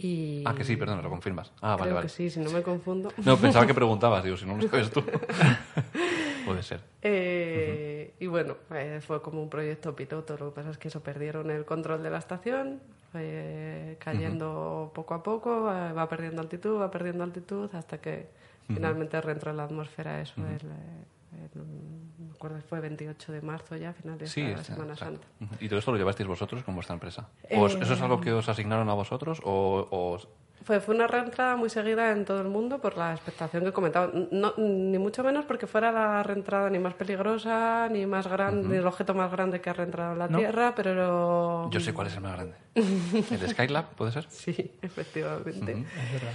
Y 0.02 0.42
Ah, 0.46 0.54
que 0.54 0.64
sí, 0.64 0.76
perdón, 0.76 1.02
lo 1.02 1.10
confirmas. 1.10 1.52
Ah, 1.60 1.70
vale, 1.76 1.82
creo 1.82 1.94
vale. 1.96 2.06
que 2.06 2.08
sí, 2.12 2.30
si 2.30 2.40
no 2.40 2.50
me 2.50 2.62
confundo. 2.62 3.12
No, 3.24 3.36
pensaba 3.36 3.66
que 3.66 3.74
preguntabas, 3.82 4.24
digo, 4.24 4.36
si 4.36 4.46
no 4.46 4.56
lo 4.56 4.66
sabes 4.68 4.90
tú. 4.90 5.02
Puede 6.46 6.62
ser. 6.62 6.80
Eh, 7.02 8.14
Y 8.18 8.26
bueno, 8.26 8.56
eh, 8.72 9.00
fue 9.06 9.20
como 9.22 9.42
un 9.42 9.48
proyecto 9.50 9.94
piloto. 9.94 10.36
Lo 10.38 10.50
que 10.50 10.54
pasa 10.56 10.70
es 10.70 10.78
que 10.78 10.88
eso 10.88 11.00
perdieron 11.02 11.50
el 11.50 11.64
control 11.64 12.02
de 12.02 12.10
la 12.10 12.18
estación, 12.18 12.80
fue 13.12 13.96
cayendo 14.00 14.90
poco 14.94 15.14
a 15.14 15.22
poco, 15.22 15.70
eh, 15.72 15.92
va 15.92 16.08
perdiendo 16.08 16.40
altitud, 16.40 16.80
va 16.80 16.90
perdiendo 16.90 17.24
altitud, 17.24 17.68
hasta 17.74 17.98
que 17.98 18.28
finalmente 18.66 19.20
reentró 19.20 19.50
en 19.50 19.56
la 19.58 19.64
atmósfera. 19.64 20.20
Eso, 20.20 20.34
el, 20.40 20.66
eh, 20.66 21.48
el- 21.54 22.19
me 22.40 22.46
acuerdo, 22.48 22.66
fue 22.68 22.80
28 22.80 23.32
de 23.32 23.42
marzo 23.42 23.76
ya, 23.76 23.92
final 23.92 24.16
de 24.18 24.26
Sí, 24.26 24.40
esta 24.42 24.64
Semana 24.64 24.92
exacto. 24.94 25.20
Santa. 25.38 25.56
¿Y 25.62 25.68
todo 25.68 25.78
esto 25.78 25.92
lo 25.92 25.98
llevasteis 25.98 26.26
vosotros 26.26 26.62
con 26.64 26.74
vuestra 26.74 26.94
empresa? 26.94 27.28
¿O 27.54 27.66
es- 27.66 27.74
¿Eso 27.74 27.92
es 27.94 28.00
algo 28.00 28.20
que 28.20 28.32
os 28.32 28.48
asignaron 28.48 28.88
a 28.88 28.94
vosotros 28.94 29.40
o, 29.44 30.18
Fue, 30.62 30.78
fue 30.80 30.94
una 30.94 31.06
reentrada 31.06 31.56
muy 31.56 31.70
seguida 31.70 32.12
en 32.12 32.24
todo 32.26 32.40
el 32.42 32.48
mundo 32.48 32.80
por 32.80 32.96
la 32.96 33.12
expectación 33.12 33.64
que 33.64 33.72
comentaba. 33.72 34.10
No, 34.30 34.52
ni 34.58 34.98
mucho 34.98 35.24
menos 35.24 35.44
porque 35.46 35.66
fuera 35.66 35.90
la 35.90 36.22
reentrada 36.22 36.68
ni 36.70 36.78
más 36.78 36.92
peligrosa, 36.94 37.88
ni 37.90 38.04
más 38.06 38.26
grande, 38.26 38.68
ni 38.68 38.76
el 38.76 38.86
objeto 38.86 39.14
más 39.14 39.30
grande 39.32 39.60
que 39.62 39.70
ha 39.70 39.72
reentrado 39.72 40.12
en 40.12 40.18
la 40.18 40.28
¿No? 40.28 40.36
Tierra, 40.38 40.74
pero... 40.74 41.70
Yo 41.70 41.80
sé 41.80 41.92
cuál 41.94 42.06
es 42.08 42.14
el 42.14 42.20
más 42.20 42.32
grande. 42.32 42.54
¿El 42.74 43.48
Skylab, 43.50 43.86
puede 43.96 44.12
ser? 44.12 44.26
Sí, 44.30 44.72
efectivamente. 44.82 45.72
Es 45.72 46.12
verdad. 46.12 46.32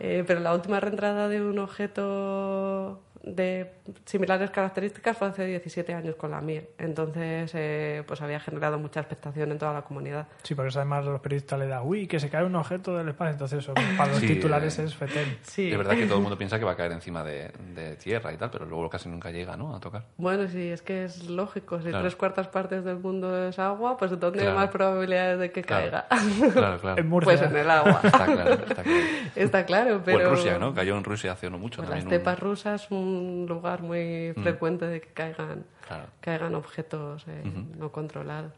Eh, 0.00 0.24
pero 0.26 0.38
la 0.40 0.54
última 0.54 0.78
reentrada 0.80 1.28
de 1.28 1.42
un 1.42 1.58
objeto 1.58 3.00
de 3.26 3.72
similares 4.04 4.50
características 4.50 5.16
fue 5.16 5.28
hace 5.28 5.46
17 5.46 5.94
años 5.94 6.14
con 6.16 6.30
la 6.30 6.42
Mir. 6.42 6.68
Entonces, 6.78 7.50
eh, 7.54 8.02
pues 8.06 8.20
había 8.20 8.38
generado 8.38 8.78
mucha 8.78 9.00
expectación 9.00 9.50
en 9.50 9.58
toda 9.58 9.72
la 9.72 9.80
comunidad. 9.82 10.28
Sí, 10.42 10.54
porque 10.54 10.68
eso 10.68 10.80
además 10.80 11.06
los 11.06 11.20
periodistas 11.22 11.58
le 11.58 11.66
da, 11.66 11.82
uy, 11.82 12.06
que 12.06 12.20
se 12.20 12.28
cae 12.28 12.44
un 12.44 12.54
objeto 12.54 12.94
del 12.96 13.08
espacio. 13.08 13.32
Entonces, 13.32 13.60
eso 13.60 13.72
para 13.96 14.10
los 14.12 14.20
Sí, 14.20 14.26
titulares 14.28 14.78
eh, 14.78 14.84
es 14.84 14.94
fetén. 14.94 15.38
Sí. 15.42 15.70
De 15.70 15.76
verdad 15.78 15.94
que 15.94 16.04
todo 16.04 16.16
el 16.16 16.20
mundo 16.22 16.36
piensa 16.36 16.58
que 16.58 16.66
va 16.66 16.72
a 16.72 16.76
caer 16.76 16.92
encima 16.92 17.24
de, 17.24 17.50
de 17.74 17.96
tierra 17.96 18.30
y 18.32 18.36
tal, 18.36 18.50
pero 18.50 18.66
luego 18.66 18.90
casi 18.90 19.08
nunca 19.08 19.30
llega, 19.30 19.56
¿no? 19.56 19.74
A 19.74 19.80
tocar. 19.80 20.04
Bueno, 20.18 20.46
sí, 20.46 20.68
es 20.70 20.82
que 20.82 21.04
es 21.04 21.26
lógico. 21.28 21.78
Si 21.80 21.88
Claro. 21.88 22.00
tres 22.02 22.16
cuartas 22.16 22.48
partes 22.48 22.84
del 22.84 22.98
mundo 22.98 23.48
es 23.48 23.58
agua, 23.58 23.96
pues 23.96 24.10
¿dónde 24.10 24.40
Claro. 24.40 24.50
hay 24.50 24.56
más 24.56 24.68
probabilidades 24.70 25.38
de 25.38 25.50
que 25.50 25.62
Claro. 25.62 25.82
caiga? 25.90 26.06
Claro, 26.52 26.78
claro. 26.78 26.98
En 27.00 27.08
Murcia. 27.08 27.38
pues 27.38 27.50
en 27.50 27.56
el 27.56 27.70
agua. 27.70 28.00
Está 28.04 28.26
claro, 28.26 28.52
está 28.54 28.82
claro. 28.82 28.90
Está 29.34 29.64
claro, 29.66 30.02
pero... 30.04 30.18
O 30.18 30.20
en 30.20 30.28
Rusia, 30.30 30.58
¿no? 30.58 30.74
Cayó 30.74 30.96
en 30.98 31.04
Rusia 31.04 31.32
hace 31.32 31.48
no 31.48 31.56
mucho 31.58 31.78
Pues 31.78 31.88
las 31.88 31.98
también. 32.00 32.08
un- 32.08 32.12
estepas 32.12 32.38
rusas 32.38 32.90
un 32.90 33.13
lugar 33.48 33.82
muy 33.82 34.32
frecuente 34.42 34.86
de 34.86 35.00
que 35.00 35.08
caigan, 35.08 35.64
Claro. 35.86 36.06
caigan 36.20 36.54
objetos 36.54 37.24
eh, 37.28 37.42
no 37.78 37.90
controlados. 37.92 38.52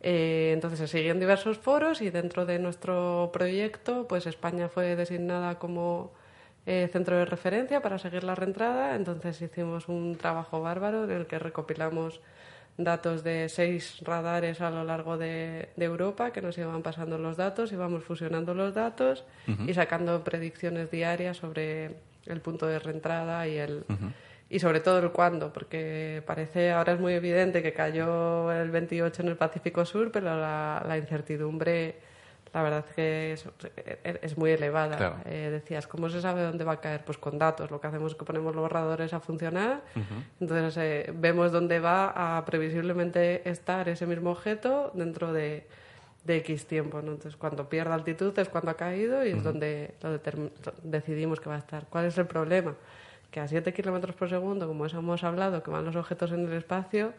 Eh, 0.00 0.50
entonces 0.52 0.78
se 0.80 0.88
siguen 0.88 1.20
diversos 1.20 1.58
foros 1.58 2.00
y 2.02 2.10
dentro 2.10 2.44
de 2.44 2.58
nuestro 2.58 3.30
proyecto, 3.32 4.08
pues 4.08 4.26
España 4.26 4.68
fue 4.68 4.96
designada 4.96 5.58
como 5.60 6.12
eh, 6.66 6.88
centro 6.92 7.16
de 7.16 7.24
referencia 7.24 7.80
para 7.82 7.98
seguir 7.98 8.24
la 8.24 8.34
reentrada. 8.34 8.96
Entonces 8.96 9.40
hicimos 9.40 9.88
un 9.88 10.16
trabajo 10.16 10.60
bárbaro 10.60 11.04
en 11.04 11.10
el 11.12 11.26
que 11.26 11.38
recopilamos 11.38 12.20
datos 12.78 13.22
de 13.22 13.48
seis 13.50 13.98
radares 14.02 14.60
a 14.62 14.70
lo 14.70 14.82
largo 14.82 15.18
de, 15.18 15.68
de 15.76 15.84
Europa 15.84 16.32
que 16.32 16.40
nos 16.40 16.56
iban 16.56 16.82
pasando 16.82 17.18
los 17.18 17.36
datos, 17.36 17.70
íbamos 17.70 18.02
fusionando 18.02 18.54
los 18.54 18.72
datos 18.74 19.24
y 19.66 19.74
sacando 19.74 20.24
predicciones 20.24 20.90
diarias 20.90 21.36
sobre 21.36 21.96
el 22.26 22.40
punto 22.40 22.66
de 22.66 22.78
reentrada 22.78 23.46
y 23.46 23.58
el 23.58 23.84
y 24.48 24.58
sobre 24.58 24.80
todo 24.80 24.98
el 24.98 25.10
cuándo, 25.12 25.50
porque 25.50 26.22
parece 26.26 26.72
ahora 26.72 26.92
es 26.92 27.00
muy 27.00 27.14
evidente 27.14 27.62
que 27.62 27.72
cayó 27.72 28.52
el 28.52 28.70
28 28.70 29.22
en 29.22 29.28
el 29.28 29.36
Pacífico 29.36 29.86
Sur, 29.86 30.12
pero 30.12 30.36
la, 30.38 30.84
la 30.86 30.98
incertidumbre 30.98 31.96
la 32.52 32.62
verdad 32.62 32.84
es 32.86 32.94
que 32.94 33.32
es, 33.32 33.46
es 34.04 34.36
muy 34.36 34.50
elevada. 34.50 34.96
Claro. 34.96 35.16
Eh, 35.24 35.48
decías, 35.50 35.86
¿cómo 35.86 36.10
se 36.10 36.20
sabe 36.20 36.42
dónde 36.42 36.64
va 36.64 36.72
a 36.72 36.80
caer? 36.80 37.04
Pues 37.04 37.16
con 37.16 37.38
datos. 37.38 37.70
Lo 37.70 37.80
que 37.80 37.86
hacemos 37.86 38.12
es 38.12 38.18
que 38.18 38.24
ponemos 38.24 38.54
los 38.54 38.62
borradores 38.62 39.12
a 39.14 39.20
funcionar, 39.20 39.82
entonces 40.40 40.76
eh, 40.76 41.12
vemos 41.14 41.50
dónde 41.50 41.80
va 41.80 42.36
a 42.36 42.44
previsiblemente 42.44 43.48
estar 43.48 43.88
ese 43.88 44.06
mismo 44.06 44.30
objeto 44.30 44.90
dentro 44.94 45.32
de, 45.32 45.66
de 46.24 46.36
X 46.38 46.66
tiempo. 46.66 47.02
¿no? 47.02 47.12
Entonces, 47.12 47.36
cuando 47.36 47.68
pierde 47.68 47.92
altitud 47.92 48.36
es 48.38 48.48
cuando 48.48 48.70
ha 48.70 48.74
caído 48.74 49.24
y 49.26 49.30
es 49.30 49.42
donde 49.42 49.94
lo 50.02 50.18
decidimos 50.82 51.40
que 51.40 51.48
va 51.48 51.56
a 51.56 51.58
estar. 51.58 51.86
¿Cuál 51.88 52.06
es 52.06 52.18
el 52.18 52.26
problema? 52.26 52.74
Que 53.30 53.40
a 53.40 53.48
7 53.48 53.72
kilómetros 53.72 54.14
por 54.14 54.28
segundo, 54.28 54.68
como 54.68 54.86
eso 54.86 54.98
hemos 54.98 55.24
hablado, 55.24 55.62
que 55.62 55.70
van 55.70 55.84
los 55.84 55.96
objetos 55.96 56.32
en 56.32 56.46
el 56.46 56.52
espacio, 56.52 57.12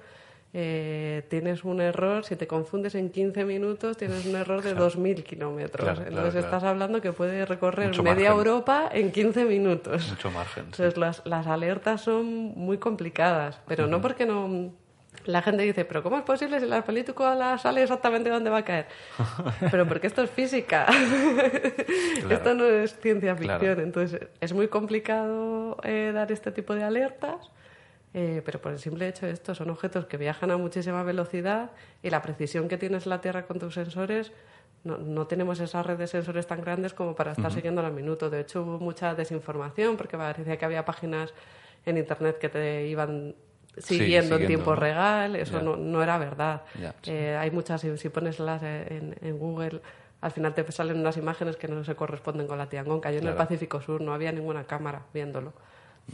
eh, 0.55 1.23
tienes 1.29 1.63
un 1.63 1.81
error, 1.81 2.23
si 2.23 2.35
te 2.35 2.45
confundes 2.45 2.93
en 2.93 3.09
15 3.09 3.43
minutos, 3.43 3.97
tienes 3.97 4.23
un 4.27 4.35
error 4.35 4.61
de 4.61 4.75
2.000 4.75 5.23
kilómetros. 5.23 5.83
Claro, 5.83 6.01
claro, 6.01 6.09
Entonces 6.09 6.41
claro. 6.41 6.45
estás 6.45 6.63
hablando 6.63 7.01
que 7.01 7.11
puede 7.11 7.45
recorrer 7.47 7.87
Mucho 7.87 8.03
media 8.03 8.29
margen. 8.29 8.37
Europa 8.37 8.89
en 8.93 9.11
15 9.11 9.45
minutos. 9.45 10.09
Mucho 10.11 10.29
margen. 10.29 10.65
sí. 10.65 10.69
Entonces 10.83 10.97
las, 10.97 11.25
las 11.25 11.47
alertas 11.47 12.01
son 12.01 12.25
muy 12.55 12.77
complicadas, 12.77 13.59
pero 13.67 13.87
no 13.87 13.99
porque 14.01 14.27
no... 14.27 14.71
La 15.25 15.41
gente 15.41 15.63
dice, 15.63 15.85
pero 15.85 16.03
¿cómo 16.03 16.17
es 16.17 16.23
posible 16.23 16.59
si 16.59 16.65
la 16.65 16.83
película 16.83 17.57
sale 17.57 17.83
exactamente 17.83 18.29
dónde 18.29 18.49
va 18.49 18.57
a 18.57 18.65
caer? 18.65 18.87
Pero 19.71 19.87
porque 19.87 20.07
esto 20.07 20.21
es 20.21 20.29
física. 20.29 20.85
Esto 22.29 22.53
no 22.53 22.65
es 22.65 22.99
ciencia 22.99 23.35
ficción. 23.35 23.59
Claro. 23.59 23.81
Entonces 23.81 24.27
es 24.41 24.53
muy 24.53 24.67
complicado 24.67 25.77
eh, 25.83 26.11
dar 26.13 26.31
este 26.31 26.51
tipo 26.51 26.75
de 26.75 26.83
alertas, 26.83 27.51
eh, 28.13 28.41
pero 28.45 28.61
por 28.61 28.73
el 28.73 28.79
simple 28.79 29.07
hecho 29.07 29.25
de 29.25 29.31
esto 29.31 29.55
son 29.55 29.69
objetos 29.69 30.05
que 30.05 30.17
viajan 30.17 30.51
a 30.51 30.57
muchísima 30.57 31.03
velocidad 31.03 31.71
y 32.01 32.09
la 32.09 32.21
precisión 32.21 32.67
que 32.67 32.77
tienes 32.77 33.05
en 33.05 33.11
la 33.11 33.21
Tierra 33.21 33.45
con 33.47 33.59
tus 33.59 33.73
sensores 33.73 34.31
no, 34.83 34.97
no 34.97 35.27
tenemos 35.27 35.59
esa 35.59 35.81
red 35.81 35.97
de 35.97 36.07
sensores 36.07 36.45
tan 36.45 36.61
grandes 36.61 36.93
como 36.93 37.15
para 37.15 37.31
estar 37.31 37.51
siguiendo 37.51 37.85
al 37.85 37.93
minuto. 37.93 38.29
De 38.29 38.41
hecho, 38.41 38.63
hubo 38.63 38.79
mucha 38.79 39.15
desinformación 39.15 39.95
porque 39.95 40.17
parecía 40.17 40.57
que 40.57 40.65
había 40.65 40.83
páginas 40.83 41.33
en 41.85 41.97
Internet 41.97 42.37
que 42.37 42.49
te 42.49 42.87
iban 42.87 43.35
Sí, 43.77 43.97
siguiendo 43.97 44.37
en 44.37 44.47
tiempo 44.47 44.71
¿no? 44.71 44.75
real. 44.79 45.35
Eso 45.35 45.61
no, 45.61 45.75
no 45.75 46.03
era 46.03 46.17
verdad. 46.17 46.61
Sí. 47.01 47.11
Eh, 47.11 47.35
hay 47.35 47.49
muchas, 47.51 47.81
si, 47.81 47.97
si 47.97 48.09
pones 48.09 48.39
las 48.39 48.61
en, 48.63 49.15
en 49.21 49.37
Google, 49.39 49.81
al 50.21 50.31
final 50.31 50.53
te 50.53 50.69
salen 50.71 50.99
unas 50.99 51.17
imagenes 51.17 51.55
que 51.57 51.67
no 51.67 51.83
se 51.83 51.95
corresponden 51.95 52.47
con 52.47 52.57
la 52.57 52.67
Tiangong. 52.67 53.01
Cayó 53.01 53.19
en 53.19 53.27
el. 53.27 53.33
Pacífico 53.33 53.81
Sur, 53.81 53.99
no 54.01 54.13
había 54.13 54.31
ninguna 54.31 54.63
cámara 54.65 55.01
viéndolo. 55.13 55.53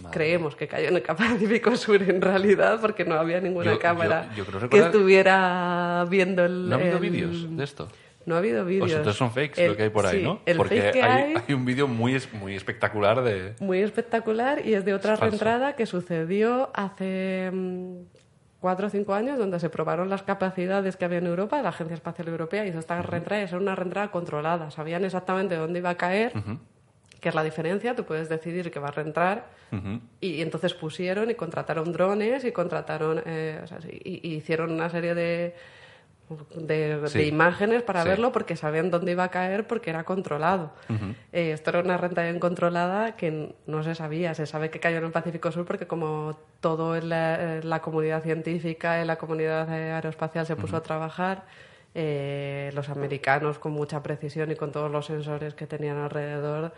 Madre 0.02 0.12
Creemos 0.14 0.56
que 0.56 0.68
cayó 0.68 0.88
en 0.90 0.96
el 0.98 1.02
Pacífico 1.02 1.76
Sur 1.76 2.02
en 2.04 2.22
realidad 2.22 2.80
porque 2.80 3.04
no 3.06 3.16
había 3.16 3.42
ninguna 3.42 3.72
Yo- 3.74 3.80
cámara 3.80 4.30
yo- 4.36 4.44
yo 4.44 4.46
creo 4.46 4.70
que 4.70 4.78
estuviera 4.78 6.06
viendo 6.10 6.46
el... 6.46 6.70
¿No 6.70 6.76
ha 6.76 6.80
habido 6.80 6.98
el- 6.98 7.02
vídeos 7.02 7.58
de 7.58 7.64
esto? 7.64 7.88
No 8.26 8.36
ha 8.36 8.38
habido 8.40 8.64
O 8.64 8.66
vídeos. 8.66 8.90
sea, 8.90 8.98
entonces 9.00 9.18
son 9.18 9.32
fakes 9.32 9.64
El- 9.64 9.72
lo 9.72 9.78
que 9.78 9.84
hay 9.84 9.90
por 9.90 10.06
ahí, 10.06 10.20
sí, 10.20 10.24
¿no? 10.24 10.42
El 10.46 10.58
Porque 10.58 10.82
fake 10.82 10.94
que 10.94 11.02
hay, 11.04 11.34
hay, 11.48 11.54
un 11.54 11.66
vídeo 11.66 11.88
muy, 11.88 12.22
muy 12.34 12.56
espectacular 12.56 13.24
de... 13.24 13.56
muy 13.60 13.80
espectacular 13.80 14.66
y 14.66 14.74
es 14.74 14.86
de 14.86 14.94
otra 14.94 15.12
falso. 15.18 15.26
reentrada 15.32 15.76
que 15.76 15.86
sucedió 15.86 16.70
hace 16.74 17.50
mm, 17.52 17.96
cuatro 18.60 18.88
o 18.88 18.90
cinco 18.90 19.14
años 19.14 19.38
donde 19.40 19.60
se 19.60 19.70
probaron 19.70 20.10
las 20.10 20.22
capacidades 20.24 20.98
que 20.98 21.06
había 21.06 21.20
en 21.20 21.28
Europa, 21.28 21.62
la 21.62 21.70
Agencia 21.70 21.96
Espacial 21.96 22.28
Europea 22.28 22.66
hizo 22.66 22.78
esta 22.80 23.02
reentrada 23.02 23.42
y 23.42 23.46
era 23.46 23.58
una 23.58 23.74
reentrada 23.76 24.12
controlada, 24.12 24.70
sabían 24.70 25.06
exactamente 25.06 25.56
dónde 25.56 25.80
iba 25.80 25.90
a 25.92 25.96
caer, 25.98 26.34
que 27.22 27.30
es 27.30 27.36
la 27.36 27.44
diferencia, 27.44 27.96
tú 27.96 28.04
puedes 28.04 28.30
decidir 28.30 28.70
que 28.70 28.80
va 28.80 28.90
a 28.90 28.92
reentrar 28.92 29.48
Ujú. 29.72 30.02
y 30.22 30.42
entonces 30.42 30.74
pusieron 30.74 31.32
y 31.32 31.36
contrataron 31.36 31.92
drones 31.94 32.44
y 32.44 32.52
contrataron, 32.52 33.22
eh, 33.26 33.60
o 33.64 33.68
sea, 33.68 33.80
y, 33.90 34.20
y 34.28 34.36
hicieron 34.36 34.72
una 34.72 34.90
serie 34.90 35.16
de, 35.16 35.56
de, 36.56 37.02
Sí. 37.08 37.18
de 37.20 37.26
imágenes 37.28 37.82
para 37.84 38.04
Sí. 38.04 38.10
verlo 38.10 38.32
porque 38.32 38.56
sabían 38.56 38.92
dónde 38.92 39.12
iba 39.14 39.24
a 39.24 39.30
caer 39.30 39.66
porque 39.68 39.90
era 39.90 40.04
controlado. 40.04 40.72
Eh, 41.32 41.52
esto 41.52 41.70
era 41.72 41.80
una 41.80 41.98
renta 41.98 42.24
bien 42.24 42.40
controlada 42.40 43.16
que 43.16 43.56
no 43.66 43.84
se 43.84 43.96
sabía. 43.96 44.34
Se 44.36 44.46
sabe 44.46 44.70
que 44.70 44.80
cayó 44.80 44.98
en 44.98 45.06
el 45.06 45.12
Pacífico 45.12 45.52
Sur 45.52 45.66
porque 45.66 45.88
como 45.88 46.38
todo 46.60 46.96
en 46.96 47.10
la, 47.10 47.58
en 47.58 47.70
la 47.70 47.82
comunidad 47.82 48.22
científica, 48.24 49.02
en 49.02 49.08
la 49.08 49.16
comunidad 49.18 49.68
eh, 49.74 49.92
aeroespacial 49.92 50.46
se 50.46 50.56
puso 50.56 50.78
a 50.78 50.84
trabajar, 50.84 51.44
eh, 51.96 52.70
los 52.76 52.88
americanos 52.90 53.58
con 53.58 53.72
mucha 53.72 54.04
precisión 54.04 54.52
y 54.52 54.56
con 54.56 54.72
todos 54.72 54.92
los 54.92 55.08
sensores 55.08 55.56
que 55.56 55.66
tenían 55.66 55.98
alrededor 55.98 56.72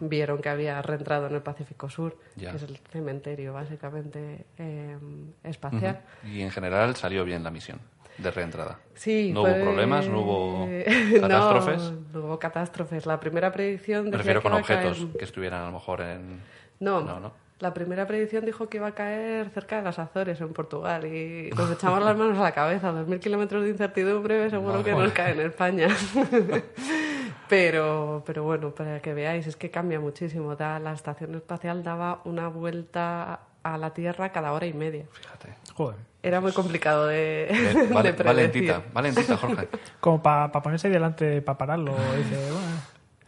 vieron 0.00 0.38
que 0.42 0.48
había 0.48 0.82
reentrado 0.82 1.28
en 1.28 1.34
el 1.36 1.40
Pacífico 1.42 1.88
Sur, 1.88 2.18
Ya. 2.34 2.50
que 2.50 2.56
es 2.56 2.62
el 2.64 2.76
cementerio 2.90 3.52
básicamente 3.52 4.44
eh, 4.58 4.96
espacial. 5.44 6.00
Y 6.24 6.40
en 6.40 6.50
general 6.50 6.96
salió 6.96 7.24
bien 7.24 7.44
la 7.44 7.52
misión 7.52 7.78
de 8.18 8.30
reentrada. 8.30 8.78
Sí, 8.94 9.30
no 9.32 9.42
fue- 9.42 9.52
hubo 9.52 9.62
problemas, 9.64 10.08
no 10.08 10.20
hubo 10.20 10.66
No, 11.14 11.20
catástrofes. 11.20 11.92
No, 12.12 12.20
hubo 12.20 12.38
catástrofes. 12.38 13.06
La 13.06 13.20
primera 13.20 13.52
predicción 13.52 14.10
Me 14.10 14.16
refiero 14.16 14.42
con 14.42 14.52
caer- 14.52 14.60
objetos 14.60 15.06
que 15.18 15.24
estuvieran 15.24 15.62
a 15.62 15.66
lo 15.66 15.72
mejor 15.72 16.00
en... 16.00 16.40
No, 16.80 17.00
No, 17.02 17.20
no. 17.20 17.32
la 17.60 17.72
primera 17.72 18.06
predicción 18.06 18.44
dijo 18.44 18.68
que 18.68 18.76
iba 18.78 18.88
a 18.88 18.94
caer 18.94 19.48
cerca 19.50 19.76
de 19.76 19.82
las 19.82 19.98
Azores, 19.98 20.40
en 20.40 20.52
Portugal, 20.52 21.04
y 21.06 21.50
nos 21.56 21.70
echamos 21.70 22.02
las 22.04 22.16
manos 22.16 22.36
a 22.38 22.42
la 22.42 22.52
cabeza. 22.52 22.92
2.000 22.92 23.18
kilómetros 23.18 23.62
de 23.64 23.70
incertidumbre, 23.70 24.50
seguro 24.50 24.82
que 24.84 24.92
nos 24.92 25.12
cae 25.12 25.32
en 25.32 25.40
España. 25.40 25.88
pero, 27.48 28.22
pero 28.26 28.42
bueno, 28.44 28.70
para 28.74 29.00
que 29.00 29.14
veáis, 29.14 29.46
es 29.46 29.56
que 29.56 29.70
cambia 29.70 30.00
muchísimo. 30.00 30.56
Da, 30.56 30.78
la 30.78 30.92
estación 30.92 31.34
espacial 31.34 31.82
daba 31.82 32.20
una 32.24 32.48
vuelta 32.48 33.40
a 33.62 33.78
la 33.78 33.92
Tierra 33.94 34.30
cada 34.32 34.52
hora 34.52 34.66
y 34.66 34.72
media. 34.74 35.06
Fíjate. 35.12 35.54
Joder. 35.74 35.96
Era 36.26 36.40
muy 36.40 36.50
complicado 36.52 37.06
de, 37.06 37.46
Bien, 37.50 37.74
de 37.88 37.94
vale- 37.94 38.12
predecir. 38.12 38.24
valentita, 38.26 38.82
valentita, 38.92 39.36
Jorge. 39.36 39.68
Como 40.00 40.20
para 40.22 40.50
ponerse 40.50 40.88
ahí 40.88 40.92
delante, 40.92 41.40
para 41.40 41.56
pararlo. 41.56 41.92
Dice, 42.16 42.36
bueno, 42.50 42.66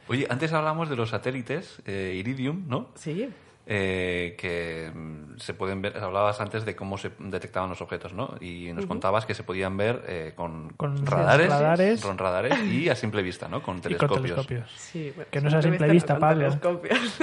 Oye, 0.09 0.27
antes 0.29 0.53
hablamos 0.53 0.89
de 0.91 0.97
los 0.97 1.11
satélites 1.11 1.81
eh, 1.87 2.15
Iridium, 2.19 2.65
¿no? 2.67 2.89
Sí, 2.97 3.29
Eh, 3.71 4.35
que 4.39 4.91
mm, 4.95 5.37
se 5.37 5.53
pueden 5.53 5.83
ver, 5.83 5.99
hablabas 5.99 6.41
antes 6.41 6.65
de 6.65 6.75
cómo 6.75 6.97
se 6.97 7.11
detectaban 7.19 7.69
los 7.69 7.83
objetos, 7.83 8.15
¿no? 8.15 8.35
Y 8.41 8.73
nos 8.73 8.87
contabas 8.87 9.27
que 9.27 9.35
se 9.35 9.43
podían 9.43 9.77
ver 9.77 10.05
eh, 10.09 10.33
con, 10.35 10.71
Con 10.71 11.05
radares, 11.05 11.51
radares. 11.51 12.01
con 12.01 12.17
radares 12.17 12.59
y 12.65 12.89
a 12.89 12.95
simple 12.95 13.23
vista, 13.23 13.47
¿no? 13.47 13.63
Con 13.63 13.77
y 13.77 13.81
con 13.81 13.83
telescopios. 13.83 14.47
telescopios. 14.47 14.71
sí. 14.73 15.13
bueno, 15.15 15.31
Que 15.31 15.43
no 15.43 15.49
es 15.49 15.55
a 15.55 15.61
simple 15.61 15.87
vista, 15.91 16.15
con 16.15 16.21
Pablo. 16.23 16.45
telescopios. 16.49 17.19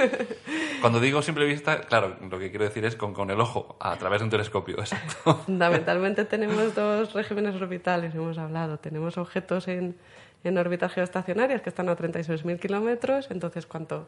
Cuando 0.80 1.00
digo 1.00 1.20
simple 1.20 1.46
vista, 1.46 1.80
claro, 1.80 2.16
lo 2.30 2.38
que 2.38 2.50
quiero 2.50 2.64
decir 2.64 2.84
es 2.84 2.94
con, 2.94 3.12
con 3.12 3.28
el 3.32 3.40
ojo, 3.40 3.76
a 3.80 3.96
través 3.96 4.20
de 4.20 4.26
un 4.26 4.30
telescopio, 4.30 4.78
exacto. 4.78 5.34
Fundamentalmente 5.46 6.26
tenemos 6.26 6.76
dos 6.76 7.12
regímenes 7.12 7.60
orbitales, 7.60 8.14
hemos 8.14 8.38
hablado. 8.38 8.78
Tenemos 8.78 9.18
objetos 9.18 9.66
en, 9.66 9.96
en 10.44 10.58
órbitas 10.58 10.92
geoestacionarias 10.92 11.60
que 11.60 11.70
están 11.70 11.88
a 11.88 11.96
36.000 11.96 12.60
kilómetros, 12.60 13.32
entonces 13.32 13.66
cuanto 13.66 14.06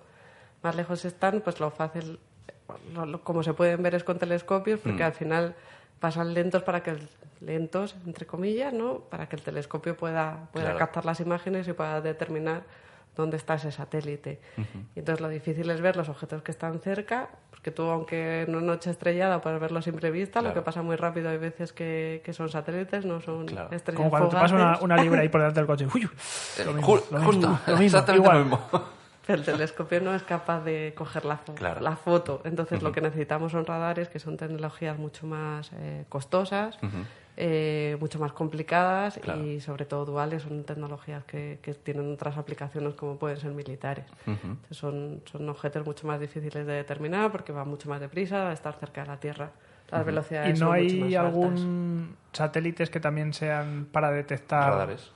más 0.62 0.74
lejos 0.76 1.04
están, 1.04 1.40
pues 1.40 1.60
lo 1.60 1.70
fácil, 1.70 2.18
lo- 2.94 3.06
lo- 3.06 3.22
como 3.22 3.42
se 3.42 3.54
pueden 3.54 3.82
ver 3.82 3.94
es 3.94 4.04
con 4.04 4.18
telescopios, 4.18 4.80
porque 4.80 5.04
al 5.04 5.12
final 5.12 5.54
pasan 6.00 6.34
lentos 6.34 6.62
para 6.62 6.82
que 6.82 6.90
el- 6.90 7.08
lentos 7.40 7.96
entre 8.06 8.26
comillas, 8.26 8.72
¿no? 8.72 9.00
Para 9.10 9.28
que 9.28 9.36
el 9.36 9.42
telescopio 9.42 9.96
pueda, 9.96 10.48
pueda 10.52 10.66
Claro. 10.66 10.78
captar 10.78 11.04
las 11.04 11.20
imágenes 11.20 11.66
y 11.68 11.72
pueda 11.72 12.00
determinar 12.00 12.62
dónde 13.16 13.36
está 13.36 13.54
ese 13.54 13.72
satélite. 13.72 14.40
Y 14.94 15.00
entonces 15.00 15.20
lo 15.20 15.28
difícil 15.28 15.68
es 15.70 15.80
ver 15.80 15.96
los 15.96 16.08
objetos 16.08 16.42
que 16.42 16.52
están 16.52 16.78
cerca, 16.80 17.28
porque 17.50 17.72
tú, 17.72 17.82
aunque 17.82 18.42
en 18.42 18.54
una 18.54 18.64
noche 18.64 18.90
estrellada 18.90 19.40
puedes 19.40 19.60
verlo 19.60 19.80
a 19.80 19.82
simple 19.82 20.12
vista, 20.12 20.40
lo 20.40 20.54
que 20.54 20.62
pasa 20.62 20.82
muy 20.82 20.94
rápido 20.94 21.28
hay 21.28 21.38
veces 21.38 21.72
que, 21.72 22.22
que 22.24 22.32
son 22.32 22.48
satélites, 22.48 23.04
no 23.04 23.20
son 23.20 23.46
Claro. 23.46 23.70
estrellas 23.72 23.96
Como 23.96 24.10
cuando 24.10 24.28
te 24.28 24.36
pasa 24.36 24.54
una, 24.54 24.64
fugaces. 24.66 24.84
una 24.84 24.96
libra 24.98 25.20
ahí 25.22 25.28
por 25.28 25.40
delante 25.40 25.58
del 25.58 25.66
coche. 25.66 25.86
Uy, 25.92 26.08
lo 26.64 26.72
mismo, 26.72 26.86
Ju- 26.96 27.02
lo 27.10 27.18
mismo, 27.18 27.32
justo, 27.32 27.46
lo 27.66 27.76
mismo, 27.78 27.84
exactamente 27.98 28.24
igual. 28.24 28.38
lo 28.38 28.44
mismo. 28.44 28.97
El 29.34 29.44
telescopio 29.44 30.00
no 30.00 30.14
es 30.14 30.22
capaz 30.22 30.60
de 30.64 30.92
coger 30.96 31.24
la, 31.24 31.38
fo- 31.38 31.54
Claro. 31.54 31.80
la 31.80 31.96
foto. 31.96 32.40
Entonces, 32.44 32.82
lo 32.82 32.92
que 32.92 33.00
necesitamos 33.00 33.52
son 33.52 33.66
radares 33.66 34.08
que 34.08 34.18
son 34.18 34.36
tecnologías 34.36 34.98
mucho 34.98 35.26
más 35.26 35.70
eh, 35.74 36.04
costosas, 36.08 36.78
eh, 37.36 37.96
mucho 38.00 38.18
más 38.18 38.32
complicadas 38.32 39.18
Claro. 39.22 39.40
y, 39.40 39.60
sobre 39.60 39.84
todo, 39.84 40.04
duales. 40.06 40.42
Son 40.42 40.64
tecnologías 40.64 41.24
que, 41.24 41.58
que 41.62 41.74
tienen 41.74 42.12
otras 42.12 42.36
aplicaciones 42.38 42.94
como 42.94 43.18
pueden 43.18 43.36
ser 43.38 43.52
militares. 43.52 44.06
Entonces, 44.26 44.76
son, 44.76 45.22
son 45.30 45.48
objetos 45.48 45.84
mucho 45.86 46.06
más 46.06 46.18
difíciles 46.20 46.66
de 46.66 46.72
determinar 46.72 47.30
porque 47.30 47.52
van 47.52 47.68
mucho 47.68 47.88
más 47.88 48.00
deprisa, 48.00 48.46
al 48.48 48.54
estar 48.54 48.74
cerca 48.80 49.02
de 49.02 49.08
la 49.08 49.20
Tierra. 49.20 49.50
Las 49.90 50.04
velocidades 50.04 50.50
¿Y 50.56 50.60
no 50.60 50.66
son 50.66 50.68
mucho 50.68 50.94
hay 50.94 51.00
más 51.00 51.14
altas. 51.14 51.24
algún 51.24 52.16
satélites 52.32 52.90
que 52.90 53.00
también 53.00 53.32
sean 53.32 53.86
para 53.90 54.10
detectar 54.10 54.70
Radares. 54.72 55.12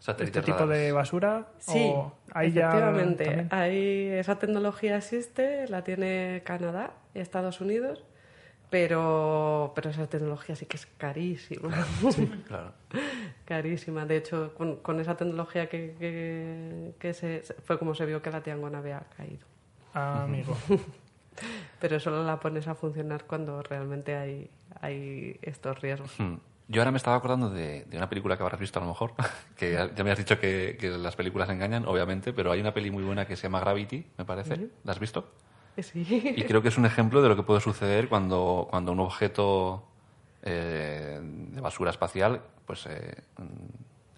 Este 0.00 0.42
tipo 0.42 0.58
radares. 0.58 0.82
de 0.82 0.92
basura? 0.92 1.48
Sí, 1.58 1.90
¿O 1.94 2.12
hay 2.32 2.52
ya 2.52 2.68
efectivamente. 2.68 3.24
también? 3.24 3.48
Hay, 3.50 4.06
esa 4.18 4.38
tecnología 4.38 4.96
existe, 4.96 5.66
la 5.68 5.84
tiene 5.84 6.42
Canadá 6.44 6.92
y 7.14 7.20
Estados 7.20 7.60
Unidos, 7.60 8.04
pero, 8.70 9.72
pero 9.74 9.90
esa 9.90 10.06
tecnología 10.08 10.54
sí 10.56 10.66
que 10.66 10.76
es 10.76 10.86
carísima. 10.86 11.70
Claro. 12.46 12.72
carísima. 13.44 14.04
De 14.04 14.16
hecho, 14.18 14.54
con, 14.54 14.76
con 14.76 15.00
esa 15.00 15.16
tecnología 15.16 15.68
que, 15.68 15.94
que, 15.98 16.94
que 16.98 17.14
se, 17.14 17.42
fue 17.64 17.78
como 17.78 17.94
se 17.94 18.04
vio 18.06 18.20
que 18.22 18.30
la 18.30 18.42
Tiangong 18.42 18.74
había 18.74 19.00
caído. 19.16 19.46
Ah, 19.94 20.24
amigo. 20.24 20.56
Pero 21.80 22.00
solo 22.00 22.24
la 22.24 22.40
pones 22.40 22.66
a 22.68 22.74
funcionar 22.74 23.24
cuando 23.24 23.62
realmente 23.62 24.16
hay, 24.16 24.50
hay 24.80 25.38
estos 25.42 25.80
riesgos. 25.80 26.16
Yo 26.70 26.82
ahora 26.82 26.90
me 26.90 26.98
estaba 26.98 27.16
acordando 27.16 27.48
de, 27.50 27.84
de 27.84 27.96
una 27.96 28.08
película 28.08 28.36
que 28.36 28.42
habrás 28.42 28.60
visto 28.60 28.78
a 28.78 28.82
lo 28.82 28.88
mejor, 28.88 29.14
que 29.56 29.72
ya 29.96 30.04
me 30.04 30.10
has 30.10 30.18
dicho 30.18 30.38
que, 30.38 30.76
que 30.78 30.90
las 30.90 31.16
películas 31.16 31.48
engañan, 31.48 31.86
obviamente, 31.86 32.32
pero 32.32 32.52
hay 32.52 32.60
una 32.60 32.74
peli 32.74 32.90
muy 32.90 33.02
buena 33.04 33.26
que 33.26 33.36
se 33.36 33.44
llama 33.44 33.60
Gravity, 33.60 34.04
me 34.18 34.24
parece. 34.24 34.68
¿La 34.84 34.92
has 34.92 34.98
visto? 35.00 35.30
Sí. 35.78 36.34
Y 36.36 36.42
creo 36.44 36.60
que 36.60 36.68
es 36.68 36.76
un 36.76 36.84
ejemplo 36.86 37.22
de 37.22 37.28
lo 37.28 37.36
que 37.36 37.42
puede 37.42 37.60
suceder 37.60 38.08
cuando, 38.08 38.66
cuando 38.68 38.92
un 38.92 39.00
objeto 39.00 39.84
eh, 40.42 41.18
de 41.22 41.60
basura 41.60 41.90
espacial 41.90 42.42
pues 42.66 42.84
eh, 42.86 43.22
mm, 43.38 43.44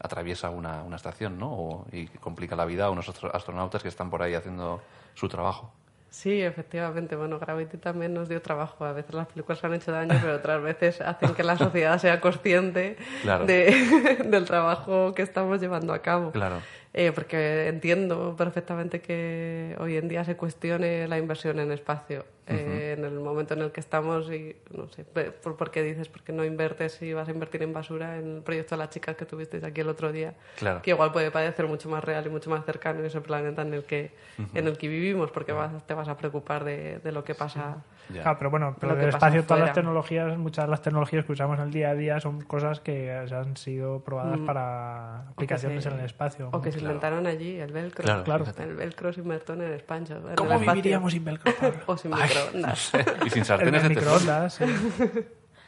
atraviesa 0.00 0.50
una, 0.50 0.82
una 0.82 0.96
estación, 0.96 1.38
¿no? 1.38 1.52
O- 1.52 1.86
y 1.92 2.06
complica 2.08 2.56
la 2.56 2.64
vida 2.64 2.86
a 2.86 2.90
unos 2.90 3.08
astro- 3.08 3.30
astronautas 3.34 3.82
que 3.82 3.88
están 3.88 4.10
por 4.10 4.22
ahí 4.22 4.34
haciendo 4.34 4.80
su 5.14 5.28
trabajo. 5.28 5.72
Sí, 6.11 6.42
efectivamente. 6.42 7.14
Bueno, 7.14 7.38
Gravity 7.38 7.77
también 7.79 8.12
nos 8.12 8.29
dio 8.29 8.42
trabajo. 8.42 8.85
A 8.85 8.92
veces 8.92 9.14
las 9.14 9.29
películas 9.29 9.62
han 9.64 9.75
hecho 9.75 9.92
daño, 9.92 10.18
pero 10.20 10.35
otras 10.37 10.61
veces 10.61 11.01
hacen 11.01 11.35
que 11.35 11.44
la 11.44 11.57
sociedad 11.57 11.99
sea 11.99 12.20
consciente 12.20 12.96
Claro. 13.23 13.46
de- 13.46 14.18
del 14.27 14.44
trabajo 14.44 15.14
que 15.14 15.23
estamos 15.23 15.61
llevando 15.61 15.92
a 15.92 16.01
cabo. 16.03 16.33
Claro. 16.33 16.57
Eh, 16.92 17.12
porque 17.14 17.68
entiendo 17.68 18.35
perfectamente 18.37 19.00
que 19.00 19.76
hoy 19.79 19.96
en 19.96 20.09
día 20.09 20.24
se 20.24 20.37
cuestione 20.37 21.07
la 21.07 21.18
inversión 21.18 21.59
en 21.61 21.70
espacio. 21.70 22.24
Eh, 22.53 22.96
en 22.98 23.05
el 23.05 23.12
momento 23.20 23.55
en 23.55 23.61
el 23.62 23.70
que 23.70 23.79
estamos, 23.79 24.29
y 24.33 24.57
no 24.76 24.88
sé, 24.88 25.05
¿por, 25.05 25.57
por 25.57 25.70
qué 25.70 25.85
dices? 25.85 26.09
¿Por 26.09 26.22
qué 26.24 26.33
no 26.33 26.44
inviertes 26.44 26.94
si 26.94 27.12
vas 27.12 27.29
a 27.29 27.31
invertir 27.31 27.62
en 27.62 27.72
basura 27.72 28.16
en 28.18 28.38
el 28.38 28.42
proyecto 28.42 28.74
de 28.74 28.81
las 28.81 28.90
chicas 28.90 29.14
que 29.14 29.24
tuvisteis 29.24 29.62
aquí 29.62 29.83
el 29.83 29.88
otro 29.88 30.11
día? 30.11 30.35
Claro. 30.59 30.83
Que 30.83 30.90
igual 30.90 31.12
puede 31.12 31.31
parecer 31.31 31.68
mucho 31.68 31.88
más 31.88 32.03
real 32.03 32.26
y 32.26 32.29
mucho 32.29 32.50
más 32.50 32.64
cercano 32.64 32.98
en 32.98 33.07
ese 33.07 33.20
planeta 33.20 33.62
en 33.62 33.72
el 33.72 33.85
que, 33.85 34.11
en 34.53 34.66
el 34.66 34.76
que 34.79 34.88
vivimos, 34.88 35.31
porque 35.31 35.53
vas, 35.53 35.87
te 35.87 35.94
vas 35.94 36.09
a 36.09 36.16
preocupar 36.16 36.64
de, 36.64 36.98
de 36.98 37.12
lo 37.12 37.22
que 37.22 37.37
pasa. 37.37 37.85
Ya. 38.12 38.22
Ah, 38.29 38.37
pero 38.37 38.50
bueno, 38.50 38.74
pero 38.81 38.96
del 38.96 39.11
espacio, 39.11 39.44
todas 39.44 39.61
las 39.62 39.72
tecnologías, 39.72 40.37
muchas 40.37 40.64
de 40.64 40.70
las 40.72 40.83
tecnologías 40.83 41.24
que 41.24 41.31
usamos 41.31 41.57
en 41.61 41.66
el 41.66 41.70
día 41.70 41.90
a 41.90 41.94
día 41.94 42.18
son 42.18 42.40
cosas 42.40 42.81
que 42.81 43.12
han 43.12 43.57
sido 43.57 44.00
probadas 44.03 44.40
para 44.40 45.29
aplicaciones 45.29 45.85
se- 45.85 45.90
en 45.90 46.00
el 46.00 46.05
espacio. 46.05 46.48
O 46.53 46.61
que 46.61 46.72
se 46.81 46.85
inventaron 46.87 47.27
allí, 47.27 47.57
el 47.59 47.73
velcro. 47.73 48.05
Claro, 48.05 48.25
Claro. 48.25 48.45
El 48.59 48.75
velcro 48.77 49.12
se 49.12 49.21
inventó 49.21 49.53
en 49.55 49.62
el 49.62 49.85
¿Cómo 49.85 50.51
espacio. 50.53 50.59
viviríamos 50.73 51.12
sin 51.12 51.25
velcro? 51.25 51.53
Pablo? 51.55 51.79
O 51.87 51.97
sin 51.97 52.11
microondas. 52.11 52.93
Y 53.27 53.31
sin 53.31 53.45
sartenes 53.45 53.83
de 53.83 53.88
teflón. 53.90 54.14
microondas, 54.14 54.55
sí. 54.55 54.64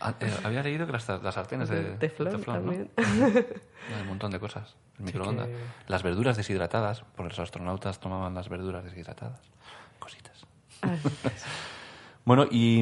Ah, 0.05 0.15
eh, 0.19 0.35
había 0.43 0.63
leído 0.65 0.85
que 0.87 0.93
las, 0.93 1.09
las 1.09 1.35
sartenes 1.35 1.69
de, 1.69 1.83
De 1.97 1.97
teflón. 2.09 2.91
Hay 2.99 4.01
un 4.03 4.09
montón 4.09 4.33
de 4.33 4.41
cosas. 4.41 4.75
El 4.99 5.05
microondas. 5.05 5.47
que- 5.47 5.57
Las 5.87 6.03
verduras 6.03 6.37
deshidratadas, 6.37 7.05
porque 7.15 7.29
los 7.31 7.39
astronautas 7.39 8.01
tomaban 8.01 8.35
las 8.35 8.49
verduras 8.49 8.83
deshidratadas. 8.85 9.41
Cositas. 9.99 10.45
Bueno, 12.25 12.47
y, 12.49 12.79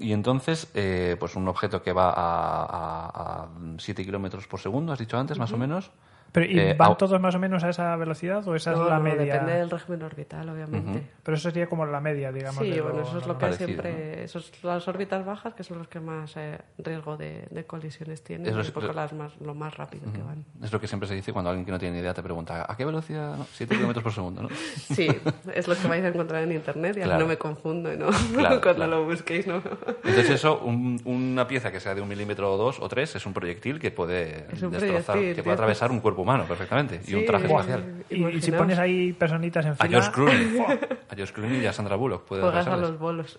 y 0.00 0.12
entonces, 0.12 0.68
eh, 0.74 1.16
pues 1.20 1.36
un 1.36 1.46
objeto 1.46 1.84
que 1.84 1.92
va 1.92 2.12
a, 2.16 3.48
7 3.78 4.04
kilómetros 4.04 4.48
por 4.48 4.58
segundo, 4.58 4.92
has 4.92 4.98
dicho 4.98 5.16
antes, 5.16 5.38
más 5.38 5.52
o 5.52 5.56
menos. 5.56 5.92
Pero, 6.32 6.46
¿y 6.46 6.58
Eh, 6.58 6.74
van 6.78 6.96
todos 6.96 7.20
más 7.20 7.34
o 7.34 7.38
menos 7.38 7.62
a 7.62 7.68
esa 7.68 7.94
velocidad 7.96 8.46
o 8.48 8.54
esa 8.54 8.72
No, 8.72 8.84
es 8.84 8.88
la 8.88 8.96
no, 8.96 9.04
media? 9.04 9.34
Depende 9.34 9.52
del 9.52 9.68
régimen 9.70 10.02
orbital, 10.02 10.48
obviamente. 10.48 11.02
Pero 11.22 11.36
eso 11.36 11.50
sería 11.50 11.66
como 11.68 11.84
la 11.84 12.00
media, 12.00 12.32
digamos. 12.32 12.64
Sí, 12.64 12.70
de 12.70 12.80
bueno, 12.80 13.02
eso 13.02 13.18
es 13.18 13.26
lo 13.26 13.34
que 13.34 13.40
Parecido, 13.40 13.66
siempre. 13.68 14.24
Esos, 14.24 14.50
las 14.64 14.88
órbitas 14.88 15.24
bajas, 15.26 15.52
que 15.54 15.62
son 15.62 15.76
los 15.78 15.88
que 15.88 16.00
más 16.00 16.34
eh, 16.38 16.58
riesgo 16.78 17.18
de, 17.18 17.46
de 17.50 17.64
colisiones 17.66 18.24
tienen, 18.24 18.58
es- 18.58 18.66
un 18.68 18.72
poco 18.72 18.92
las 18.94 19.12
más, 19.12 19.38
lo 19.42 19.54
más 19.54 19.76
rápido 19.76 20.10
que 20.10 20.22
van. 20.22 20.44
Es 20.62 20.72
lo 20.72 20.80
que 20.80 20.86
siempre 20.88 21.06
se 21.06 21.14
dice 21.14 21.32
cuando 21.34 21.50
alguien 21.50 21.66
que 21.66 21.72
no 21.72 21.78
tiene 21.78 21.96
ni 21.96 22.00
idea 22.00 22.14
te 22.14 22.22
pregunta 22.22 22.64
¿a 22.66 22.76
qué 22.76 22.84
velocidad? 22.86 23.36
No, 23.36 23.46
7 23.52 23.74
kilómetros 23.76 24.02
por 24.02 24.12
segundo, 24.12 24.42
¿no? 24.42 24.48
Sí, 24.76 25.08
es 25.54 25.68
lo 25.68 25.74
que 25.76 25.86
vais 25.86 26.02
a 26.04 26.08
encontrar 26.08 26.42
en 26.44 26.52
internet 26.52 26.96
y 26.96 27.02
Claro. 27.02 27.20
no 27.20 27.26
me 27.26 27.36
confundo 27.36 27.90
no 27.94 28.06
Claro, 28.38 28.60
cuando 28.62 28.74
claro. 28.74 28.86
lo 28.86 29.04
busquéis, 29.04 29.46
¿no? 29.46 29.56
Entonces 29.56 30.30
eso, 30.30 30.60
un- 30.60 30.98
una 31.04 31.46
pieza 31.46 31.70
que 31.70 31.78
sea 31.80 31.94
de 31.94 32.00
un 32.00 32.08
milímetro 32.08 32.50
o 32.52 32.56
dos 32.56 32.80
o 32.80 32.88
tres 32.88 33.14
es 33.16 33.26
un 33.26 33.34
proyectil 33.34 33.78
que 33.78 33.90
puede 33.90 34.46
Es 34.50 34.62
un 34.62 34.70
destrozar, 34.70 35.04
proyectil, 35.16 35.34
que 35.36 35.42
puede 35.42 35.54
atravesar 35.54 35.90
un 35.90 36.00
cuerpo 36.00 36.21
humano 36.22 36.44
perfectamente 36.44 37.00
y 37.06 37.14
un 37.14 37.24
traje 37.24 37.46
espacial. 37.46 38.04
Y, 38.08 38.26
y 38.26 38.42
si 38.42 38.52
pones 38.52 38.78
ahí 38.78 39.12
personitas 39.12 39.64
en 39.66 39.72
A 39.72 39.74
fila... 39.76 39.88
George 39.88 40.10
Clooney, 40.12 40.58
a 41.10 41.14
George 41.14 41.32
Clooney 41.32 41.60
y 41.60 41.66
a 41.66 41.72
Sandra 41.72 41.96
Bullock 41.96 42.24
puede 42.24 42.42
Juegas 42.42 42.66
a 42.66 42.76
los 42.76 42.98
bolos. 42.98 43.38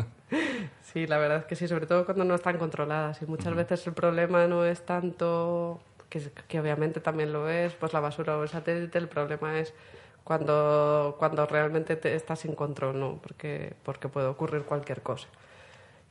sí, 0.82 1.06
la 1.06 1.18
verdad 1.18 1.38
es 1.38 1.44
que 1.44 1.56
sí, 1.56 1.68
sobre 1.68 1.86
todo 1.86 2.04
cuando 2.04 2.24
no 2.24 2.34
están 2.34 2.58
controladas. 2.58 3.22
Y 3.22 3.26
muchas 3.26 3.54
veces 3.54 3.86
el 3.86 3.92
problema 3.92 4.46
no 4.46 4.64
es 4.64 4.84
tanto, 4.84 5.80
que, 6.08 6.30
que 6.48 6.60
obviamente 6.60 7.00
también 7.00 7.32
lo 7.32 7.48
es, 7.48 7.74
pues 7.74 7.92
la 7.92 8.00
basura 8.00 8.36
o 8.36 8.42
el 8.42 8.48
satélite, 8.48 8.98
el 8.98 9.08
problema 9.08 9.58
es 9.58 9.74
cuando, 10.28 11.16
cuando 11.18 11.46
realmente 11.46 11.96
te, 11.96 12.14
estás 12.14 12.40
sin 12.40 12.54
control, 12.54 13.00
¿no? 13.00 13.18
Porque, 13.22 13.72
porque 13.82 14.08
puede 14.08 14.26
ocurrir 14.26 14.64
cualquier 14.64 15.00
cosa. 15.00 15.26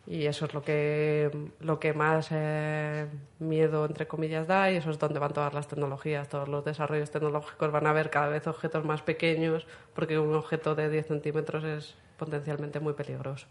Y 0.10 0.26
eso 0.26 0.46
es 0.46 0.54
lo 0.54 0.62
que, 0.62 1.50
lo 1.60 1.82
que 1.82 1.94
más 1.94 2.30
eh, 2.32 3.08
miedo, 3.40 3.86
entre 3.86 4.08
comillas, 4.08 4.48
da, 4.48 4.72
y 4.72 4.78
eso 4.78 4.90
es 4.90 5.00
donde 5.00 5.20
van 5.20 5.34
todas 5.34 5.54
las 5.54 5.68
tecnologías, 5.68 6.30
todos 6.30 6.48
los 6.48 6.64
desarrollos 6.64 7.12
tecnológicos 7.12 7.72
van 7.74 7.88
a 7.88 7.92
ver 7.92 8.10
cada 8.10 8.30
vez 8.30 8.48
objetos 8.48 8.86
más 8.86 9.02
pequeños, 9.02 9.68
porque 9.94 10.18
un 10.18 10.34
objeto 10.34 10.76
de 10.76 10.90
10 10.90 11.08
centímetros 11.08 11.66
es 11.66 11.96
potencialmente 12.18 12.80
muy 12.80 12.94
peligroso. 12.94 13.48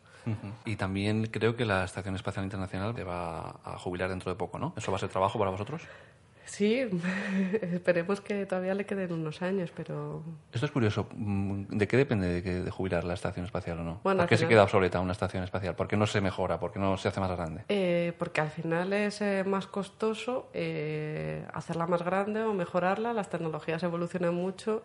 Y 0.64 0.76
también 0.76 1.26
creo 1.26 1.56
que 1.56 1.64
la 1.64 1.84
Estación 1.84 2.16
Espacial 2.16 2.44
Internacional 2.44 2.94
te 2.94 3.04
va 3.04 3.60
a 3.62 3.78
jubilar 3.78 4.08
dentro 4.08 4.32
de 4.32 4.36
poco, 4.36 4.58
¿no? 4.58 4.72
¿Eso 4.76 4.90
va 4.90 4.96
a 4.96 5.00
ser 5.00 5.10
trabajo 5.10 5.38
para 5.38 5.50
vosotros? 5.50 5.82
Sí, 6.46 6.88
esperemos 7.72 8.20
que 8.20 8.46
todavía 8.46 8.72
le 8.74 8.86
queden 8.86 9.12
unos 9.12 9.42
años, 9.42 9.70
pero 9.76 10.22
Esto 10.52 10.66
es 10.66 10.72
curioso. 10.72 11.08
Mm, 11.14 11.64
¿De 11.76 11.88
qué 11.88 11.96
depende 11.96 12.28
de, 12.28 12.42
que- 12.42 12.62
de 12.62 12.70
jubilar 12.70 13.04
la 13.04 13.14
estación 13.14 13.44
espacial 13.44 13.80
o 13.80 13.82
no? 13.84 14.00
Bueno, 14.04 14.20
¿Por 14.20 14.28
qué 14.28 14.36
se 14.36 14.46
queda 14.48 14.62
obsoleta 14.62 15.00
una 15.00 15.12
estación 15.12 15.42
espacial? 15.42 15.74
¿Por 15.74 15.88
qué 15.88 15.96
no 15.96 16.06
se 16.06 16.20
mejora? 16.20 16.58
¿Por 16.60 16.72
qué 16.72 16.78
no 16.78 16.96
se 16.96 17.08
hace 17.08 17.18
más 17.20 17.30
grande? 17.32 17.64
Eh, 17.68 18.12
porque 18.18 18.40
al 18.40 18.50
final 18.50 18.92
es 18.92 19.20
eh, 19.20 19.42
más 19.44 19.66
costoso 19.66 20.48
eh, 20.54 21.44
hacerla 21.52 21.86
más 21.88 22.02
grande 22.02 22.42
o 22.42 22.54
mejorarla. 22.54 23.12
Las 23.12 23.28
tecnologías 23.28 23.82
evolucionan 23.82 24.34
mucho 24.34 24.84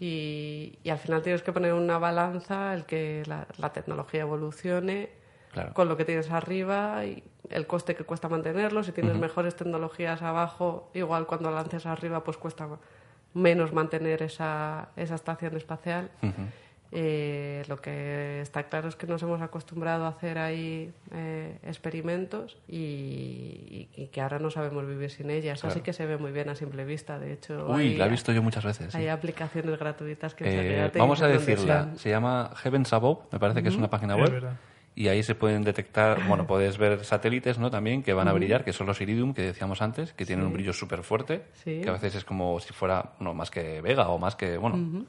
y, 0.00 0.78
y 0.82 0.90
al 0.90 0.98
final 0.98 1.22
tienes 1.22 1.42
que 1.42 1.52
poner 1.52 1.74
una 1.74 1.98
balanza 1.98 2.72
el 2.74 2.86
que 2.86 3.22
la, 3.26 3.46
la 3.58 3.72
tecnología 3.72 4.22
evolucione 4.22 5.10
Claro. 5.56 5.72
con 5.74 5.88
lo 5.88 5.96
que 5.96 6.04
tienes 6.04 6.30
arriba 6.30 7.04
y 7.06 7.22
el 7.50 7.66
coste 7.66 7.94
que 7.94 8.04
cuesta 8.04 8.28
mantenerlo. 8.28 8.82
Si 8.84 8.92
tienes 8.92 9.16
mejores 9.16 9.56
tecnologías 9.56 10.20
abajo, 10.20 10.90
igual 10.92 11.26
cuando 11.26 11.50
lances 11.50 11.86
arriba, 11.86 12.22
pues 12.24 12.36
cuesta 12.36 12.68
menos 13.32 13.72
mantener 13.72 14.22
esa, 14.22 14.88
esa 14.96 15.14
estación 15.14 15.56
espacial. 15.56 16.10
Eh, 16.92 17.64
lo 17.68 17.78
que 17.78 18.40
está 18.40 18.62
claro 18.64 18.88
es 18.88 18.94
que 18.94 19.06
nos 19.08 19.20
hemos 19.22 19.42
acostumbrado 19.42 20.04
a 20.04 20.08
hacer 20.08 20.38
ahí 20.38 20.92
eh, 21.12 21.58
experimentos 21.64 22.56
y, 22.68 22.76
y- 22.76 24.02
y 24.02 24.06
que 24.08 24.20
ahora 24.20 24.38
no 24.38 24.50
sabemos 24.50 24.86
vivir 24.86 25.10
sin 25.10 25.30
ellas. 25.30 25.64
Así 25.64 25.80
que 25.80 25.92
se 25.92 26.06
ve 26.06 26.16
muy 26.16 26.30
bien 26.30 26.48
a 26.48 26.54
simple 26.54 26.84
vista. 26.84 27.18
De 27.18 27.32
hecho, 27.32 27.66
Uy, 27.68 27.82
hay, 27.82 27.96
la 27.96 28.06
he 28.06 28.08
visto 28.10 28.30
yo 28.32 28.42
muchas 28.42 28.64
veces. 28.64 28.92
sí. 28.92 28.98
hay 28.98 29.08
aplicaciones 29.08 29.78
gratuitas 29.78 30.34
que 30.34 30.44
Eh, 30.46 30.90
vamos 30.96 31.20
a 31.22 31.26
decirla. 31.28 31.90
Se 31.96 32.08
llama 32.10 32.52
Heavens 32.62 32.92
Above, 32.92 33.20
me 33.32 33.38
parece 33.40 33.62
que 33.62 33.68
es 33.70 33.76
una 33.76 33.90
página 33.90 34.14
web. 34.16 34.44
Y 34.96 35.08
ahí 35.08 35.22
se 35.22 35.34
pueden 35.34 35.62
detectar, 35.62 36.26
bueno, 36.26 36.46
puedes 36.48 36.78
ver 36.78 37.04
satélites, 37.04 37.58
¿no? 37.58 37.70
También 37.70 38.02
que 38.02 38.12
van 38.14 38.26
a 38.28 38.32
brillar, 38.32 38.64
que 38.64 38.72
son 38.72 38.86
los 38.88 39.00
Iridium 39.00 39.34
que 39.34 39.42
decíamos 39.42 39.80
antes, 39.82 40.12
que 40.14 40.24
tienen 40.26 40.46
un 40.46 40.52
brillo 40.54 40.72
súper 40.72 41.02
fuerte, 41.02 41.42
Sí. 41.62 41.80
que 41.82 41.88
a 41.88 41.92
veces 41.92 42.14
es 42.16 42.24
como 42.24 42.58
si 42.60 42.72
fuera, 42.72 43.12
no, 43.20 43.34
más 43.34 43.50
que 43.50 43.80
Vega 43.82 44.08
o 44.08 44.18
más 44.18 44.34
que, 44.36 44.56
bueno, 44.56 45.04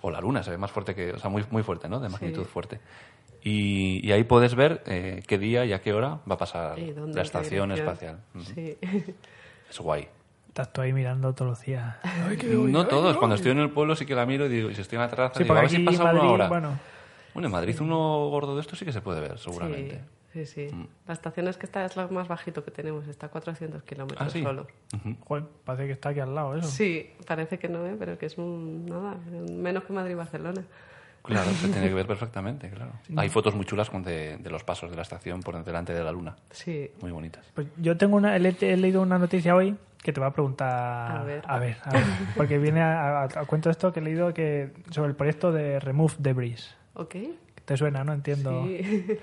o 0.00 0.10
la 0.10 0.20
Luna, 0.20 0.42
se 0.42 0.50
ve 0.52 0.58
más 0.58 0.70
fuerte 0.70 0.94
que, 0.94 1.12
o 1.12 1.18
sea, 1.18 1.28
muy, 1.28 1.44
muy 1.50 1.62
fuerte, 1.62 1.88
¿no? 1.88 1.98
De 2.00 2.08
magnitud 2.08 2.44
fuerte. 2.44 2.80
Y, 3.44 4.00
y 4.06 4.12
ahí 4.12 4.22
puedes 4.22 4.54
ver 4.54 4.82
eh, 4.86 5.22
qué 5.26 5.36
día 5.38 5.64
y 5.64 5.72
a 5.72 5.80
qué 5.80 5.92
hora 5.92 6.20
va 6.30 6.34
a 6.34 6.38
pasar 6.38 6.78
¿Y 6.78 6.92
dónde, 6.92 7.16
la 7.16 7.22
estación 7.22 7.72
espacial. 7.72 8.20
Sí. 8.54 8.78
Es 9.68 9.78
guay. 9.80 10.06
Estás 10.46 10.72
tú 10.72 10.82
ahí 10.82 10.92
mirando 10.92 11.32
todos 11.34 11.50
los 11.50 11.60
días. 11.66 11.96
No 12.52 12.86
todos, 12.86 13.16
cuando 13.16 13.34
estoy 13.34 13.50
en 13.52 13.58
el 13.58 13.70
pueblo 13.70 13.96
sí 13.96 14.06
que 14.06 14.14
la 14.14 14.26
miro 14.26 14.46
y 14.46 14.48
digo, 14.50 14.70
y 14.70 14.74
si 14.76 14.82
estoy 14.82 14.96
en 14.96 15.02
la 15.02 15.08
terraza, 15.08 15.34
Sí, 15.38 15.42
digo, 15.42 15.56
a 15.56 15.60
ver 15.62 15.70
si 15.70 15.78
pasa 15.80 16.02
en 16.02 16.02
una 16.10 16.12
Madrid, 16.12 16.30
hora. 16.30 16.48
bueno, 16.48 16.78
Bueno, 17.34 17.46
en 17.48 17.52
Madrid 17.52 17.76
uno 17.80 18.28
gordo 18.28 18.54
de 18.54 18.60
esto 18.60 18.76
sí 18.76 18.84
que 18.84 18.92
se 18.92 19.00
puede 19.00 19.20
ver, 19.20 19.38
seguramente. 19.38 20.00
Sí, 20.32 20.46
sí, 20.46 20.68
sí. 20.68 20.74
Mm. 20.74 20.86
La 21.06 21.14
estación 21.14 21.48
es 21.48 21.56
que 21.56 21.66
está, 21.66 21.84
es 21.84 21.94
lo 21.96 22.08
más 22.08 22.26
bajito 22.28 22.64
que 22.64 22.70
tenemos, 22.70 23.06
está 23.08 23.26
a 23.26 23.30
400 23.30 23.82
kilómetros 23.82 24.26
Ah, 24.26 24.30
sí. 24.30 24.42
solo. 24.42 24.66
joder, 25.26 25.44
parece 25.64 25.86
que 25.86 25.92
está 25.92 26.08
aquí 26.10 26.20
al 26.20 26.34
lado 26.34 26.56
eso. 26.56 26.68
Sí, 26.68 27.10
parece 27.26 27.58
que 27.58 27.68
no, 27.68 27.86
¿eh? 27.86 27.96
pero 27.98 28.16
que 28.18 28.26
es 28.26 28.38
un, 28.38 28.86
nada, 28.86 29.16
menos 29.50 29.84
que 29.84 29.92
Madrid 29.92 30.12
y 30.12 30.14
Barcelona. 30.14 30.62
Claro, 31.22 31.50
se 31.52 31.68
tiene 31.68 31.88
que 31.88 31.94
ver 32.00 32.06
perfectamente, 32.06 32.68
claro. 32.70 32.92
Hay 33.16 33.28
fotos 33.28 33.54
muy 33.54 33.64
chulas 33.64 33.88
con 33.90 34.02
de, 34.02 34.38
de 34.38 34.50
los 34.50 34.64
pasos 34.64 34.90
de 34.90 34.96
la 34.96 35.02
estación 35.02 35.40
por 35.40 35.62
delante 35.62 35.92
de 35.94 36.02
la 36.02 36.10
luna. 36.12 36.34
Sí, 36.50 36.90
Muy 37.00 37.12
bonitas. 37.12 37.44
Pues 37.54 37.68
yo 37.76 37.96
tengo 37.96 38.16
una, 38.16 38.34
he 38.36 38.40
leído 38.76 39.02
una 39.02 39.18
noticia 39.18 39.54
hoy 39.54 39.76
que 40.02 40.12
te 40.12 40.20
va 40.20 40.28
a 40.28 40.32
preguntar. 40.32 41.12
A 41.16 41.22
ver. 41.22 41.42
a 41.46 41.58
ver, 41.60 41.76
a 41.84 41.92
ver. 41.92 42.02
Porque 42.36 42.58
viene 42.58 42.80
a, 42.82 43.20
a- 43.20 43.24
a 43.24 43.44
cuento 43.46 43.70
esto 43.70 43.92
que 43.92 44.00
he 44.00 44.02
leído 44.02 44.34
que 44.34 44.72
sobre 44.90 45.10
el 45.10 45.14
proyecto 45.14 45.52
de 45.52 45.78
Remove 45.78 46.14
Debris. 46.18 46.74
Ok. 46.94 47.14
Te 47.64 47.76
suena, 47.76 48.04
¿no? 48.04 48.12
Entiendo. 48.12 48.64
Sí. 48.66 49.18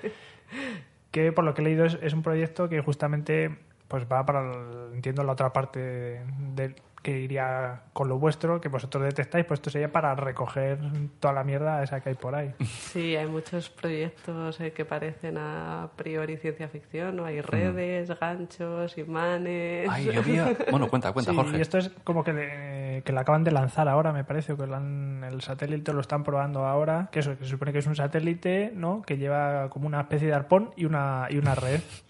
Que 1.10 1.32
por 1.32 1.44
lo 1.44 1.54
que 1.54 1.60
he 1.62 1.64
leído 1.64 1.84
es, 1.84 1.98
es 2.02 2.12
un 2.12 2.22
proyecto 2.22 2.68
que 2.68 2.80
justamente 2.82 3.56
pues 3.88 4.04
va 4.10 4.24
para, 4.24 4.40
el- 4.52 4.94
entiendo, 4.94 5.24
la 5.24 5.32
otra 5.32 5.52
parte 5.52 5.80
de, 5.80 6.74
que 7.02 7.18
iría 7.18 7.80
con 7.94 8.08
lo 8.08 8.18
vuestro, 8.18 8.60
que 8.60 8.68
vosotros 8.68 9.02
detectáis, 9.04 9.46
pues 9.46 9.58
esto 9.60 9.70
sería 9.70 9.90
para 9.90 10.14
recoger 10.14 10.78
toda 11.18 11.32
la 11.32 11.44
mierda 11.44 11.82
esa 11.82 12.00
que 12.00 12.10
hay 12.10 12.14
por 12.14 12.34
ahí. 12.34 12.52
Sí, 12.90 13.16
hay 13.16 13.26
muchos 13.26 13.70
proyectos 13.70 14.60
eh, 14.60 14.72
que 14.72 14.84
parecen 14.84 15.38
a 15.38 15.88
priori 15.96 16.36
ciencia 16.36 16.68
ficción, 16.68 17.16
¿no? 17.16 17.24
Hay 17.24 17.40
redes, 17.40 18.10
ganchos, 18.20 18.98
imanes... 18.98 19.88
Ay, 19.90 20.10
yo 20.12 20.22
vi... 20.22 20.38
a- 20.38 20.56
Bueno, 20.70 20.88
cuenta, 20.88 21.12
cuenta, 21.12 21.30
Sí, 21.30 21.36
Jorge. 21.36 21.58
y 21.58 21.60
esto 21.60 21.78
es 21.78 21.90
como 22.04 22.22
que, 22.24 22.32
le- 22.32 23.02
que 23.04 23.12
lo 23.12 23.20
acaban 23.20 23.44
de 23.44 23.52
lanzar 23.52 23.88
ahora, 23.88 24.12
me 24.12 24.24
parece, 24.24 24.52
o 24.52 24.56
que 24.58 24.66
lo 24.66 24.76
han- 24.76 25.24
el 25.24 25.40
satélite 25.40 25.92
lo 25.92 26.00
están 26.00 26.22
probando 26.24 26.66
ahora, 26.66 27.08
que 27.12 27.20
eso, 27.20 27.38
que 27.38 27.44
se 27.44 27.50
supone 27.50 27.72
que 27.72 27.78
es 27.78 27.86
un 27.86 27.96
satélite, 27.96 28.72
¿no? 28.74 29.02
Que 29.02 29.16
lleva 29.16 29.70
como 29.70 29.86
una 29.86 30.00
especie 30.02 30.28
de 30.28 30.34
arpón 30.34 30.70
y 30.76 30.84
una, 30.84 31.28
y 31.30 31.38
una 31.38 31.54
red 31.54 31.80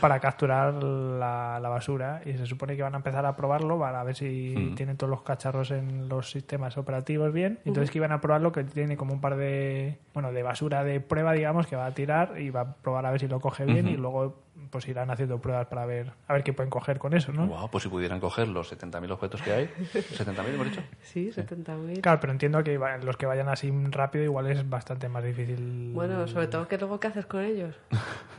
para 0.00 0.20
capturar 0.20 0.74
la, 0.74 1.58
la 1.60 1.68
basura 1.68 2.22
y 2.24 2.32
se 2.34 2.46
supone 2.46 2.76
que 2.76 2.82
van 2.82 2.94
a 2.94 2.98
empezar 2.98 3.24
a 3.26 3.36
probarlo 3.36 3.78
para 3.78 4.02
ver 4.04 4.16
si 4.16 4.72
tienen 4.76 4.96
todos 4.96 5.10
los 5.10 5.22
cacharros 5.22 5.70
en 5.70 6.08
los 6.08 6.30
sistemas 6.30 6.76
operativos 6.76 7.32
bien. 7.32 7.58
Entonces 7.64 7.90
que 7.90 7.98
iban 7.98 8.12
a 8.12 8.20
probarlo 8.20 8.52
que 8.52 8.64
tiene 8.64 8.96
como 8.96 9.14
un 9.14 9.20
par 9.20 9.36
de, 9.36 9.98
bueno, 10.14 10.32
de 10.32 10.42
basura 10.42 10.84
de 10.84 11.00
prueba, 11.00 11.32
digamos, 11.32 11.66
que 11.66 11.76
va 11.76 11.86
a 11.86 11.92
tirar 11.92 12.40
y 12.40 12.50
va 12.50 12.60
a 12.60 12.74
probar 12.74 13.06
a 13.06 13.10
ver 13.10 13.20
si 13.20 13.28
lo 13.28 13.40
coge 13.40 13.64
bien 13.64 13.88
y 13.88 13.96
luego 13.96 14.48
pues 14.70 14.86
irán 14.88 15.10
haciendo 15.10 15.40
pruebas 15.40 15.66
para 15.66 15.86
ver 15.86 16.12
a 16.26 16.32
ver 16.32 16.42
qué 16.42 16.52
pueden 16.52 16.68
coger 16.68 16.98
con 16.98 17.14
eso, 17.14 17.32
¿no? 17.32 17.46
Guau, 17.46 17.70
pues 17.70 17.84
si 17.84 17.88
pudieran 17.88 18.20
coger 18.20 18.48
los 18.48 18.72
70.000 18.72 19.10
objetos 19.12 19.40
que 19.40 19.52
hay. 19.52 19.66
¿70.000 19.94 20.54
hemos 20.54 20.68
dicho? 20.68 20.82
Sí, 21.02 21.30
70.000. 21.30 22.00
Claro, 22.02 22.20
pero 22.20 22.32
entiendo 22.32 22.62
que 22.62 22.78
los 23.02 23.16
que 23.16 23.26
vayan 23.26 23.48
así 23.48 23.72
rápido 23.90 24.24
igual 24.24 24.46
es 24.48 24.68
bastante 24.68 25.08
más 25.08 25.24
difícil. 25.24 25.92
Bueno, 25.94 26.26
sobre 26.28 26.48
todo 26.48 26.68
que 26.68 26.76
luego 26.76 27.00
qué 27.00 27.06
haces 27.08 27.26
con 27.26 27.42
ellos. 27.42 27.74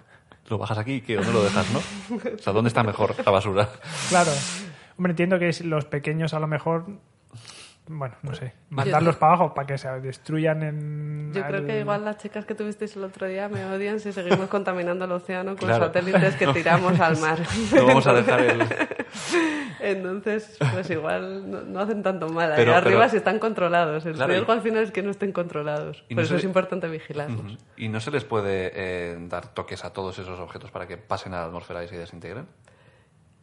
Lo 0.49 0.57
bajas 0.57 0.77
aquí 0.77 1.01
¿qué? 1.01 1.17
o 1.17 1.21
no 1.21 1.31
lo 1.31 1.43
dejas, 1.43 1.67
¿no? 1.71 1.79
O 2.15 2.37
sea, 2.39 2.53
¿dónde 2.53 2.69
está 2.69 2.83
mejor 2.83 3.15
la 3.23 3.31
basura? 3.31 3.69
Claro. 4.09 4.31
Hombre, 4.97 5.11
entiendo 5.11 5.39
que 5.39 5.51
los 5.63 5.85
pequeños 5.85 6.33
a 6.33 6.39
lo 6.39 6.47
mejor, 6.47 6.87
bueno, 7.91 8.15
no 8.21 8.35
sé, 8.35 8.53
mandarlos 8.69 9.15
para 9.15 9.33
abajo 9.33 9.53
para 9.55 9.65
que 9.65 9.77
se 9.79 9.89
destruyan 9.99 10.61
en... 10.61 11.33
Yo 11.33 11.43
creo 11.43 11.65
que 11.65 11.79
igual 11.79 12.05
las 12.05 12.17
chicas 12.19 12.45
que 12.45 12.53
tuvisteis 12.53 12.95
el 12.95 13.03
otro 13.03 13.25
día 13.25 13.49
me 13.49 13.65
odian 13.65 13.99
si 13.99 14.13
seguimos 14.13 14.47
contaminando 14.49 15.05
el 15.05 15.11
océano 15.11 15.55
con 15.55 15.67
Claro. 15.67 15.85
satélites 15.85 16.35
que 16.35 16.45
tiramos 16.53 16.99
al 16.99 17.17
mar. 17.17 17.39
No 17.75 17.85
vamos 17.87 18.05
a 18.05 18.13
dejar 18.13 18.39
el... 18.41 18.63
Entonces, 19.79 20.57
pues 20.73 20.89
igual 20.89 21.49
no, 21.49 21.61
no 21.61 21.79
hacen 21.79 22.03
tanto 22.03 22.29
mal. 22.29 22.51
Ahí 22.51 22.57
Pero- 22.57 22.75
arriba 22.75 22.99
pero- 22.99 23.09
si 23.09 23.17
están 23.17 23.39
controlados. 23.39 24.05
El 24.05 24.13
Claro, 24.13 24.33
riesgo 24.33 24.53
y- 24.53 24.55
al 24.57 24.61
final 24.61 24.83
es 24.83 24.91
que 24.91 25.01
no 25.01 25.09
estén 25.09 25.31
controlados. 25.31 26.03
Y 26.09 26.15
Por 26.15 26.17
no 26.17 26.21
eso 26.25 26.33
se- 26.33 26.39
es 26.39 26.43
importante 26.43 26.87
vigilarlos. 26.87 27.57
¿Y 27.77 27.89
no 27.89 27.99
se 27.99 28.11
les 28.11 28.23
puede 28.23 28.71
eh, 28.75 29.17
dar 29.21 29.47
toques 29.53 29.83
a 29.85 29.93
todos 29.93 30.19
esos 30.19 30.39
objetos 30.39 30.69
para 30.71 30.85
que 30.87 30.97
pasen 30.97 31.33
a 31.33 31.37
la 31.39 31.45
atmósfera 31.45 31.83
y 31.83 31.87
se 31.87 31.97
desintegren? 31.97 32.45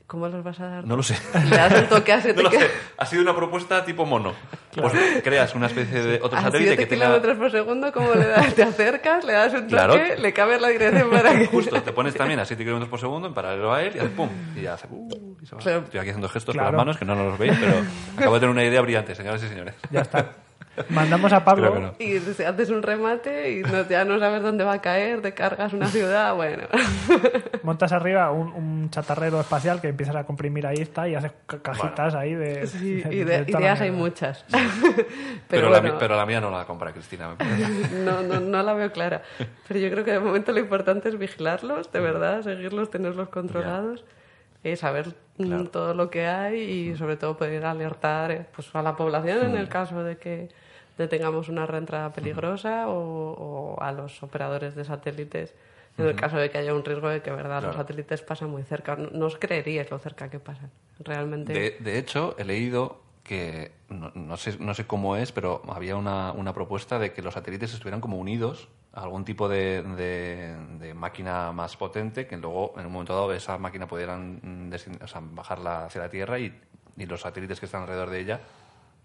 ¿Cómo 0.07 0.29
los 0.29 0.45
vas 0.45 0.61
a 0.61 0.69
dar? 0.69 0.85
No 0.87 0.95
lo 0.97 1.03
sé. 1.03 1.17
Le 1.51 1.57
das 1.57 1.73
el 1.73 1.89
toque 1.89 2.13
a 2.13 2.21
7 2.23 2.41
No 2.41 2.49
lo 2.49 2.51
sé. 2.59 2.71
Ha 2.97 3.07
sido 3.07 3.23
una 3.23 3.35
propuesta 3.35 3.85
tipo 3.85 4.07
mono. 4.07 4.35
Pues 4.73 4.93
creas 5.25 5.55
una 5.55 5.67
especie 5.67 6.01
de 6.03 6.21
otro 6.23 6.39
a 6.39 6.43
satélite 6.43 6.77
7 6.77 6.83
que 6.83 6.87
tenga... 6.87 7.07
kilómetros 7.07 7.39
por 7.39 7.51
segundo, 7.51 7.93
¿cómo 7.93 8.15
le 8.15 8.27
das? 8.27 8.55
Te 8.55 8.63
acercas, 8.63 9.25
le 9.25 9.33
das 9.33 9.53
un 9.55 9.61
toque, 9.63 9.69
Claro. 9.71 9.95
le 10.19 10.33
cambias 10.33 10.61
la 10.61 10.69
dirección 10.69 11.11
para 11.11 11.33
que... 11.39 11.47
Justo, 11.47 11.83
te 11.83 11.93
pones 11.93 12.15
también 12.15 12.39
a 12.39 12.45
7 12.45 12.63
kilómetros 12.63 12.89
por 12.91 13.01
segundo 13.01 13.27
en 13.29 13.35
paralelo 13.35 13.73
a 13.73 13.83
él 13.83 13.93
y 13.97 13.99
hace 13.99 14.09
pum. 14.11 14.29
Y 14.55 14.61
ya 14.63 14.75
hace... 14.75 14.87
uh, 14.91 15.37
y 15.43 15.47
se 15.47 15.57
va. 15.57 15.61
Claro. 15.63 15.79
Estoy 15.81 15.99
aquí 16.01 16.11
haciendo 16.11 16.29
gestos 16.29 16.53
Claro. 16.55 16.69
con 16.69 16.77
las 16.77 16.87
manos 16.87 16.99
que 16.99 17.05
no 17.05 17.15
nos 17.17 17.27
los 17.27 17.39
veis, 17.39 17.55
pero 17.59 17.75
acabo 18.17 18.35
de 18.35 18.41
tener 18.41 18.53
una 18.53 18.65
idea 18.65 18.81
brillante, 18.83 19.15
señoras 19.15 19.43
y 19.43 19.49
señores. 19.49 19.75
Ya 19.91 20.03
está. 20.03 20.31
Mandamos 20.91 21.33
a 21.33 21.45
Pablo. 21.45 21.79
No. 21.79 21.95
Y 21.99 22.17
haces 22.19 22.71
un 22.71 22.83
remate 22.83 23.53
y 23.53 23.63
no, 23.63 23.89
ya 23.89 24.05
no 24.05 24.19
sabes 24.19 24.43
dónde 24.43 24.65
va 24.65 24.75
a 24.75 24.81
caer, 24.83 25.23
te 25.23 25.33
cargas 25.35 25.73
una 25.73 25.87
ciudad, 25.89 26.35
bueno. 26.35 26.65
Montas 27.63 27.93
arriba 27.93 28.31
un, 28.31 28.49
un 28.53 28.91
chatarrero 28.91 29.41
espacial 29.41 29.81
que 29.81 29.89
empiezas 29.89 30.17
a 30.17 30.25
comprimir 30.25 30.67
ahí 30.67 30.79
está 30.81 31.09
y 31.09 31.15
haces 31.15 31.33
ca- 31.47 31.59
cajitas 31.61 32.15
ahí 32.15 32.35
de, 32.35 32.67
Sí, 32.67 33.03
de- 33.03 33.15
ide- 33.15 33.25
de 33.25 33.45
toda 33.47 33.61
la 33.61 33.67
ideas 33.67 33.81
hay 33.81 33.91
muchas. 33.91 34.45
Pero, 34.53 35.05
Pero, 35.49 35.71
la, 35.71 35.81
bueno, 35.81 35.95
mi- 35.95 36.01
pero 36.01 36.17
la 36.17 36.27
mía 36.27 36.41
no 36.41 36.51
la 36.51 36.65
compra 36.65 36.93
Cristina. 36.93 37.29
me 37.29 37.37
parece. 37.37 37.95
no, 38.05 38.23
no, 38.23 38.41
no 38.41 38.63
la 38.63 38.73
veo 38.75 38.91
clara. 38.93 39.23
Pero 39.69 39.81
yo 39.81 39.91
creo 39.91 40.05
que 40.05 40.13
de 40.13 40.21
momento 40.21 40.53
lo 40.53 40.61
importante 40.61 41.09
es 41.09 41.19
vigilarlos, 41.19 41.91
de 41.93 42.01
verdad, 42.01 42.43
seguirlos, 42.43 42.91
tenerlos 42.91 43.29
controlados, 43.29 44.05
eh, 44.65 44.77
saber 44.77 45.15
mm, 45.39 45.45
Claro. 45.47 45.69
todo 45.71 45.95
lo 45.95 46.11
que 46.11 46.27
hay 46.27 46.61
y 46.61 46.97
sobre 46.97 47.17
todo 47.17 47.37
poder 47.37 47.65
alertar 47.65 48.31
eh, 48.33 48.47
pues, 48.55 48.69
a 48.75 48.83
la 48.83 48.97
población 48.97 49.45
en 49.47 49.57
el 49.57 49.69
caso 49.69 50.03
de 50.03 50.17
que 50.17 50.49
detengamos 50.99 51.49
una 51.49 51.67
reentrada 51.67 52.13
peligrosa 52.13 52.89
o, 52.89 52.97
o 53.77 53.83
a 53.83 53.93
los 53.93 54.23
operadores 54.23 54.75
de 54.75 54.85
satélites 54.85 55.55
en 55.99 56.05
el 56.07 56.15
caso 56.15 56.37
de 56.37 56.51
que 56.51 56.59
haya 56.59 56.75
un 56.75 56.85
riesgo 56.85 57.09
de 57.09 57.23
que 57.23 57.31
verdad 57.31 57.63
los 57.63 57.73
Claro. 57.73 57.79
satélites 57.79 58.21
pasan 58.21 58.51
muy 58.51 58.63
cerca. 58.65 58.97
No, 58.97 59.09
no 59.13 59.27
os 59.27 59.37
creeríais 59.39 59.91
lo 59.91 59.99
cerca 59.99 60.29
que 60.29 60.39
pasan. 60.39 60.71
Realmente. 60.99 61.53
De, 61.55 61.77
de 61.81 61.99
hecho, 61.99 62.35
he 62.39 62.45
leído 62.45 63.01
que, 63.25 63.73
no, 63.89 64.13
no 64.15 64.37
sé, 64.37 64.59
no 64.59 64.75
sé 64.75 64.87
cómo 64.87 65.17
es, 65.17 65.33
pero 65.33 65.63
había 65.69 65.97
una, 65.97 66.33
una 66.33 66.53
propuesta 66.53 66.99
de 66.99 67.13
que 67.15 67.23
los 67.23 67.33
satélites 67.33 67.73
estuvieran 67.73 68.03
como 68.03 68.19
unidos 68.19 68.69
a 68.93 69.03
algún 69.05 69.25
tipo 69.25 69.49
de, 69.49 69.83
de- 69.83 70.55
de 70.81 70.93
máquina 70.95 71.51
más 71.53 71.77
potente, 71.79 72.27
que 72.27 72.37
luego, 72.37 72.75
en 72.77 72.85
un 72.87 72.93
momento 72.93 73.15
dado, 73.15 73.33
esa 73.33 73.57
máquina 73.57 73.87
pudieran 73.89 74.39
mm, 74.43 74.73
o 75.03 75.07
sea, 75.09 75.23
bajarla 75.25 75.87
hacia 75.87 76.03
la 76.03 76.09
Tierra 76.11 76.39
y, 76.39 76.61
y 76.99 77.07
los 77.07 77.23
satélites 77.23 77.59
que 77.59 77.65
están 77.67 77.83
alrededor 77.83 78.11
de 78.11 78.21
ella 78.21 78.41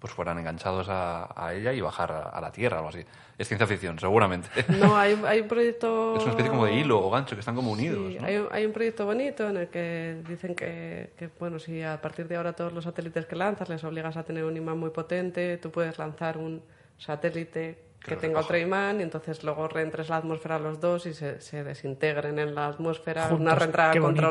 pues 0.01 0.11
fueran 0.11 0.37
enganchados 0.39 0.89
a, 0.89 1.29
a 1.35 1.53
ella 1.53 1.71
y 1.71 1.79
bajar 1.79 2.11
a, 2.11 2.21
a 2.23 2.41
la 2.41 2.51
Tierra 2.51 2.77
o 2.77 2.79
algo 2.79 2.89
así. 2.89 3.05
Es 3.37 3.47
ciencia 3.47 3.65
ficción, 3.67 3.97
seguramente. 3.99 4.49
No, 4.67 4.97
hay, 4.97 5.17
hay 5.25 5.41
un 5.41 5.47
proyecto... 5.47 6.15
Es 6.17 6.23
una 6.23 6.31
especie 6.31 6.49
como 6.49 6.65
de 6.65 6.73
hilo 6.73 6.99
o 7.05 7.09
gancho 7.11 7.35
que 7.35 7.39
están 7.41 7.55
como 7.55 7.71
unidos. 7.71 8.11
Sí, 8.13 8.17
¿no? 8.19 8.25
hay, 8.27 8.37
un- 8.37 8.47
hay 8.51 8.65
un 8.65 8.73
proyecto 8.73 9.05
bonito 9.05 9.47
en 9.47 9.57
el 9.57 9.67
que 9.69 10.17
dicen 10.27 10.55
que, 10.55 11.11
que, 11.17 11.29
bueno, 11.39 11.59
si 11.59 11.83
a 11.83 12.01
partir 12.01 12.27
de 12.27 12.35
ahora 12.35 12.53
todos 12.53 12.73
los 12.73 12.83
satélites 12.83 13.27
que 13.27 13.35
lanzas 13.35 13.69
les 13.69 13.83
obligas 13.83 14.17
a 14.17 14.23
tener 14.23 14.43
un 14.43 14.57
imán 14.57 14.79
muy 14.79 14.89
potente, 14.89 15.57
tú 15.59 15.69
puedes 15.71 15.97
lanzar 15.99 16.37
un 16.39 16.61
satélite 16.97 17.77
Que 18.03 18.15
tenga 18.15 18.39
otro 18.39 18.57
imán 18.57 18.99
y 18.99 19.03
entonces 19.03 19.43
luego 19.43 19.67
reentres 19.67 20.09
la 20.09 20.17
atmósfera 20.17 20.57
los 20.57 20.79
dos 20.79 21.05
y 21.05 21.13
se, 21.13 21.39
se 21.41 21.63
desintegren 21.63 22.39
en 22.39 22.55
la 22.55 22.65
atmósfera, 22.67 23.23
Juntos, 23.27 23.39
una 23.41 23.55
reentrada 23.55 23.93
bonito. 23.99 24.21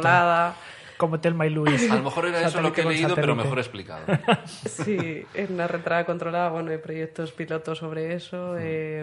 Como 1.00 1.18
Telma 1.18 1.46
y 1.46 1.50
Luis. 1.50 1.90
A 1.90 1.96
lo 1.96 2.02
mejor 2.02 2.26
era 2.26 2.46
eso 2.46 2.60
lo 2.60 2.72
que 2.74 2.82
he 2.82 2.84
Satélite 2.84 3.02
leído, 3.08 3.14
pero 3.14 3.28
satélite. 3.34 3.42
mejor 3.44 3.58
explicado. 3.58 4.00
Sí, 4.46 5.24
en 5.32 5.54
una 5.54 5.66
reentrada 5.66 6.04
controlada, 6.04 6.50
bueno, 6.50 6.70
hay 6.70 6.76
proyectos 6.78 7.32
pilotos 7.32 7.78
sobre 7.78 8.12
eso, 8.14 8.56
eh, 8.58 9.02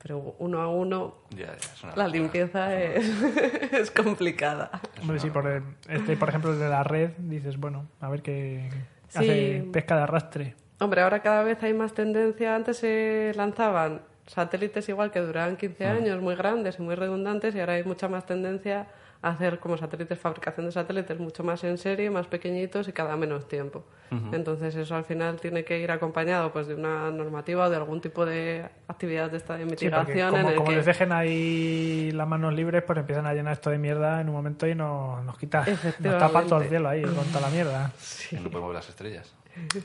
pero 0.00 0.36
uno 0.38 0.60
a 0.60 0.68
uno 0.68 1.16
Ya, 1.30 1.46
ya, 1.46 1.52
es 1.54 1.82
una 1.82 1.96
la 1.96 2.06
limpieza 2.08 2.80
es, 2.80 3.04
es 3.72 3.90
complicada. 3.90 4.70
Hombre, 5.00 5.18
sí, 5.18 5.30
por, 5.30 5.46
el- 5.48 5.62
este, 5.88 6.16
por 6.16 6.28
ejemplo, 6.28 6.52
el 6.52 6.60
de 6.60 6.68
la 6.68 6.84
red, 6.84 7.10
dices, 7.18 7.56
bueno, 7.58 7.86
a 8.00 8.08
ver 8.08 8.22
qué 8.22 8.70
Sí. 9.08 9.18
hace 9.18 9.64
pesca 9.72 9.96
de 9.96 10.02
arrastre. 10.02 10.54
Hombre, 10.78 11.02
ahora 11.02 11.20
cada 11.22 11.42
vez 11.42 11.62
hay 11.62 11.74
más 11.74 11.92
tendencia. 11.92 12.54
Antes 12.54 12.78
se 12.78 13.32
lanzaban 13.36 14.02
satélites 14.26 14.88
igual 14.88 15.10
que 15.10 15.18
duraban 15.20 15.56
15 15.56 15.86
años, 15.86 16.22
muy 16.22 16.34
grandes 16.36 16.78
y 16.78 16.82
muy 16.82 16.94
redundantes, 16.94 17.54
y 17.54 17.60
ahora 17.60 17.74
hay 17.74 17.84
mucha 17.84 18.08
más 18.08 18.24
tendencia 18.26 18.86
hacer 19.22 19.60
como 19.60 19.76
satélites, 19.78 20.18
fabricación 20.18 20.66
de 20.66 20.72
satélites 20.72 21.18
mucho 21.18 21.44
más 21.44 21.62
en 21.64 21.78
serie, 21.78 22.10
más 22.10 22.26
pequeñitos 22.26 22.88
y 22.88 22.92
cada 22.92 23.16
menos 23.16 23.48
tiempo. 23.48 23.84
Entonces 24.32 24.74
eso 24.76 24.94
al 24.94 25.04
final 25.04 25.40
tiene 25.40 25.64
que 25.64 25.78
ir 25.78 25.90
acompañado 25.90 26.52
pues 26.52 26.66
de 26.66 26.74
una 26.74 27.10
normativa 27.10 27.64
o 27.66 27.70
de 27.70 27.76
algún 27.76 28.02
tipo 28.02 28.26
de 28.26 28.68
actividad 28.86 29.30
de 29.30 29.38
esta 29.38 29.56
de 29.56 29.64
Sí, 29.64 29.70
mitigación 29.70 30.18
en 30.18 30.30
como, 30.42 30.48
el 30.50 30.54
como 30.56 30.68
que 30.68 30.76
les 30.76 30.84
dejen 30.84 31.12
ahí 31.12 32.10
las 32.12 32.28
manos 32.28 32.52
libres, 32.52 32.82
pues 32.82 32.98
empiezan 32.98 33.24
a 33.26 33.32
llenar 33.32 33.54
esto 33.54 33.70
de 33.70 33.78
mierda 33.78 34.20
en 34.20 34.28
un 34.28 34.34
momento 34.34 34.66
y 34.66 34.74
nos, 34.74 35.24
nos 35.24 35.38
quita, 35.38 35.64
nos 36.00 36.18
tapa 36.18 36.42
todo 36.42 36.60
el 36.60 36.68
cielo 36.68 36.90
ahí 36.90 37.02
con 37.02 37.24
toda 37.28 37.40
la 37.40 37.48
mierda. 37.50 37.90
Que 38.28 38.36
no 38.36 38.50
podemos 38.50 38.68
ver 38.68 38.74
las 38.76 38.88
estrellas. 38.90 39.34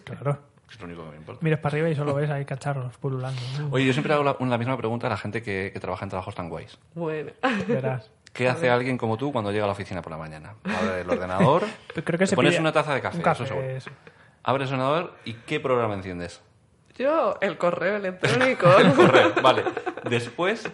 Claro. 0.03 0.39
Es 0.69 0.77
lo 0.81 0.85
único 0.87 1.05
que 1.05 1.11
me 1.11 1.17
importa. 1.17 1.39
Mires 1.43 1.59
para 1.59 1.73
arriba 1.75 1.89
y 1.89 1.95
solo 1.95 2.13
ves 2.13 2.29
ahí 2.29 2.43
cacharros 2.43 2.97
pululando. 2.97 3.39
Oye, 3.71 3.85
yo 3.85 3.93
siempre 3.93 4.13
hago 4.13 4.23
la, 4.25 4.35
la 4.37 4.57
misma 4.57 4.75
pregunta 4.75 5.07
a 5.07 5.09
la 5.09 5.15
gente 5.17 5.41
que, 5.41 5.69
que 5.71 5.79
trabaja 5.79 6.03
en 6.03 6.09
trabajos 6.09 6.35
tan 6.35 6.49
guays. 6.49 6.77
bueno, 6.93 7.31
Verás. 7.67 8.11
¿Qué 8.33 8.47
hace 8.47 8.69
alguien 8.69 8.97
como 8.97 9.17
tú 9.17 9.31
cuando 9.31 9.51
llega 9.51 9.63
a 9.63 9.67
la 9.67 9.73
oficina 9.73 10.01
por 10.01 10.11
la 10.11 10.17
mañana? 10.17 10.55
Abre 10.63 11.01
el 11.01 11.09
ordenador, 11.09 11.63
Creo 11.93 12.03
que 12.03 12.17
te 12.17 12.27
se 12.27 12.35
pones 12.35 12.51
pilla 12.51 12.61
una 12.61 12.71
taza 12.71 12.93
de 12.93 13.01
café, 13.01 13.17
un 13.17 13.23
café, 13.23 13.43
eso 13.43 13.53
seguro. 13.53 13.69
eso. 13.69 13.89
Abres 14.43 14.69
el 14.69 14.75
ordenador 14.75 15.13
y 15.25 15.33
¿qué 15.33 15.59
programa 15.59 15.93
enciendes? 15.93 16.41
yo 16.97 17.37
el 17.41 17.57
correo 17.57 17.97
electrónico. 17.97 18.67
El 18.79 18.93
correo, 18.93 19.33
vale. 19.43 19.63
Después 20.09 20.67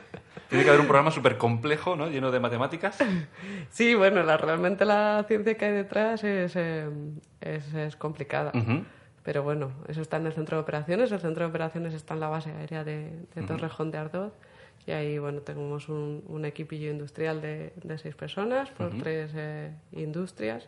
tiene 0.47 0.63
que 0.63 0.69
haber 0.69 0.79
un 0.81 0.87
programa 0.87 1.11
súper 1.11 1.37
complejo, 1.37 1.97
¿no? 1.97 2.07
Lleno 2.07 2.31
de 2.31 2.39
matemáticas. 2.39 2.97
Sí, 3.69 3.93
bueno, 3.93 4.23
la, 4.23 4.37
realmente 4.37 4.85
la 4.85 5.25
ciencia 5.27 5.55
que 5.57 5.65
hay 5.65 5.73
detrás 5.73 6.23
es, 6.23 6.55
eh, 6.55 6.87
es, 7.41 7.73
es 7.73 7.95
complicada. 7.97 8.51
Ujú. 8.53 8.85
Pero 9.23 9.43
bueno, 9.43 9.71
eso 9.89 10.01
está 10.01 10.15
en 10.17 10.27
el 10.27 10.33
centro 10.33 10.55
de 10.57 10.63
operaciones. 10.63 11.11
El 11.11 11.19
centro 11.19 11.43
de 11.43 11.49
operaciones 11.49 11.93
está 11.93 12.13
en 12.13 12.19
la 12.21 12.29
base 12.29 12.51
aérea 12.51 12.83
de, 12.85 13.11
de 13.35 13.41
Torrejón 13.43 13.91
de 13.91 13.97
Ardoz. 13.97 14.31
Y 14.85 14.91
ahí, 14.91 15.17
bueno, 15.17 15.39
tenemos 15.41 15.87
un, 15.89 16.23
un 16.27 16.45
equipillo 16.45 16.91
industrial 16.91 17.41
de, 17.41 17.73
de 17.83 17.97
seis 17.97 18.15
personas 18.15 18.69
por 18.71 18.89
tres 18.97 19.31
eh, 19.35 19.71
industrias. 19.93 20.67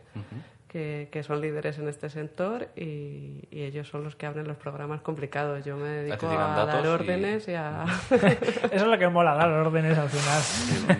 que, 0.68 1.08
que 1.12 1.22
son 1.22 1.40
líderes 1.40 1.78
en 1.78 1.88
este 1.88 2.10
sector 2.10 2.68
y, 2.76 3.44
y 3.50 3.62
ellos 3.62 3.88
son 3.88 4.04
los 4.04 4.16
que 4.16 4.26
abren 4.26 4.46
los 4.48 4.56
programas 4.56 5.00
complicados. 5.00 5.64
Yo 5.64 5.76
me 5.76 5.88
dedico 5.88 6.26
a 6.28 6.64
dar 6.66 6.84
y- 6.84 6.88
órdenes 6.88 7.48
y, 7.48 7.54
a... 7.54 7.84
Eso 8.10 8.66
es 8.72 8.82
lo 8.82 8.98
que 8.98 9.08
mola, 9.08 9.34
dar 9.34 9.48
órdenes 9.50 9.96
al 9.96 10.08
final. 10.08 10.42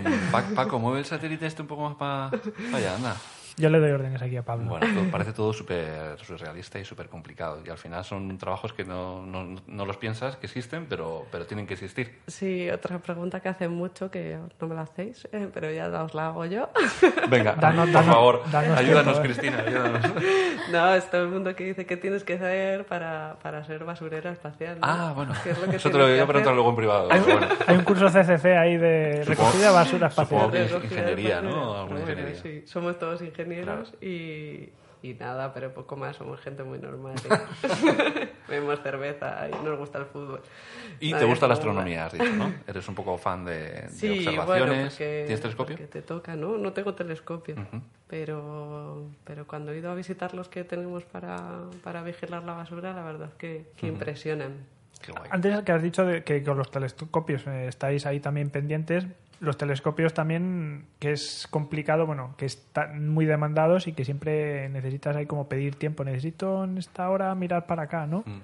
Eh, 0.07 0.21
Pa- 0.31 0.45
Paco, 0.55 0.79
mueve 0.79 1.01
el 1.01 1.05
satélite 1.05 1.47
este 1.47 1.63
un 1.63 1.69
poco 1.69 1.83
más 1.83 1.97
para 1.97 2.31
allá, 2.75 2.95
anda. 2.95 3.17
Yo 3.59 3.71
le 3.71 3.79
doy 3.81 3.91
órdenes 3.91 4.21
aquí 4.21 4.37
a 4.37 4.43
Pablo. 4.43 4.67
Bueno, 4.69 4.87
todo- 4.95 5.11
parece 5.11 5.33
todo 5.33 5.53
súper 5.53 6.19
surrealista 6.23 6.79
y 6.79 6.85
súper 6.85 7.09
complicado. 7.09 7.63
Y 7.65 7.71
al 7.71 7.79
final 7.79 8.05
son 8.05 8.37
trabajos 8.37 8.73
que 8.75 8.85
no, 8.85 9.25
no, 9.25 9.57
no 9.67 9.87
los 9.87 9.97
piensas 9.97 10.37
que 10.37 10.47
existen, 10.47 10.87
pero, 10.89 11.27
pero 11.33 11.47
tienen 11.47 11.67
que 11.67 11.73
existir. 11.75 12.19
Sí, 12.27 12.69
otra 12.69 12.99
pregunta 12.99 13.41
que 13.41 13.49
hacen 13.49 13.73
mucho, 13.73 14.11
que 14.11 14.37
no 14.61 14.69
me 14.69 14.75
la 14.75 14.83
hacéis, 14.83 15.27
eh, 15.33 15.49
pero 15.55 15.71
ya 15.71 15.89
os 16.03 16.13
la 16.15 16.27
hago 16.27 16.45
yo. 16.45 16.69
Venga, 17.31 17.55
Danos- 17.61 17.87
por 17.87 17.93
danos- 17.95 18.15
favor, 18.15 18.43
danos 18.53 18.79
ayúdanos, 18.79 19.21
tiempo. 19.23 19.23
Cristina, 19.23 19.65
ayúdanos. 19.67 20.03
No, 20.73 20.95
es 20.95 21.09
todo 21.09 21.23
el 21.23 21.29
mundo 21.29 21.55
que 21.55 21.63
dice 21.65 21.87
que 21.87 21.97
tienes 21.97 22.25
que 22.25 22.35
hacer 22.35 22.87
para, 22.87 23.37
para 23.41 23.63
ser 23.65 23.85
basurera 23.85 24.33
espacial. 24.33 24.81
¿no? 24.81 24.87
Ah, 24.87 25.13
bueno, 25.15 25.33
¿Qué 25.45 25.51
es 25.51 25.61
lo 25.61 25.71
que 25.71 25.77
eso 25.77 25.91
te 25.91 25.97
lo 25.97 26.09
voy 26.09 26.19
a 26.19 26.27
preguntar 26.27 26.55
luego 26.55 26.71
en 26.71 26.77
privado. 26.77 27.09
pero 27.09 27.23
bueno. 27.25 27.47
Hay 27.69 27.77
un 27.77 27.85
curso 27.85 28.07
CCC 28.09 28.47
ahí 28.47 28.77
de 28.77 29.23
recogida 29.25 29.69
de 29.69 29.73
basura 29.73 30.09
espacial. 30.09 30.41
supongo 30.41 30.51
que 30.51 30.65
es 30.65 30.73
ingeniería. 30.73 31.41
¿no? 31.41 31.77
Alguna 31.79 32.01
Bueno, 32.01 32.21
ingeniería. 32.21 32.43
sí, 32.43 32.63
somos 32.67 32.99
todos 32.99 33.23
ingenieros 33.23 33.46
y, 34.01 34.71
y 35.03 35.15
nada, 35.15 35.53
pero 35.55 35.73
poco 35.73 35.97
más, 35.97 36.17
somos 36.17 36.41
gente 36.41 36.63
muy 36.65 36.79
normal. 36.79 37.15
y 37.23 37.29
Bebemos 38.51 38.81
cerveza 38.81 39.49
y 39.49 39.65
nos 39.65 39.79
gusta 39.79 39.99
el 39.99 40.07
fútbol. 40.07 40.41
Y 41.01 41.11
Nadie 41.11 41.25
te 41.25 41.29
gusta 41.31 41.47
la 41.49 41.55
astronomía, 41.55 42.07
has 42.07 42.13
dicho, 42.13 42.33
¿no? 42.33 42.53
Eres 42.67 42.89
un 42.89 42.95
poco 42.95 43.19
fan 43.19 43.45
de, 43.45 43.53
de 43.83 43.89
Sí, 43.91 44.09
observaciones. 44.27 44.47
bueno, 44.47 44.89
porque, 44.89 45.23
¿Tienes 45.27 45.41
telescopio? 45.41 45.77
porque 45.77 45.87
te 45.89 46.03
toca, 46.03 46.37
¿no? 46.37 46.57
No 46.57 46.73
tengo 46.73 46.95
telescopio, 46.95 47.57
pero, 48.07 49.11
pero 49.25 49.47
cuando 49.47 49.73
he 49.73 49.79
ido 49.79 49.91
a 49.91 49.95
visitar 49.95 50.35
los 50.35 50.49
que 50.49 50.65
tenemos 50.65 51.05
para, 51.05 51.65
para 51.83 52.03
vigilar 52.03 52.45
la 52.45 52.55
basura, 52.55 52.93
la 52.93 53.03
verdad 53.03 53.29
es 53.29 53.35
que, 53.35 53.67
que 53.77 53.87
impresionan. 53.89 54.53
Qué 55.05 55.13
guay. 55.13 55.29
Antes 55.31 55.61
que 55.63 55.73
has 55.73 55.83
dicho 55.83 56.05
de 56.07 56.25
que 56.25 56.43
con 56.43 56.57
los 56.57 56.71
telescopios 56.71 57.47
eh, 57.47 57.67
estáis 57.69 58.07
ahí 58.07 58.19
también 58.21 58.49
pendientes, 58.51 59.07
los 59.41 59.57
telescopios 59.57 60.15
también, 60.15 60.87
que 60.99 61.13
es 61.13 61.47
complicado, 61.51 62.07
bueno, 62.07 62.35
que 62.37 62.47
están 62.47 63.09
muy 63.09 63.27
demandados 63.27 63.87
y 63.87 63.93
que 63.93 64.05
siempre 64.05 64.69
necesitas 64.69 65.17
ahí 65.17 65.27
como 65.27 65.49
pedir 65.49 65.77
tiempo. 65.77 66.05
Necesito 66.05 66.65
en 66.65 66.79
esta 66.79 67.11
hora 67.11 67.35
mirar 67.35 67.67
para 67.67 67.83
acá, 67.83 68.07
¿no? 68.07 68.21
Mm. 68.27 68.41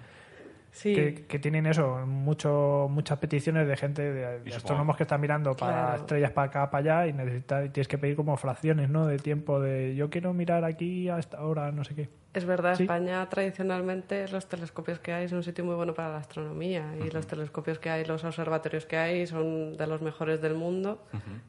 Sí, 0.72 0.94
Que, 0.94 1.26
que 1.28 1.38
tienen 1.38 1.66
eso, 1.66 2.06
mucho, 2.06 2.88
muchas 2.90 3.18
peticiones 3.18 3.68
de 3.68 3.76
gente, 3.76 4.10
de, 4.10 4.54
astrónomos 4.54 4.96
que 4.96 5.02
están 5.02 5.20
mirando 5.20 5.54
para 5.54 5.72
Claro. 5.72 6.00
estrellas 6.00 6.30
para 6.30 6.46
acá, 6.46 6.70
para 6.70 7.02
allá 7.02 7.08
y 7.08 7.12
necesitas, 7.12 7.66
y 7.66 7.68
tienes 7.68 7.88
que 7.88 7.98
pedir 7.98 8.16
como 8.16 8.36
fracciones, 8.38 8.88
¿no? 8.88 9.06
De 9.06 9.18
tiempo, 9.18 9.60
de 9.60 9.94
yo 9.94 10.08
quiero 10.08 10.32
mirar 10.32 10.64
aquí 10.64 11.10
a 11.10 11.18
esta 11.18 11.42
hora, 11.42 11.70
no 11.72 11.84
sé 11.84 11.94
qué. 11.94 12.08
Es 12.34 12.44
verdad, 12.46 12.76
Sí. 12.76 12.84
España 12.84 13.28
tradicionalmente 13.28 14.26
los 14.28 14.46
telescopios 14.48 14.98
que 14.98 15.12
hay 15.12 15.28
son 15.28 15.38
un 15.38 15.44
sitio 15.44 15.64
muy 15.64 15.74
bueno 15.74 15.92
para 15.92 16.08
la 16.10 16.16
astronomía 16.18 16.94
y 17.04 17.10
los 17.10 17.26
telescopios 17.26 17.78
que 17.78 17.90
hay, 17.90 18.04
los 18.06 18.24
observatorios 18.24 18.86
que 18.86 18.96
hay 18.96 19.26
son 19.26 19.76
de 19.76 19.86
los 19.86 20.00
mejores 20.00 20.40
del 20.40 20.54
mundo, 20.54 21.02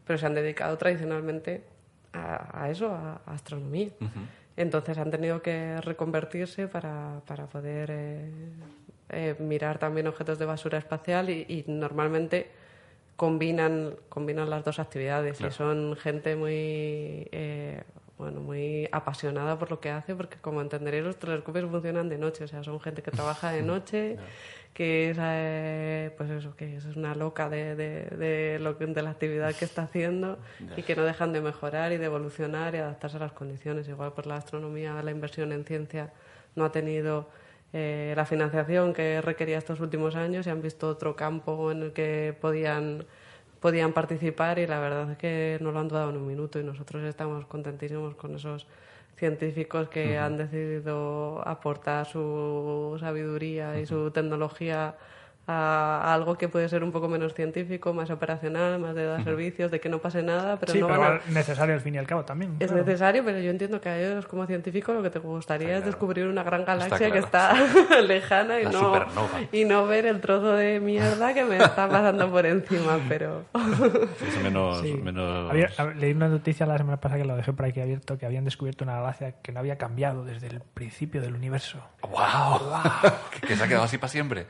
pero 0.05 0.19
se 0.19 0.25
han 0.25 0.33
dedicado 0.35 0.77
tradicionalmente 0.77 1.63
a, 2.11 2.63
a 2.63 2.69
eso, 2.69 2.89
a, 2.91 3.21
a 3.25 3.33
astronomía. 3.33 3.89
Entonces 4.57 4.97
han 4.97 5.09
tenido 5.09 5.41
que 5.41 5.79
reconvertirse 5.81 6.67
para, 6.67 7.21
para 7.25 7.45
poder 7.47 7.89
eh, 7.91 8.29
eh, 9.09 9.35
mirar 9.39 9.79
también 9.79 10.05
objetos 10.07 10.37
de 10.37 10.45
basura 10.45 10.77
espacial 10.77 11.29
y, 11.29 11.45
y 11.47 11.63
normalmente 11.71 12.51
combinan, 13.15 13.95
combinan 14.09 14.49
las 14.49 14.63
dos 14.65 14.79
actividades 14.79 15.39
y 15.41 15.49
son 15.51 15.95
gente 15.95 16.35
muy 16.35 17.27
eh, 17.31 17.81
bueno 18.17 18.41
muy 18.41 18.87
apasionada 18.91 19.57
por 19.57 19.71
lo 19.71 19.79
que 19.79 19.89
hace 19.89 20.15
porque 20.15 20.37
como 20.37 20.61
entenderéis 20.61 21.03
los 21.03 21.17
telescopios 21.17 21.69
funcionan 21.69 22.09
de 22.09 22.17
noche 22.17 22.43
o 22.43 22.47
sea 22.47 22.63
son 22.63 22.79
gente 22.79 23.01
que 23.01 23.11
trabaja 23.11 23.51
de 23.51 23.63
noche 23.63 24.17
que 24.73 25.11
es 25.11 25.17
eh, 25.19 26.11
pues 26.17 26.29
eso 26.31 26.55
que 26.55 26.77
es 26.77 26.85
una 26.95 27.13
loca 27.15 27.49
de, 27.49 27.75
de, 27.75 28.05
de 28.17 28.59
lo 28.59 28.73
de 28.73 29.01
la 29.01 29.11
actividad 29.11 29.53
que 29.53 29.65
está 29.65 29.83
haciendo 29.83 30.39
y 30.75 30.81
que 30.81 30.95
no 30.95 31.03
dejan 31.03 31.31
de 31.31 31.41
mejorar 31.41 31.91
y 31.91 31.97
de 31.97 32.05
evolucionar 32.05 32.73
y 32.73 32.79
adaptarse 32.79 33.17
a 33.17 33.19
las 33.21 33.31
condiciones. 33.33 33.87
Igual 33.87 34.13
por 34.13 34.25
la 34.25 34.35
astronomía 34.35 35.01
la 35.03 35.11
inversión 35.11 35.51
en 35.51 35.63
ciencia 35.63 36.11
no 36.55 36.65
ha 36.65 36.71
tenido 36.71 37.29
eh, 37.71 38.13
la 38.15 38.25
financiación 38.25 38.93
que 38.93 39.21
requería 39.21 39.57
estos 39.57 39.79
últimos 39.79 40.15
años 40.15 40.47
y 40.47 40.49
han 40.49 40.61
visto 40.61 40.89
otro 40.89 41.15
campo 41.15 41.71
en 41.71 41.83
el 41.83 41.93
que 41.93 42.35
podían 42.39 43.05
podían 43.63 43.93
participar 43.93 44.59
y 44.59 44.67
la 44.67 44.77
verdad 44.81 45.11
es 45.11 45.17
que 45.17 45.57
no 45.61 45.71
lo 45.71 45.79
han 45.79 45.87
dudado 45.87 46.09
en 46.09 46.17
un 46.17 46.27
minuto 46.27 46.59
y 46.59 46.65
nosotros 46.65 47.01
estamos 47.05 47.45
contentísimos 47.45 48.13
con 48.13 48.35
esos 48.35 48.67
científicos 49.15 49.87
que 49.87 50.17
han 50.17 50.35
decidido 50.35 51.41
aportar 51.47 52.05
su 52.05 52.97
sabiduría 52.99 53.79
y 53.79 53.85
su 53.85 54.11
tecnología 54.11 54.95
a, 55.47 56.13
algo 56.13 56.37
que 56.37 56.47
puede 56.47 56.69
ser 56.69 56.83
un 56.83 56.91
poco 56.91 57.09
menos 57.09 57.33
científico, 57.33 57.93
más 57.93 58.09
operacional, 58.09 58.79
más 58.79 58.95
de 58.95 59.05
dar 59.05 59.23
servicios, 59.23 59.71
de 59.71 59.79
que 59.81 59.89
no 59.89 59.99
pase 59.99 60.23
nada, 60.23 60.57
pero 60.57 60.71
sí, 60.73 60.79
no 60.79 60.87
pero 60.87 61.03
a- 61.03 61.19
necesario 61.29 61.75
al 61.75 61.81
fin 61.81 61.95
y 61.95 61.97
al 61.97 62.07
cabo 62.07 62.23
también. 62.23 62.55
es 62.59 62.67
claro. 62.71 62.85
necesario, 62.85 63.23
pero 63.25 63.39
yo 63.39 63.49
entiendo 63.51 63.81
que 63.81 63.89
a 63.89 63.99
ellos 63.99 64.25
como 64.25 64.45
científico 64.45 64.93
lo 64.93 65.03
que 65.03 65.09
te 65.09 65.19
gustaría 65.19 65.67
Está 65.67 65.77
es 65.77 65.81
claro. 65.83 65.91
descubrir 65.91 66.27
una 66.27 66.43
gran 66.43 66.63
galaxia 66.63 66.95
Está 66.95 67.11
que 67.11 67.21
claro, 67.27 67.65
está 67.65 68.01
lejana 68.01 68.59
y 68.59 68.63
La 68.63 68.71
no, 68.71 68.79
supernova. 68.79 69.29
y 69.51 69.65
no 69.65 69.85
ver 69.85 70.05
el 70.05 70.21
trozo 70.21 70.53
de 70.53 70.79
mierda 70.79 71.33
que 71.33 71.43
me 71.43 71.57
está 71.57 71.89
pasando 71.89 72.29
por 72.31 72.45
encima, 72.45 72.99
pero 73.09 73.45
Es 73.53 74.41
menos... 74.43 74.79
Sí. 74.83 74.93
menos... 74.93 75.51
Había- 75.51 75.69
hab- 75.77 75.95
leí 75.95 76.11
una 76.13 76.27
noticia 76.29 76.65
la 76.65 76.77
semana 76.77 76.97
pasada 77.01 77.21
que 77.21 77.27
lo 77.27 77.35
dejé 77.35 77.53
por 77.53 77.65
aquí 77.65 77.79
abierto, 77.81 78.17
que 78.17 78.25
habían 78.25 78.43
descubierto 78.45 78.83
una 78.83 78.95
galaxia 78.95 79.33
que 79.41 79.51
no 79.51 79.59
había 79.59 79.77
cambiado 79.77 80.23
desde 80.25 80.47
el 80.47 80.61
principio 80.61 81.21
del 81.21 81.33
universo. 81.35 81.79
¡Wow! 82.01 82.61
que, 83.31 83.41
que 83.47 83.55
se 83.55 83.63
ha 83.63 83.67
quedado 83.67 83.83
así 83.85 83.97
para 83.97 84.09
siempre. 84.09 84.45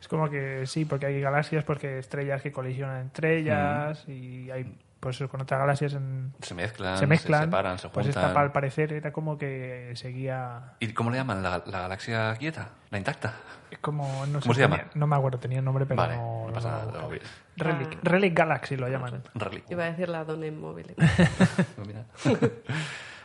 Es 0.00 0.08
como 0.08 0.28
que 0.30 0.66
sí, 0.66 0.84
porque 0.84 1.06
hay 1.06 1.20
galaxias, 1.20 1.64
porque 1.64 1.98
estrellas 1.98 2.42
que 2.42 2.52
colisionan 2.52 3.00
entre 3.02 3.38
ellas 3.38 4.06
y 4.08 4.50
hay 4.50 4.76
pues 5.00 5.18
con 5.30 5.40
otras 5.40 5.60
galaxias 5.60 5.92
en- 5.94 6.32
Se 6.42 6.54
mezclan, 6.54 6.96
se 6.98 7.06
mezclan. 7.06 7.44
separan, 7.44 7.78
se 7.78 7.88
pues 7.90 8.06
juntan. 8.06 8.24
esta, 8.28 8.40
al 8.40 8.50
parecer, 8.50 8.92
era 8.92 9.12
como 9.12 9.38
que 9.38 9.92
seguía... 9.94 10.72
¿Y 10.80 10.88
cómo 10.94 11.10
le 11.10 11.18
llaman? 11.18 11.42
¿La, 11.44 11.62
la 11.64 11.80
galaxia 11.82 12.34
quieta? 12.36 12.70
¿La 12.90 12.98
intacta? 12.98 13.34
Es 13.70 13.78
como... 13.78 14.04
No 14.26 14.40
sé, 14.40 14.42
¿Cómo 14.44 14.54
se 14.54 14.60
llama? 14.62 14.76
tenía- 14.78 14.90
no 14.94 15.06
me 15.06 15.14
acuerdo, 15.14 15.38
tenía 15.38 15.58
el 15.60 15.64
nombre, 15.64 15.86
pero 15.86 15.96
vale, 16.00 16.16
no... 16.16 16.46
no 16.48 16.52
pasa 16.52 16.70
nada. 16.70 16.92
lo 17.02 17.08
voy- 17.08 17.20
Relic, 17.56 17.98
Relic 18.02 18.34
Galaxy 18.36 18.76
lo 18.76 18.88
llaman. 18.88 19.22
Rally. 19.34 19.62
iba 19.68 19.84
a 19.84 19.90
decir 19.90 20.08
la 20.08 20.24
dona 20.24 20.46
inmóvil. 20.48 20.92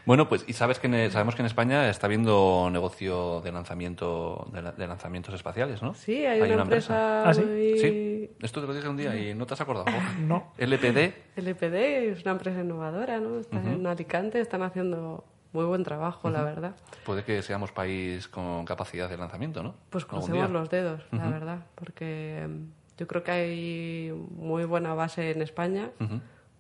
Bueno, 0.06 0.28
pues 0.28 0.44
y 0.48 0.54
sabes 0.54 0.80
que 0.80 0.88
en- 0.88 1.12
sabemos 1.12 1.36
que 1.36 1.42
en 1.42 1.46
España 1.46 1.90
está 1.90 2.08
habiendo 2.08 2.70
negocio 2.72 3.42
de 3.42 3.52
lanzamiento 3.52 4.48
de, 4.52 4.62
la- 4.62 4.72
de 4.72 4.88
lanzamientos 4.88 5.34
espaciales, 5.36 5.82
¿no? 5.82 5.94
Sí, 5.94 6.26
hay, 6.26 6.42
una, 6.52 6.64
empresa, 6.64 7.30
¿Ah, 7.30 7.34
sí? 7.34 8.30
esto 8.42 8.62
te 8.62 8.68
lo 8.68 8.74
dije 8.74 8.88
un 8.90 8.98
día 8.98 9.16
y 9.16 9.36
no 9.36 9.46
te 9.46 9.54
has 9.54 9.62
acordado. 9.62 9.86
No. 10.20 10.54
LPD, 10.58 11.14
LPD 11.38 12.10
es 12.12 12.24
una 12.24 12.32
empresa 12.32 12.60
innovadora, 12.62 13.20
¿no? 13.20 13.40
Está 13.40 13.58
en 13.62 13.86
Alicante, 13.86 14.40
están 14.40 14.64
haciendo 14.64 15.24
muy 15.54 15.66
buen 15.66 15.84
trabajo, 15.84 16.30
la 16.30 16.44
verdad. 16.44 16.76
puede 17.06 17.24
que 17.24 17.42
seamos 17.42 17.72
país 17.72 18.28
con 18.28 18.66
capacidad 18.66 19.10
de 19.10 19.18
lanzamiento, 19.18 19.62
¿no? 19.62 19.76
Pues 19.90 20.06
crucemos 20.06 20.50
los 20.50 20.70
dedos, 20.70 21.04
la 21.12 21.30
verdad, 21.30 21.60
porque 21.76 22.48
mm, 22.48 22.98
yo 22.98 23.08
creo 23.08 23.24
que 23.24 23.32
hay 23.32 24.14
muy 24.36 24.64
buena 24.66 24.94
base 24.94 25.32
en 25.32 25.42
España. 25.42 25.90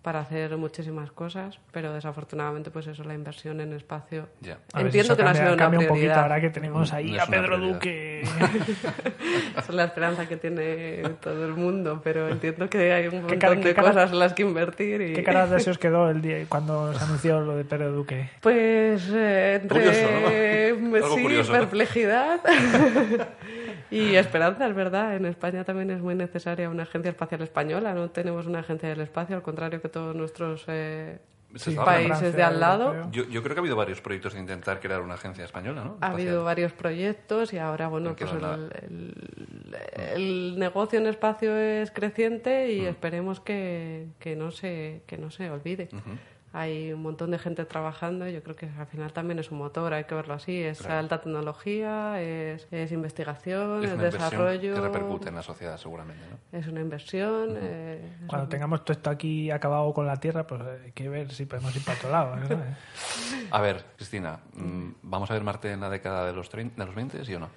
Para 0.01 0.19
hacer 0.21 0.57
muchísimas 0.57 1.11
cosas, 1.11 1.59
pero 1.71 1.93
desafortunadamente, 1.93 2.71
pues 2.71 2.87
eso, 2.87 3.03
la 3.03 3.13
inversión 3.13 3.61
en 3.61 3.71
espacio. 3.73 4.29
Ver 4.41 4.57
Entiendo 4.73 5.13
si 5.13 5.17
que 5.17 5.23
no 5.23 5.29
ha 5.29 5.33
cambia, 5.33 5.33
sido 5.43 5.53
una 5.53 5.57
cambia 5.63 5.79
un 5.79 5.85
poquito 5.87 5.93
prioridad. 5.93 6.23
ahora 6.23 6.41
que 6.41 6.49
tenemos 6.49 6.91
ahí 6.93 7.11
No 7.11 7.21
a 7.21 7.25
Pedro 7.27 7.45
prioridad. 7.57 7.73
Duque. 7.73 8.21
Esa 9.51 9.59
es 9.59 9.69
la 9.69 9.83
esperanza 9.85 10.27
que 10.27 10.37
tiene 10.37 11.03
todo 11.21 11.45
el 11.45 11.53
mundo, 11.53 12.01
pero 12.03 12.29
entiendo 12.29 12.67
que 12.69 12.91
hay 12.91 13.05
un 13.05 13.11
¿Qué 13.11 13.19
montón 13.19 13.37
cara- 13.39 13.55
de 13.55 13.73
cara- 13.75 13.87
cosas 13.89 14.11
en 14.11 14.19
las 14.19 14.33
que 14.33 14.41
invertir. 14.41 15.01
Y... 15.01 15.13
¿Qué 15.13 15.23
caras 15.23 15.51
de 15.51 15.59
se 15.59 15.69
os 15.69 15.77
quedó 15.77 16.09
el 16.09 16.21
día 16.21 16.37
cuando 16.49 16.93
se 16.93 17.03
anunció 17.03 17.39
lo 17.41 17.55
de 17.55 17.63
Pedro 17.65 17.91
Duque? 17.91 18.29
Pues 18.41 19.07
eh, 19.13 19.59
entre 19.61 19.77
Curioso, 19.81 20.07
¿no? 20.11 20.27
Algo 20.97 21.15
sí, 21.15 21.21
curioso. 21.21 21.51
perplejidad 21.53 22.39
y 23.91 24.15
esperanza, 24.15 24.67
es 24.67 24.73
verdad. 24.75 25.15
En 25.15 25.25
España 25.25 25.63
también 25.63 25.91
es 25.91 26.01
muy 26.01 26.15
necesaria 26.15 26.69
una 26.69 26.83
agencia 26.83 27.11
espacial 27.11 27.41
española. 27.41 27.93
No 27.93 28.09
tenemos 28.09 28.47
una 28.47 28.59
agencia 28.59 28.89
del 28.89 29.01
espacio, 29.01 29.35
al 29.35 29.41
contrario 29.41 29.81
que 29.81 29.89
todos 29.89 30.15
nuestros 30.15 30.63
eh, 30.67 31.19
Sí, 31.55 31.75
países 31.75 32.33
de 32.33 32.43
al 32.43 32.59
lado. 32.61 33.11
Yo, 33.11 33.27
yo 33.27 33.43
creo 33.43 33.53
que 33.55 33.59
ha 33.59 33.63
habido 33.63 33.75
varios 33.75 33.99
proyectos 33.99 34.33
de 34.33 34.39
intentar 34.39 34.79
crear 34.79 35.01
una 35.01 35.15
agencia 35.15 35.43
española, 35.43 35.83
¿no? 35.83 35.89
Ha 35.91 35.93
Espacial. 36.07 36.13
habido 36.13 36.43
varios 36.45 36.71
proyectos 36.71 37.51
y 37.53 37.57
ahora, 37.57 37.89
bueno, 37.89 38.15
pues 38.15 38.31
el 40.15 40.57
negocio 40.57 40.99
en 40.99 41.07
espacio 41.07 41.55
es 41.57 41.91
creciente 41.91 42.71
y 42.71 42.85
esperemos 42.85 43.39
que, 43.39 44.07
que 44.19 44.35
no 44.35 44.51
se, 44.51 45.01
que 45.07 45.17
no 45.17 45.29
se 45.29 45.49
olvide 45.49 45.89
hay 46.53 46.91
un 46.91 47.01
montón 47.01 47.31
de 47.31 47.39
gente 47.39 47.63
trabajando. 47.65 48.27
Yo 48.27 48.43
creo 48.43 48.55
que 48.55 48.69
al 48.77 48.87
final 48.87 49.13
también 49.13 49.39
es 49.39 49.51
un 49.51 49.57
motor, 49.57 49.93
hay 49.93 50.03
que 50.03 50.15
verlo 50.15 50.33
así. 50.33 50.61
Es 50.61 50.85
alta 50.85 51.21
tecnología, 51.21 52.21
es, 52.21 52.67
es 52.71 52.91
investigación, 52.91 53.83
es, 53.83 53.91
es 53.91 53.99
desarrollo. 53.99 54.75
Que 54.75 54.81
repercute 54.81 55.29
en 55.29 55.35
la 55.35 55.43
sociedad 55.43 55.77
seguramente. 55.77 56.23
¿no? 56.29 56.57
Es 56.57 56.67
una 56.67 56.81
inversión. 56.81 57.57
Eh, 57.57 58.17
Cuando 58.27 58.49
tengamos 58.49 58.83
todo 58.83 58.93
esto 58.93 59.09
aquí 59.09 59.49
acabado 59.49 59.93
con 59.93 60.05
la 60.05 60.17
tierra, 60.17 60.45
pues 60.45 60.61
eh, 60.61 60.81
hay 60.85 60.91
que 60.91 61.07
ver 61.07 61.31
si 61.31 61.45
podemos 61.45 61.73
ir 61.75 61.85
para 61.85 61.97
otro 61.97 62.11
lado. 62.11 62.35
¿no? 62.35 62.63
a 63.51 63.61
ver, 63.61 63.85
Cristina, 63.95 64.39
mm, 64.53 64.89
¿vamos 65.03 65.31
a 65.31 65.33
ver 65.33 65.43
Marte 65.43 65.71
en 65.71 65.79
la 65.79 65.89
década 65.89 66.25
de 66.25 66.33
los, 66.33 66.49
30, 66.49 66.81
de 66.81 66.85
los 66.85 66.95
20 66.95 67.23
sí 67.23 67.33
o 67.33 67.39
no? 67.39 67.49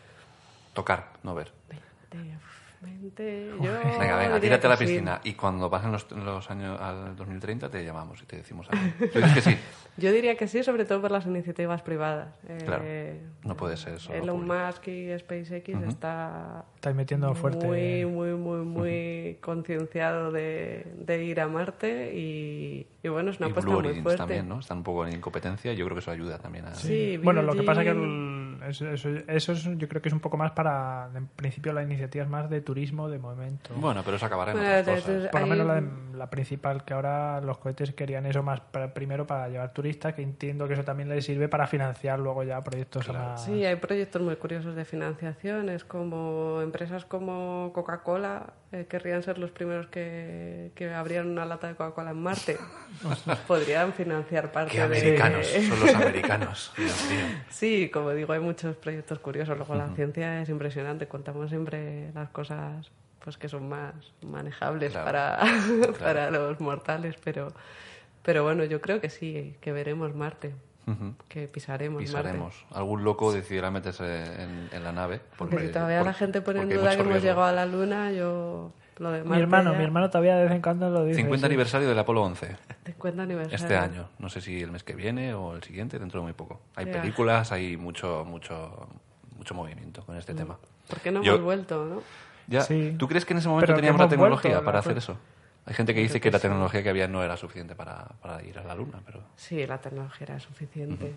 Tocar, 0.73 1.11
no 1.25 1.35
ver. 1.35 1.53
20, 1.69 2.39
Exactamente. 2.85 3.51
Yo 3.63 3.73
Venga, 3.99 4.17
venga, 4.17 4.41
tírate 4.41 4.67
a 4.67 4.71
la 4.71 4.77
piscina 4.77 5.21
y 5.25 5.35
cuando 5.35 5.71
pasen 5.71 5.93
los, 5.93 6.11
los, 6.13 6.51
años 6.51 6.81
al 6.81 7.17
2030 7.17 7.71
te 7.71 7.85
llamamos 7.85 8.23
y 8.23 8.27
te 8.27 8.37
decimos 8.37 8.69
algo. 8.71 8.85
Yo 9.97 10.11
diría 10.13 10.37
que 10.37 10.49
sí, 10.49 10.65
sobre 10.65 10.85
todo 10.85 11.01
por 11.01 11.11
las 11.13 11.25
iniciativas 11.27 11.83
privadas. 11.83 12.29
Eh, 12.49 13.21
no 13.45 13.57
puede 13.57 13.77
ser 13.77 13.95
eso. 13.95 14.13
Elon 14.13 14.45
Musk 14.45 14.89
y 14.89 15.17
SpaceX 15.19 15.69
uh 15.69 15.89
está... 15.89 16.65
Muy, 17.65 18.05
muy, 18.05 18.35
muy, 18.35 18.65
muy 18.65 19.39
concienciado 19.41 20.33
de, 20.33 21.25
ir 21.25 21.41
a 21.41 21.49
Marte 21.49 22.13
y, 22.15 22.87
bueno, 23.05 23.31
es 23.31 23.39
una 23.39 23.49
y 23.49 23.51
apuesta 23.51 23.71
Blue 23.71 23.83
muy 23.83 24.03
fuerte. 24.03 24.19
también, 24.19 24.49
¿no? 24.49 24.61
Están 24.61 24.79
un 24.79 24.85
poco 24.85 25.07
en 25.07 25.21
competencia 25.21 25.73
y 25.73 25.77
yo 25.77 25.85
creo 25.85 25.95
que 25.95 26.01
eso 26.01 26.11
ayuda 26.11 26.39
también 26.39 26.67
a... 26.67 26.75
Sí, 26.75 26.89
sí. 26.89 27.17
bueno, 27.19 27.43
lo 27.43 27.55
que 27.55 27.63
pasa 27.63 27.83
es 27.83 27.89
que 27.89 27.95
eso, 28.69 28.89
eso, 28.91 29.09
eso 29.29 29.53
es, 29.53 29.65
yo 29.77 29.89
creo 29.89 30.01
que 30.03 30.09
es 30.09 30.13
un 30.13 30.21
poco 30.21 30.37
más 30.37 30.53
para, 30.53 31.09
en 31.15 31.27
principio, 31.29 31.73
la 31.73 31.83
iniciativa 31.83 32.25
es 32.25 32.31
más 32.31 32.49
de 32.51 32.61
turismo 32.61 33.09
de 33.09 33.19
momento. 33.19 33.75
Bueno, 33.77 34.03
pero 34.05 34.17
eso 34.17 34.27
acabará 34.27 34.53
en 34.53 34.59
Bueno, 34.59 34.71
otras 34.81 34.87
de- 34.87 35.03
cosas. 35.03 35.23
de- 35.25 35.29
Por 35.29 35.41
lo 35.41 35.47
menos 35.47 35.67
la, 35.67 35.75
de- 35.81 36.17
la 36.17 36.31
principal, 36.31 36.85
que 36.85 36.95
ahora 36.95 37.41
los 37.41 37.59
cohetes 37.59 37.93
querían 37.95 38.27
eso 38.27 38.43
más 38.43 38.61
para- 38.61 38.93
primero 38.95 39.27
para 39.27 39.49
llevar 39.49 39.73
turistas, 39.73 40.15
que 40.15 40.23
entiendo 40.23 40.67
que 40.69 40.75
eso 40.75 40.85
también 40.85 41.09
les 41.09 41.25
sirve 41.25 41.49
para 41.49 41.67
financiar 41.67 42.19
luego 42.19 42.43
ya 42.43 42.63
proyectos 42.63 43.09
a 43.09 43.13
más... 43.13 43.45
Sí, 43.45 43.65
hay 43.65 43.77
proyectos 43.77 44.23
muy 44.23 44.37
curiosos 44.37 44.75
de 44.75 44.85
financiación. 44.85 45.69
Es 45.69 45.85
como 45.85 46.61
empresas 46.63 47.05
como 47.05 47.71
Coca-Cola 47.75 48.53
eh, 48.73 48.87
querrían 48.89 49.23
ser 49.23 49.39
los 49.39 49.51
primeros 49.51 49.87
que, 49.87 50.73
que 50.75 50.93
abrían 50.93 51.29
una 51.29 51.45
lata 51.45 51.69
de 51.69 51.75
Coca-Cola 51.75 52.11
en 52.11 52.23
Marte. 52.23 52.57
Podrían 53.47 53.93
financiar 53.93 54.51
parte 54.53 54.73
Qué 54.73 54.79
de... 54.79 54.85
americanos, 54.85 55.47
son 55.69 55.81
los 55.81 55.95
americanos. 55.95 56.73
Dios 56.77 57.07
mío. 57.11 57.25
Sí, 57.51 57.91
como 57.93 58.11
digo, 58.11 58.33
hay 58.33 58.41
muchos 58.41 58.54
proyectos 58.77 59.19
curiosos. 59.19 59.57
Luego 59.57 59.75
la 59.75 59.89
ciencia 59.95 60.43
es 60.43 60.49
impresionante. 60.49 61.07
Contamos 61.09 61.51
siempre 61.51 62.11
las 62.15 62.31
cosas 62.31 62.91
pues 63.25 63.39
que 63.39 63.49
son 63.49 63.69
más 63.71 63.95
manejables 64.21 64.93
Claro, 64.93 65.07
para, 65.07 65.39
para 65.99 66.31
los 66.31 66.61
mortales, 66.61 67.17
pero, 67.25 67.55
pero 68.23 68.45
bueno, 68.45 68.65
yo 68.65 68.83
creo 68.83 69.01
que 69.01 69.09
sí, 69.09 69.57
que 69.63 69.73
veremos 69.73 70.15
Marte, 70.15 70.55
que 71.29 71.49
pisaremos, 71.49 72.03
Marte. 72.03 72.19
Pisaremos. 72.19 72.67
Algún 72.71 73.03
loco 73.03 73.33
decidirá 73.33 73.71
meterse 73.71 74.43
en, 74.43 74.69
en 74.71 74.85
la 74.85 74.93
nave. 74.93 75.23
Porque 75.39 75.59
si 75.59 75.69
todavía 75.69 76.03
la 76.03 76.13
gente 76.13 76.43
pone 76.43 76.61
en 76.61 76.69
duda 76.69 76.95
que 76.95 77.01
hemos 77.01 77.23
llegado 77.23 77.45
a 77.45 77.53
la 77.53 77.65
Luna, 77.65 78.13
yo 78.13 78.73
lo 78.99 79.11
de 79.11 79.25
mi 79.25 79.39
hermano, 79.39 79.73
ya- 79.73 79.79
mi 79.79 79.85
hermano 79.85 80.09
todavía 80.09 80.37
de 80.37 80.45
vez 80.45 80.53
en 80.53 80.63
cuando 80.63 80.89
lo 80.91 81.05
dice. 81.05 81.17
50 81.21 81.47
sí. 81.47 81.47
aniversario 81.47 81.89
del 81.89 81.99
Apolo 81.99 82.23
11. 82.23 82.57
50 82.87 83.23
aniversario. 83.23 83.57
Este 83.57 83.77
año. 83.77 84.09
No 84.19 84.29
sé 84.29 84.41
si 84.41 84.61
el 84.63 84.71
mes 84.71 84.83
que 84.85 84.95
viene 84.95 85.35
o 85.35 85.55
el 85.57 85.63
siguiente, 85.63 85.99
dentro 85.99 86.21
de 86.21 86.25
muy 86.25 86.33
poco. 86.33 86.61
Hay 86.77 86.87
películas, 86.87 87.53
hay 87.53 87.77
mucho, 87.77 88.25
mucho, 88.25 88.89
mucho 89.37 89.55
movimiento 89.55 90.05
con 90.05 90.17
este 90.17 90.35
tema. 90.35 90.57
¿Por 90.89 91.01
qué 91.01 91.11
no 91.11 91.23
Yo- 91.23 91.33
hemos 91.35 91.45
vuelto, 91.45 91.85
no? 91.85 92.03
Ya, 92.47 92.61
Sí. 92.61 92.95
¿Tú 92.99 93.09
crees 93.09 93.25
que 93.25 93.33
en 93.33 93.39
ese 93.39 93.49
momento 93.49 93.67
Pero 93.67 93.77
teníamos 93.77 94.01
la 94.01 94.09
tecnología 94.09 94.51
vuelto, 94.51 94.65
para 94.67 94.79
hacer 94.81 94.93
fue- 94.93 94.99
eso? 94.99 95.17
Hay 95.67 95.73
gente 95.75 95.95
que 95.95 96.01
dice 96.01 96.21
que 96.21 96.31
la 96.31 96.39
tecnología 96.39 96.83
que 96.83 96.91
había 96.91 97.09
no 97.09 97.23
era 97.25 97.37
suficiente 97.39 97.75
para, 97.75 98.05
para 98.21 98.43
ir 98.43 98.59
a 98.59 98.65
la 98.65 98.75
Luna, 98.75 99.01
pero... 99.07 99.23
Sí, 99.37 99.67
la 99.67 99.79
tecnología 99.79 100.27
era 100.29 100.39
suficiente. 100.41 101.11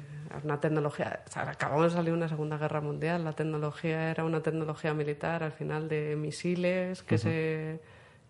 Una 0.44 0.60
tecnología, 0.62 1.22
o 1.28 1.30
sea, 1.30 1.50
acabamos 1.50 1.86
de 1.92 1.98
salir 1.98 2.12
de 2.12 2.18
una 2.18 2.30
Segunda 2.30 2.58
Guerra 2.58 2.80
Mundial, 2.80 3.26
la 3.26 3.34
tecnología 3.34 4.10
era 4.10 4.24
una 4.24 4.42
tecnología 4.42 4.94
militar 4.94 5.44
al 5.44 5.52
final 5.52 5.90
de 5.90 6.16
misiles 6.16 7.04
que 7.04 7.18
se 7.18 7.82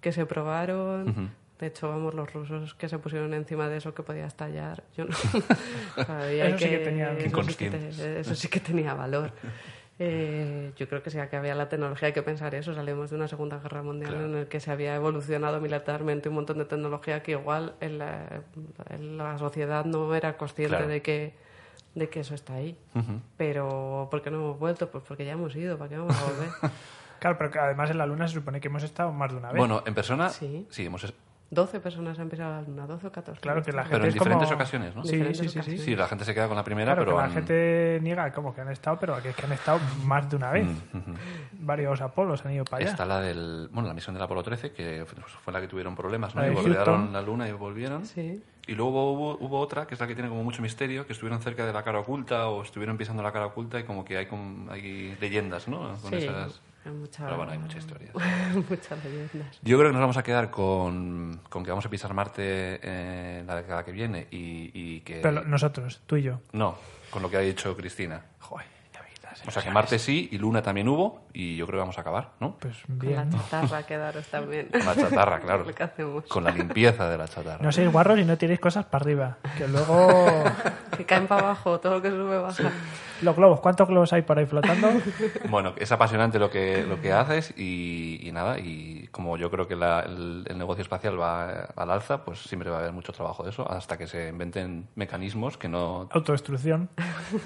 que 0.02 0.12
se 0.12 0.26
probaron. 0.26 1.32
De 1.60 1.68
hecho, 1.68 1.90
vamos, 1.90 2.14
los 2.14 2.32
rusos 2.32 2.76
que 2.76 2.88
se 2.88 3.00
pusieron 3.00 3.34
encima 3.34 3.68
de 3.68 3.78
eso 3.78 3.94
que 3.96 4.04
podía 4.04 4.26
estallar. 4.28 4.84
Yo 4.96 5.06
no. 5.06 5.16
Sí 6.58 6.70
que 6.70 6.78
tenía- 6.80 7.12
eso, 7.14 7.18
sí 7.18 7.22
que, 7.22 7.28
Inconscientes. 7.28 7.98
te- 7.98 8.20
eso 8.20 8.36
sí 8.36 8.48
que 8.48 8.60
tenía 8.60 8.94
valor. 8.94 9.32
Eh, 10.00 10.74
yo 10.78 10.88
creo 10.88 11.02
que 11.02 11.10
sí 11.10 11.18
que 11.30 11.36
había 11.38 11.56
la 11.56 11.70
tecnología, 11.70 12.08
hay 12.08 12.14
que 12.14 12.22
pensar 12.22 12.54
eso. 12.54 12.74
Salimos 12.76 13.10
de 13.10 13.16
una 13.16 13.28
Segunda 13.28 13.58
Guerra 13.60 13.82
Mundial 13.82 14.14
en 14.16 14.36
el 14.36 14.48
que 14.48 14.60
se 14.60 14.70
había 14.72 14.96
evolucionado 14.96 15.60
militarmente 15.60 16.30
un 16.30 16.36
montón 16.36 16.60
de 16.60 16.66
tecnología 16.66 17.24
que 17.24 17.32
igual 17.32 17.74
en 17.82 17.98
la, 17.98 18.42
en 18.92 19.18
la 19.18 19.38
sociedad 19.40 19.86
no 19.86 20.14
era 20.14 20.38
consciente 20.38 20.76
Claro. 20.76 20.88
de 20.88 21.02
que 21.02 21.34
de 21.96 22.10
que 22.10 22.20
eso 22.20 22.36
está 22.36 22.54
ahí. 22.54 22.78
Pero 23.38 24.08
¿por 24.12 24.22
qué 24.22 24.30
no 24.30 24.38
hemos 24.38 24.60
vuelto? 24.60 24.92
Pues 24.92 25.04
porque 25.08 25.26
ya 25.26 25.32
hemos 25.32 25.56
ido, 25.56 25.78
¿para 25.80 25.90
qué 25.90 25.98
vamos 25.98 26.16
a 26.16 26.26
volver? 26.26 26.50
Claro, 27.20 27.36
pero 27.40 27.50
que 27.50 27.58
además 27.58 27.90
en 27.90 27.98
la 27.98 28.06
Luna 28.06 28.28
se 28.28 28.36
supone 28.36 28.60
que 28.62 28.68
hemos 28.68 28.84
estado 28.84 29.12
más 29.12 29.32
de 29.32 29.38
una 29.40 29.48
vez. 29.52 29.58
Bueno, 29.58 29.82
en 29.88 29.96
persona 29.96 30.30
Sí. 30.30 30.68
sí, 30.70 30.86
hemos... 30.86 31.12
12 31.50 31.80
personas 31.80 32.20
han 32.20 32.28
pisado 32.30 32.52
la 32.52 32.62
luna, 32.62 32.86
12 32.88 33.08
o 33.08 33.12
14. 33.12 33.40
Claro 33.40 33.64
que 33.64 33.72
la 33.72 33.84
gente 33.84 33.94
Pero 33.96 34.04
en 34.04 34.10
es 34.10 34.16
como- 34.16 34.26
diferentes 34.26 34.52
ocasiones, 34.54 34.96
¿no? 34.96 35.04
Sí, 35.06 35.12
Diferentes 35.14 35.38
sí, 35.40 35.44
sí, 35.46 35.50
sí. 35.54 35.58
ocasiones. 35.60 35.82
Sí, 35.86 35.96
la 35.96 36.08
gente 36.08 36.26
se 36.26 36.34
queda 36.34 36.48
con 36.48 36.58
la 36.58 36.64
primera, 36.64 36.94
Claro, 36.94 37.02
pero... 37.06 37.12
que 37.16 37.18
la 37.22 37.24
han- 37.28 37.34
gente 37.34 38.00
niega 38.04 38.32
como 38.34 38.54
que 38.54 38.62
han 38.62 38.70
estado, 38.70 38.98
pero 39.00 39.22
que 39.22 39.30
es 39.30 39.36
que 39.36 39.46
han 39.46 39.54
estado 39.54 39.80
más 40.04 40.30
de 40.30 40.36
una 40.36 40.52
vez. 40.52 40.68
Mm. 40.92 41.14
Varios 41.66 42.02
Apolos 42.02 42.46
han 42.46 42.52
ido 42.54 42.66
para 42.66 42.82
allá. 42.84 42.92
Está 42.92 43.06
la 43.06 43.22
del... 43.22 43.70
Bueno, 43.72 43.88
la 43.88 43.94
misión 43.94 44.14
del 44.14 44.24
Apolo 44.24 44.44
13, 44.44 44.72
que 44.74 45.06
fue 45.06 45.54
la 45.54 45.62
que 45.62 45.68
tuvieron 45.68 45.96
problemas, 45.96 46.36
¿no? 46.36 46.42
La 46.42 46.50
Y 46.52 46.56
Houston. 46.56 47.14
la 47.14 47.22
Luna 47.22 47.48
y 47.48 47.52
volvieron. 47.54 48.06
Sí. 48.06 48.44
Y 48.68 48.76
luego 48.76 49.14
hubo, 49.14 49.38
hubo 49.40 49.60
otra, 49.62 49.88
que 49.88 49.94
es 49.94 50.00
la 50.02 50.08
que 50.08 50.16
tiene 50.16 50.28
como 50.30 50.44
mucho 50.44 50.62
misterio, 50.62 51.08
que 51.08 51.14
estuvieron 51.14 51.42
cerca 51.42 51.66
de 51.66 51.72
la 51.72 51.84
cara 51.84 52.00
oculta 52.00 52.50
o 52.50 52.62
estuvieron 52.64 52.98
pisando 52.98 53.24
la 53.24 53.32
cara 53.32 53.46
oculta 53.46 53.80
y 53.80 53.84
como 53.84 54.04
que 54.04 54.18
hay, 54.18 54.26
como, 54.26 54.70
hay 54.70 55.16
leyendas, 55.22 55.70
¿no? 55.70 55.80
Con 56.02 56.10
Sí, 56.12 56.16
esas... 56.18 56.62
mucha- 56.86 57.26
Pero 57.26 57.38
bueno, 57.38 57.52
hay 57.52 57.58
muchas 57.58 57.78
historias. 57.84 58.14
muchas 58.70 59.04
leyendas. 59.04 59.60
Yo 59.62 59.78
creo 59.78 59.90
que 59.90 59.94
nos 59.94 60.02
vamos 60.02 60.18
a 60.18 60.24
quedar 60.24 60.50
con, 60.52 61.42
con 61.50 61.64
que 61.64 61.70
vamos 61.72 61.86
a 61.86 61.90
pisar 61.90 62.14
Marte 62.14 62.80
eh, 62.82 63.44
la 63.46 63.56
década 63.56 63.84
que 63.84 63.92
viene 63.92 64.28
y, 64.32 64.72
y 64.74 65.00
que... 65.02 65.20
Pero 65.22 65.44
nosotros, 65.44 66.02
tú 66.06 66.16
y 66.18 66.24
yo. 66.24 66.40
No, 66.54 66.78
con 67.10 67.22
lo 67.22 67.30
que 67.30 67.38
ha 67.38 67.42
dicho 67.42 67.76
Cristina. 67.76 68.22
Joder, 68.40 68.66
ya 68.94 69.02
me 69.02 69.10
quitas, 69.10 69.48
O 69.48 69.52
sea 69.52 69.64
que. 69.64 69.72
Marte 69.72 70.00
sí 70.00 70.30
y 70.32 70.38
Luna 70.38 70.62
también 70.62 70.88
hubo 70.88 71.27
y 71.40 71.56
yo 71.56 71.66
creo 71.68 71.78
que 71.78 71.82
vamos 71.82 71.98
a 71.98 72.02
acabar, 72.02 72.30
¿no? 72.40 72.56
Pues 72.60 72.76
Con 72.88 72.98
la 73.14 73.24
bien. 73.24 73.30
chatarra 73.32 73.84
quedaros 73.84 74.26
también. 74.28 74.70
Con 74.72 74.86
la 74.86 74.96
chatarra, 74.96 75.40
claro. 75.40 75.66
Lo 75.66 75.74
que 75.76 75.84
hacemos. 75.84 76.24
Con 76.26 76.44
la 76.44 76.52
limpieza 76.52 77.08
de 77.10 77.18
la 77.18 77.28
chatarra. 77.28 77.64
No 77.64 77.72
seáis 77.72 77.92
guarros 77.92 78.18
y 78.20 78.26
no 78.26 78.38
tiréis 78.38 78.60
cosas 78.60 78.86
para 78.86 79.04
arriba. 79.04 79.38
Que 79.58 79.68
luego. 79.68 80.44
Que 80.98 81.06
caen 81.06 81.28
para 81.28 81.42
abajo, 81.42 81.80
todo 81.80 81.96
lo 81.98 82.02
que 82.02 82.10
sube 82.10 82.40
baja. 82.40 82.72
Los 83.22 83.36
globos, 83.36 83.60
¿cuántos 83.60 83.88
globos 83.88 84.12
hay 84.14 84.24
por 84.24 84.40
ahí 84.40 84.48
flotando? 84.48 84.90
Bueno, 85.50 85.74
es 85.78 85.92
apasionante 85.92 86.40
lo 86.40 86.50
que, 86.50 86.84
lo 86.88 87.00
que 87.00 87.14
haces 87.14 87.54
y, 87.56 88.20
y 88.28 88.32
nada, 88.32 88.58
y 88.58 89.08
como 89.12 89.38
yo 89.38 89.52
creo 89.52 89.68
que 89.68 89.76
la- 89.76 90.00
el, 90.00 90.44
el 90.48 90.58
negocio 90.58 90.82
espacial 90.82 91.20
va 91.20 91.66
al 91.76 91.92
alza, 91.92 92.24
pues 92.26 92.40
siempre 92.40 92.72
va 92.72 92.78
a 92.78 92.80
haber 92.80 92.94
mucho 92.94 93.12
trabajo 93.14 93.44
de 93.44 93.52
eso, 93.52 93.70
hasta 93.72 93.96
que 93.98 94.08
se 94.08 94.30
inventen 94.30 94.88
mecanismos 94.96 95.56
que 95.58 95.68
no... 95.70 96.08
Autodestrucción. 96.12 96.90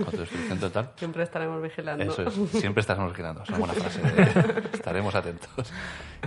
autodestrucción 0.06 0.60
total. 0.60 0.92
Siempre 0.96 1.24
estaremos 1.24 1.62
vigilando. 1.62 2.04
Eso 2.06 2.24
es, 2.24 2.34
siempre 2.52 2.80
estaremos 2.82 3.12
vigilando, 3.12 3.44
es 3.44 3.50
una 3.50 3.58
buena 3.58 3.74
estaremos 4.74 5.14
atentos. 5.16 5.74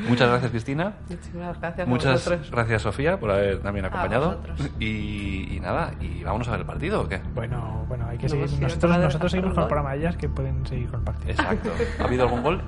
Muchas 0.09 0.29
gracias, 0.29 0.51
Cristina. 0.51 0.93
Muchísimas 1.09 1.61
gracias 1.61 1.87
a 1.87 1.91
Muchas 1.91 2.13
vosotros. 2.25 2.51
gracias, 2.51 2.83
Sofía, 2.83 3.19
por 3.19 3.31
haber 3.31 3.61
también 3.61 3.87
acompañado. 3.87 4.41
Y, 4.81 5.55
y 5.57 5.61
nada, 5.61 5.93
y 6.01 6.23
vámonos 6.25 6.49
a 6.49 6.53
ver 6.53 6.61
el 6.61 6.67
partido, 6.67 7.03
¿o 7.03 7.09
qué? 7.09 7.21
Bueno, 7.35 7.85
bueno, 7.89 8.07
hay 8.09 8.19
que 8.19 8.25
No, 8.25 8.47
seguir. 8.47 8.61
nosotros 8.61 8.99
nosotros 8.99 9.31
seguimos 9.31 9.51
un 9.51 9.55
con 9.55 9.63
el 9.65 9.69
programa 9.69 9.93
de 9.93 9.99
ellas 9.99 10.17
que 10.17 10.29
pueden 10.29 10.67
seguir 10.67 10.89
con 10.91 11.01
el 11.01 11.05
partido. 11.05 11.31
Exacto. 11.31 11.71
¿Ha 12.01 12.05
habido 12.05 12.25
algún 12.25 12.43
gol? 12.43 12.63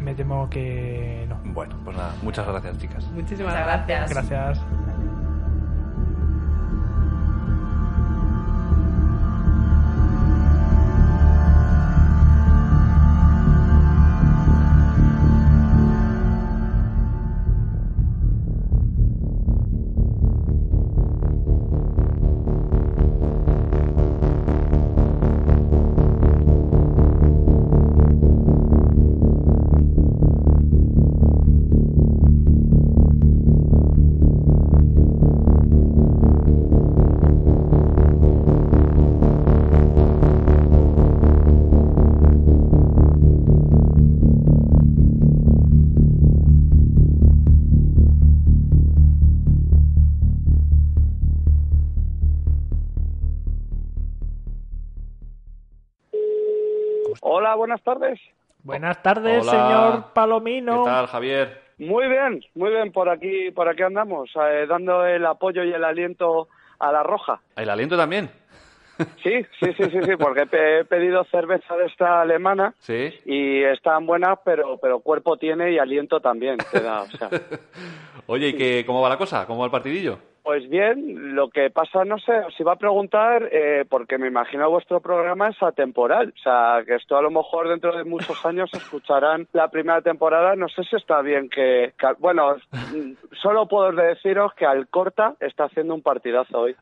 Me 0.00 0.14
temo 0.14 0.50
que 0.50 1.24
no. 1.28 1.40
Bueno, 1.52 1.76
pues 1.84 1.96
nada, 1.96 2.12
muchas 2.22 2.46
gracias, 2.46 2.78
chicas. 2.78 3.04
Muchísimas 3.12 3.54
gracias. 3.54 4.10
Gracias. 4.10 4.60
Buenas 57.66 57.82
tardes. 57.82 58.20
Buenas 58.62 59.02
tardes, 59.02 59.42
Hola. 59.42 59.50
señor 59.50 60.12
Palomino. 60.12 60.84
¿Qué 60.84 60.90
tal, 60.90 61.06
Javier? 61.08 61.62
Muy 61.78 62.06
bien, 62.08 62.40
muy 62.54 62.70
bien, 62.70 62.92
por 62.92 63.08
aquí, 63.08 63.50
por 63.50 63.68
aquí 63.68 63.82
andamos, 63.82 64.30
eh, 64.36 64.66
dando 64.68 65.04
el 65.04 65.26
apoyo 65.26 65.64
y 65.64 65.72
el 65.72 65.82
aliento 65.82 66.46
a 66.78 66.92
la 66.92 67.02
roja. 67.02 67.40
¿El 67.56 67.68
aliento 67.68 67.96
también? 67.96 68.30
Sí, 69.22 69.44
sí, 69.60 69.74
sí, 69.76 69.84
sí, 69.90 69.98
sí, 70.04 70.16
porque 70.18 70.48
he 70.50 70.84
pedido 70.86 71.22
cerveza 71.24 71.76
de 71.76 71.84
esta 71.84 72.22
alemana 72.22 72.72
Sí. 72.78 73.12
y 73.26 73.62
están 73.62 74.06
buenas, 74.06 74.38
pero, 74.42 74.78
pero 74.78 75.00
cuerpo 75.00 75.36
tiene 75.36 75.70
y 75.72 75.78
aliento 75.78 76.20
también 76.20 76.56
te 76.72 76.80
da, 76.80 77.02
o 77.02 77.06
sea. 77.08 77.28
Oye, 78.26 78.48
¿y 78.48 78.52
qué, 78.56 78.84
cómo 78.86 79.02
va 79.02 79.10
la 79.10 79.18
cosa? 79.18 79.44
¿Cómo 79.46 79.58
va 79.58 79.66
el 79.66 79.70
partidillo? 79.70 80.18
Pues 80.46 80.70
bien, 80.70 81.34
lo 81.34 81.50
que 81.50 81.70
pasa, 81.70 82.04
no 82.04 82.18
sé, 82.20 82.30
os 82.38 82.60
iba 82.60 82.72
a 82.74 82.76
preguntar, 82.76 83.48
eh, 83.50 83.84
porque 83.90 84.16
me 84.16 84.28
imagino 84.28 84.70
vuestro 84.70 85.00
programa 85.00 85.48
es 85.48 85.60
atemporal, 85.60 86.32
o 86.36 86.38
sea, 86.40 86.84
que 86.86 86.94
esto 86.94 87.16
a 87.16 87.20
lo 87.22 87.32
mejor 87.32 87.68
dentro 87.68 87.96
de 87.96 88.04
muchos 88.04 88.46
años 88.46 88.70
escucharán 88.72 89.48
la 89.52 89.66
primera 89.72 90.02
temporada, 90.02 90.54
no 90.54 90.68
sé 90.68 90.84
si 90.84 90.94
está 90.94 91.20
bien 91.20 91.48
que, 91.48 91.94
que- 91.98 92.12
bueno, 92.20 92.54
mm, 92.70 93.14
solo 93.42 93.66
puedo 93.66 93.90
deciros 93.90 94.54
que 94.54 94.64
Alcorta 94.64 95.34
está 95.40 95.64
haciendo 95.64 95.94
un 95.94 96.02
partidazo 96.02 96.60
hoy. 96.60 96.76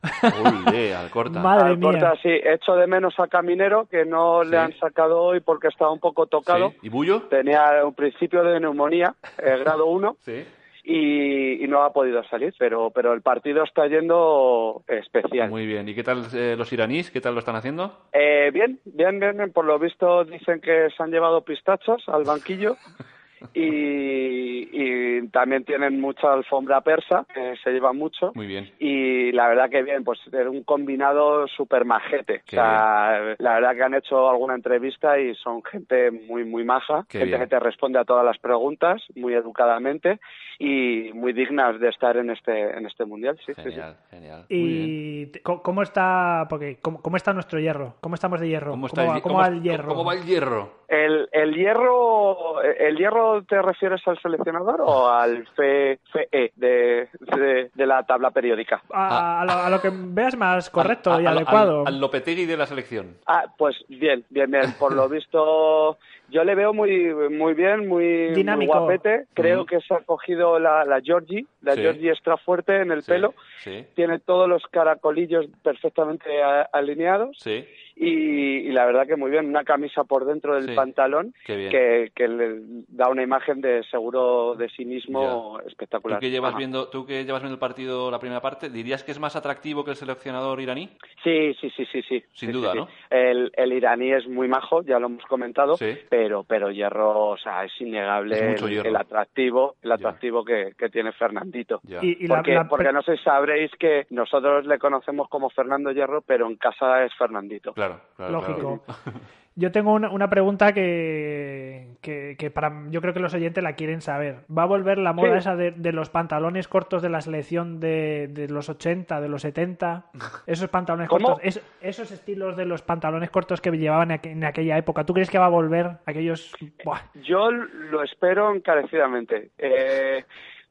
Uy, 0.71 0.91
al 0.91 1.09
corta. 1.09 1.39
Madre 1.39 1.69
Alcorta, 1.69 2.11
mía. 2.11 2.19
sí, 2.21 2.29
echo 2.43 2.75
de 2.75 2.85
menos 2.85 3.19
a 3.19 3.27
Caminero, 3.27 3.87
que 3.89 4.05
no 4.05 4.43
Sí. 4.43 4.51
le 4.51 4.57
han 4.59 4.73
sacado 4.73 5.19
hoy 5.23 5.39
porque 5.39 5.69
estaba 5.69 5.91
un 5.91 5.99
poco 5.99 6.27
tocado. 6.27 6.69
Sí. 6.69 6.77
¿Y 6.83 6.89
Bullo? 6.89 7.23
Tenía 7.31 7.83
un 7.83 7.95
principio 7.95 8.43
de 8.43 8.59
neumonía, 8.59 9.15
eh, 9.39 9.57
grado 9.59 9.87
1, 9.87 10.17
Sí. 10.19 10.45
Y, 10.85 11.63
y 11.63 11.67
no 11.67 11.83
ha 11.83 11.91
podido 11.91 12.23
salir, 12.25 12.53
pero, 12.59 12.91
pero 12.91 13.13
el 13.13 13.21
partido 13.21 13.63
está 13.63 13.87
yendo 13.87 14.83
especial. 14.87 15.49
Muy 15.49 15.65
bien. 15.65 15.89
¿Y 15.89 15.95
qué 15.95 16.03
tal 16.03 16.23
eh, 16.33 16.55
los 16.55 16.71
iraníes? 16.71 17.09
¿Qué 17.09 17.21
tal 17.21 17.33
lo 17.33 17.39
están 17.39 17.55
haciendo? 17.55 17.97
Eh, 18.13 18.51
bien, 18.53 18.79
bien, 18.85 19.19
bien. 19.19 19.51
Por 19.51 19.65
lo 19.65 19.79
visto 19.79 20.23
dicen 20.25 20.61
que 20.61 20.89
se 20.95 21.03
han 21.03 21.11
llevado 21.11 21.41
pistachos 21.41 22.03
al 22.07 22.23
banquillo 22.23 22.77
y, 23.53 24.69
y 24.71 25.27
también 25.29 25.63
tienen 25.65 25.99
mucha 25.99 26.33
alfombra 26.33 26.81
persa, 26.81 27.25
que 27.33 27.55
se 27.63 27.71
lleva 27.71 27.93
mucho. 27.93 28.31
Muy 28.35 28.47
bien. 28.47 28.71
Y 28.79 29.31
la 29.31 29.47
verdad 29.47 29.69
que 29.69 29.83
bien, 29.83 30.03
pues 30.03 30.19
era 30.31 30.49
un 30.49 30.63
combinado 30.63 31.47
súper 31.47 31.85
majete. 31.85 32.43
O 32.47 32.49
sea, 32.49 33.35
la 33.37 33.53
verdad 33.55 33.75
que 33.75 33.83
han 33.83 33.93
hecho 33.95 34.29
alguna 34.29 34.55
entrevista 34.55 35.19
y 35.19 35.35
son 35.35 35.63
gente 35.63 36.11
muy, 36.11 36.43
muy 36.45 36.63
maja, 36.63 37.05
Qué 37.09 37.19
gente 37.19 37.37
bien. 37.37 37.41
que 37.41 37.55
te 37.55 37.59
responde 37.59 37.99
a 37.99 38.05
todas 38.05 38.25
las 38.25 38.37
preguntas 38.37 39.01
muy 39.15 39.33
educadamente 39.33 40.19
y 40.59 41.11
muy 41.13 41.33
dignas 41.33 41.79
de 41.79 41.89
estar 41.89 42.15
en 42.17 42.29
este, 42.29 42.77
en 42.77 42.85
este 42.85 43.05
mundial. 43.05 43.37
Sí, 43.45 43.53
sí, 43.53 43.61
sí. 43.63 43.69
Genial, 43.71 43.97
genial. 44.09 44.45
Muy. 44.49 44.59
¿Y 44.59 45.31
cómo 45.43 45.81
está, 45.81 46.45
porque, 46.49 46.77
cómo, 46.81 47.01
cómo 47.01 47.17
está 47.17 47.33
nuestro 47.33 47.59
hierro? 47.59 47.95
¿Cómo 48.01 48.15
estamos 48.15 48.39
de 48.39 48.47
hierro? 48.47 48.71
¿Cómo, 48.71 48.87
está 48.87 49.03
va, 49.05 49.15
el, 49.17 49.21
cómo 49.21 49.35
cómo- 49.35 49.39
va 49.43 49.47
el 49.49 49.61
hierro? 49.61 49.87
¿Cómo 49.89 50.05
va 50.05 50.13
el 50.13 50.23
hierro? 50.23 50.85
El, 50.87 51.27
el 51.31 51.53
hierro, 51.55 52.61
¿el 52.61 52.95
hierro 52.95 53.34
te 53.43 53.61
refieres 53.61 54.01
al 54.07 54.19
seleccionador 54.21 54.81
o 54.81 55.07
al 55.09 55.47
FE, 55.55 55.99
FE 56.11 56.51
de, 56.55 57.09
de, 57.19 57.69
de 57.73 57.85
la 57.85 58.03
tabla 58.03 58.31
periódica? 58.31 58.81
A, 58.91 59.41
a 59.41 59.45
lo, 59.45 59.51
a 59.51 59.69
lo 59.69 59.81
que 59.81 59.89
veas 59.93 60.35
más 60.37 60.69
correcto 60.69 61.19
y 61.19 61.25
adecuado. 61.25 61.81
Al, 61.81 61.87
al 61.95 61.99
Lopetegui 61.99 62.45
de 62.45 62.57
la 62.57 62.65
selección. 62.65 63.17
Ah, 63.27 63.45
pues 63.57 63.75
bien, 63.89 64.23
bien, 64.29 64.49
bien. 64.51 64.73
Por 64.79 64.93
lo 64.93 65.07
visto, 65.09 65.97
yo 66.29 66.43
le 66.43 66.55
veo 66.55 66.73
muy, 66.73 67.13
muy 67.31 67.53
bien, 67.53 67.87
muy, 67.87 68.27
muy 68.27 68.35
Dinámico. 68.35 68.77
guapete. 68.79 69.25
Creo 69.33 69.65
que 69.65 69.79
se 69.81 69.93
ha 69.93 69.99
cogido 69.99 70.59
la, 70.59 70.85
la 70.85 71.01
Georgie, 71.01 71.45
la 71.61 71.73
Sí. 71.75 71.81
Georgie 71.81 72.09
extra 72.11 72.37
fuerte 72.37 72.81
en 72.81 72.91
el 72.91 73.03
Sí, 73.03 73.11
pelo. 73.11 73.33
Sí. 73.59 73.85
Tiene 73.95 74.19
todos 74.19 74.47
los 74.47 74.63
caracolillos 74.71 75.45
perfectamente 75.63 76.29
alineados. 76.71 77.37
Sí. 77.39 77.65
Y, 77.95 78.67
y 78.67 78.71
la 78.71 78.85
verdad 78.85 79.07
que 79.07 79.15
muy 79.15 79.31
bien, 79.31 79.45
una 79.47 79.63
camisa 79.63 80.03
por 80.03 80.25
dentro 80.25 80.55
del 80.55 80.65
Sí. 80.69 80.75
pantalón 80.75 81.33
que, 81.45 82.11
que 82.13 82.27
le 82.27 82.59
da 82.89 83.07
una 83.09 83.23
imagen 83.23 83.61
de 83.61 83.83
seguro 83.83 84.55
de 84.55 84.67
sí 84.69 84.83
mismo 84.85 85.57
¿Tú 85.61 85.67
espectacular. 85.69 86.19
que, 86.19 86.29
llevas 86.29 86.49
Ajá. 86.51 86.57
viendo, 86.57 86.89
tú 86.89 87.05
que 87.05 87.23
llevas 87.23 87.41
viendo 87.41 87.53
el 87.55 87.59
partido 87.59 88.11
la 88.11 88.19
primera 88.19 88.41
parte, 88.41 88.69
¿dirías 88.69 89.03
que 89.03 89.11
es 89.11 89.19
más 89.19 89.35
atractivo 89.35 89.83
que 89.85 89.91
el 89.91 89.95
seleccionador 89.95 90.59
iraní? 90.59 90.89
Sí, 91.23 91.53
sí, 91.61 91.69
sí, 91.69 91.85
sí, 91.91 92.01
sí. 92.01 92.23
Sin 92.33 92.49
Sí, 92.49 92.53
duda, 92.53 92.71
sí, 92.73 92.79
¿no? 92.79 92.87
El, 93.09 93.51
el 93.55 93.71
iraní 93.73 94.11
es 94.11 94.27
muy 94.27 94.47
majo, 94.47 94.81
ya 94.81 94.99
lo 94.99 95.05
hemos 95.07 95.23
comentado, 95.25 95.75
Sí. 95.77 95.97
pero 96.09 96.43
pero 96.43 96.71
Hierro, 96.71 97.29
o 97.29 97.37
sea, 97.37 97.63
es 97.63 97.71
innegable 97.79 98.35
Es 98.35 98.43
mucho 98.61 98.67
el, 98.67 98.95
atractivo, 98.95 99.75
el 99.81 99.91
atractivo 99.91 100.43
que, 100.43 100.73
que 100.77 100.89
tiene 100.89 101.11
Fernandito. 101.13 101.79
Ya. 101.83 101.99
Y, 102.03 102.17
y 102.19 102.27
la- 102.27 102.35
porque, 102.35 102.53
la- 102.53 102.67
porque 102.67 102.91
no 102.91 103.01
sé 103.03 103.15
si 103.17 103.23
sabréis 103.23 103.71
que 103.79 104.05
nosotros 104.09 104.65
le 104.65 104.79
conocemos 104.79 105.29
como 105.29 105.49
Fernando 105.49 105.91
Hierro, 105.91 106.21
pero 106.23 106.47
en 106.47 106.55
casa 106.57 107.03
es 107.05 107.13
Fernandito. 107.15 107.73
Claro, 107.73 107.84
claro. 108.15 108.31
Lógico. 108.31 108.83
claro. 108.85 109.19
Yo 109.57 109.71
tengo 109.71 109.93
una, 109.93 110.09
una 110.11 110.29
pregunta 110.29 110.73
que, 110.73 111.95
que, 112.01 112.35
que 112.37 112.51
para 112.51 112.73
yo 112.89 112.99
creo 112.99 113.13
que 113.13 113.21
los 113.21 113.33
oyentes 113.33 113.63
la 113.63 113.71
quieren 113.71 114.01
saber. 114.01 114.39
¿Va 114.55 114.63
a 114.63 114.65
volver 114.65 114.97
la 114.97 115.13
moda 115.13 115.31
Sí. 115.31 115.37
esa 115.37 115.55
de, 115.55 115.71
de 115.71 115.93
los 115.93 116.09
pantalones 116.09 116.67
cortos 116.67 117.01
de 117.01 117.07
la 117.07 117.21
selección 117.21 117.79
de, 117.79 118.27
de 118.29 118.49
los 118.49 118.67
80, 118.67 119.21
de 119.21 119.29
los 119.29 119.43
70? 119.43 120.07
Esos 120.45 120.67
pantalones 120.67 121.07
¿Cómo? 121.07 121.25
cortos, 121.35 121.45
es- 121.45 121.63
esos 121.79 122.11
estilos 122.11 122.57
de 122.57 122.65
los 122.65 122.81
pantalones 122.81 123.29
cortos 123.29 123.61
que 123.61 123.71
llevaban 123.71 124.11
en 124.11 124.21
aqu- 124.21 124.31
en 124.31 124.43
aquella 124.43 124.77
época. 124.77 125.05
¿Tú 125.05 125.13
crees 125.13 125.29
que 125.29 125.39
va 125.39 125.45
a 125.45 125.49
volver 125.49 125.99
aquellos? 126.05 126.53
Buah, 126.83 126.99
Yo 127.23 127.49
lo 127.49 128.03
espero 128.03 128.53
encarecidamente. 128.53 129.51
Eh, 129.57 130.25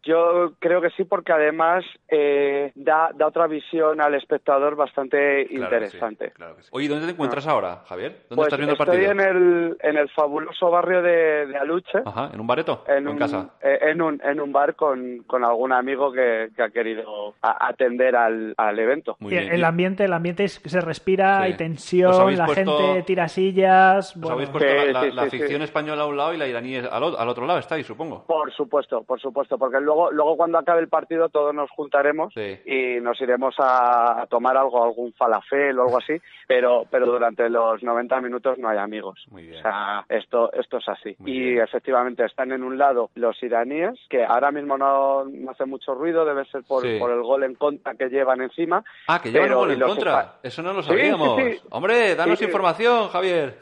yo 0.04 0.52
creo 0.58 0.80
que 0.80 0.90
sí, 0.90 1.04
porque 1.04 1.32
además 1.32 1.84
eh, 2.08 2.72
da, 2.74 3.10
da 3.14 3.26
otra 3.26 3.46
visión 3.46 4.00
al 4.00 4.14
espectador 4.14 4.76
bastante 4.76 5.46
Claro 5.46 5.46
que 5.46 5.48
sí, 5.48 5.54
interesante. 5.96 6.30
claro 6.32 6.56
que 6.56 6.62
sí. 6.62 6.68
Oye, 6.72 6.88
¿dónde 6.88 7.06
te 7.06 7.12
encuentras 7.12 7.46
ahora, 7.46 7.82
Javier? 7.86 8.12
¿Dónde 8.28 8.36
Pues 8.36 8.46
estás 8.46 8.58
viendo 8.58 8.74
el 8.74 8.80
estoy 8.80 9.06
partido? 9.06 9.12
en 9.12 9.20
el, 9.20 9.76
en 9.80 9.96
el 9.96 10.08
fabuloso 10.10 10.70
barrio 10.70 11.02
de, 11.02 11.46
de 11.46 11.56
Aluche, 11.56 11.98
Ajá, 12.04 12.30
¿en 12.32 12.40
un 12.40 12.46
bareto? 12.46 12.84
en, 12.86 12.94
¿O 12.94 12.98
en 12.98 13.08
un, 13.08 13.18
casa? 13.18 13.50
eh, 13.62 13.78
en, 13.82 14.02
un, 14.02 14.20
en 14.24 14.40
un 14.40 14.52
bar 14.52 14.74
con, 14.74 15.18
con 15.26 15.44
algún 15.44 15.72
amigo 15.72 16.12
que, 16.12 16.48
que 16.54 16.62
ha 16.62 16.70
querido 16.70 17.34
a- 17.42 17.68
atender 17.68 18.16
al, 18.16 18.54
al 18.56 18.78
evento. 18.78 19.16
Muy 19.20 19.30
bien. 19.30 19.52
el 19.52 19.60
¿Y 19.60 19.64
ambiente, 19.64 20.04
el 20.04 20.12
ambiente 20.12 20.44
es- 20.44 20.60
se 20.64 20.80
respira, 20.80 21.38
Sí. 21.38 21.42
hay 21.44 21.56
tensión, 21.56 22.36
la 22.36 22.46
puesto- 22.46 22.76
gente 22.78 23.02
tira 23.02 23.28
sillas. 23.28 24.10
Os 24.16 24.20
bueno. 24.20 24.34
habéis 24.34 24.50
puesto 24.50 24.68
Sí, 24.70 24.76
la, 24.86 24.92
la- 24.92 25.02
sí, 25.02 25.10
la 25.12 25.22
sí, 25.22 25.28
afición 25.36 25.58
sí. 25.58 25.64
española 25.64 26.02
a 26.02 26.06
un 26.06 26.16
lado 26.16 26.34
y 26.34 26.36
la 26.38 26.46
iraní 26.46 26.76
al, 26.76 26.88
al 27.16 27.28
otro 27.28 27.46
lado, 27.46 27.58
estáis, 27.58 27.86
supongo. 27.86 28.24
Por 28.26 28.52
supuesto, 28.52 29.02
por 29.04 29.20
supuesto, 29.20 29.58
porque 29.58 29.80
luego, 29.80 29.93
luego 30.12 30.36
cuando 30.36 30.58
acabe 30.58 30.80
el 30.80 30.88
partido 30.88 31.28
todos 31.28 31.54
nos 31.54 31.70
juntaremos 31.70 32.32
Sí. 32.34 32.58
y 32.64 33.00
nos 33.00 33.20
iremos 33.20 33.54
a, 33.58 34.22
a 34.22 34.26
tomar 34.26 34.56
algo, 34.56 34.82
algún 34.84 35.12
falafel 35.14 35.78
o 35.78 35.82
algo 35.84 35.98
así, 35.98 36.14
pero, 36.46 36.84
pero 36.90 37.06
durante 37.06 37.48
los 37.48 37.82
90 37.82 38.20
minutos 38.20 38.58
no 38.58 38.68
hay 38.68 38.78
amigos. 38.78 39.24
Muy 39.30 39.44
bien. 39.44 39.58
O 39.58 39.62
sea, 39.62 40.04
esto, 40.08 40.52
esto 40.52 40.78
es 40.78 40.88
así. 40.88 41.14
Muy 41.18 41.30
y 41.32 41.40
bien. 41.52 41.62
efectivamente 41.64 42.24
están 42.24 42.52
en 42.52 42.62
un 42.62 42.78
lado 42.78 43.10
los 43.14 43.40
iraníes, 43.42 43.98
que 44.08 44.24
ahora 44.24 44.50
mismo 44.50 44.76
no, 44.78 45.24
no 45.24 45.50
hace 45.50 45.64
mucho 45.66 45.94
ruido, 45.94 46.24
debe 46.24 46.44
ser 46.46 46.62
por, 46.64 46.82
Sí. 46.82 46.98
por 46.98 47.10
el 47.10 47.22
gol 47.22 47.44
en 47.44 47.54
contra 47.54 47.94
que 47.94 48.08
llevan 48.08 48.40
encima. 48.42 48.84
Ah, 49.08 49.20
que 49.22 49.30
llevan 49.30 49.48
pero- 49.48 49.60
un 49.60 49.66
gol 49.68 49.74
en 49.74 49.80
contra. 49.88 50.34
Eso 50.42 50.62
no 50.62 50.72
lo 50.72 50.82
sabíamos. 50.82 51.40
sí. 51.40 51.58
Hombre, 51.70 52.14
danos 52.14 52.40
información, 52.42 53.08
Javier. 53.08 53.54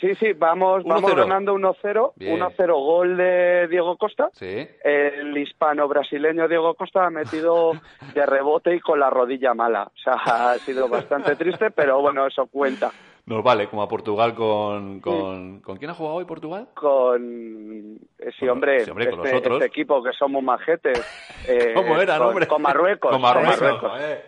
Sí, 0.00 0.14
sí, 0.14 0.32
vamos, 0.32 0.82
vamos 0.84 1.10
1-0. 1.12 1.16
ganando 1.16 1.54
1-0, 1.54 2.12
Bien. 2.16 2.40
1-0 2.40 2.74
gol 2.74 3.16
de 3.16 3.68
Diego 3.68 3.96
Costa. 3.98 4.30
sí. 4.32 4.66
el 4.82 5.36
hispano-brasileño 5.60 6.48
Diego 6.48 6.74
Costa 6.74 7.06
ha 7.06 7.10
metido 7.10 7.72
de 8.14 8.26
rebote 8.26 8.74
y 8.74 8.80
con 8.80 8.98
la 8.98 9.10
rodilla 9.10 9.52
mala. 9.52 9.84
O 9.84 9.98
sea, 10.02 10.14
ha 10.14 10.58
sido 10.58 10.88
bastante 10.88 11.36
triste, 11.36 11.70
pero 11.70 12.00
bueno, 12.00 12.26
eso 12.26 12.46
cuenta. 12.46 12.90
Nos 13.26 13.44
vale, 13.44 13.68
como 13.68 13.82
a 13.82 13.88
Portugal 13.88 14.34
con, 14.34 15.00
con... 15.00 15.60
¿Con 15.60 15.76
quién 15.76 15.90
ha 15.90 15.94
jugado 15.94 16.16
hoy 16.16 16.24
Portugal? 16.24 16.68
Con, 16.74 17.98
eh, 18.18 18.30
sí, 18.38 18.48
hombre, 18.48 18.84
sí, 18.84 18.90
hombre, 18.90 19.10
con 19.10 19.26
este, 19.26 19.52
este 19.52 19.66
equipo 19.66 20.02
que 20.02 20.12
somos 20.12 20.42
majetes. 20.42 20.98
eh, 21.46 21.72
¿Cómo 21.74 22.00
eran, 22.00 22.18
con, 22.18 22.28
hombre? 22.28 22.46
Con 22.48 22.62
Marruecos. 22.62 23.10
Con 23.10 23.22
con 23.22 23.42
Marruecos. 23.42 24.00
Eh. 24.00 24.24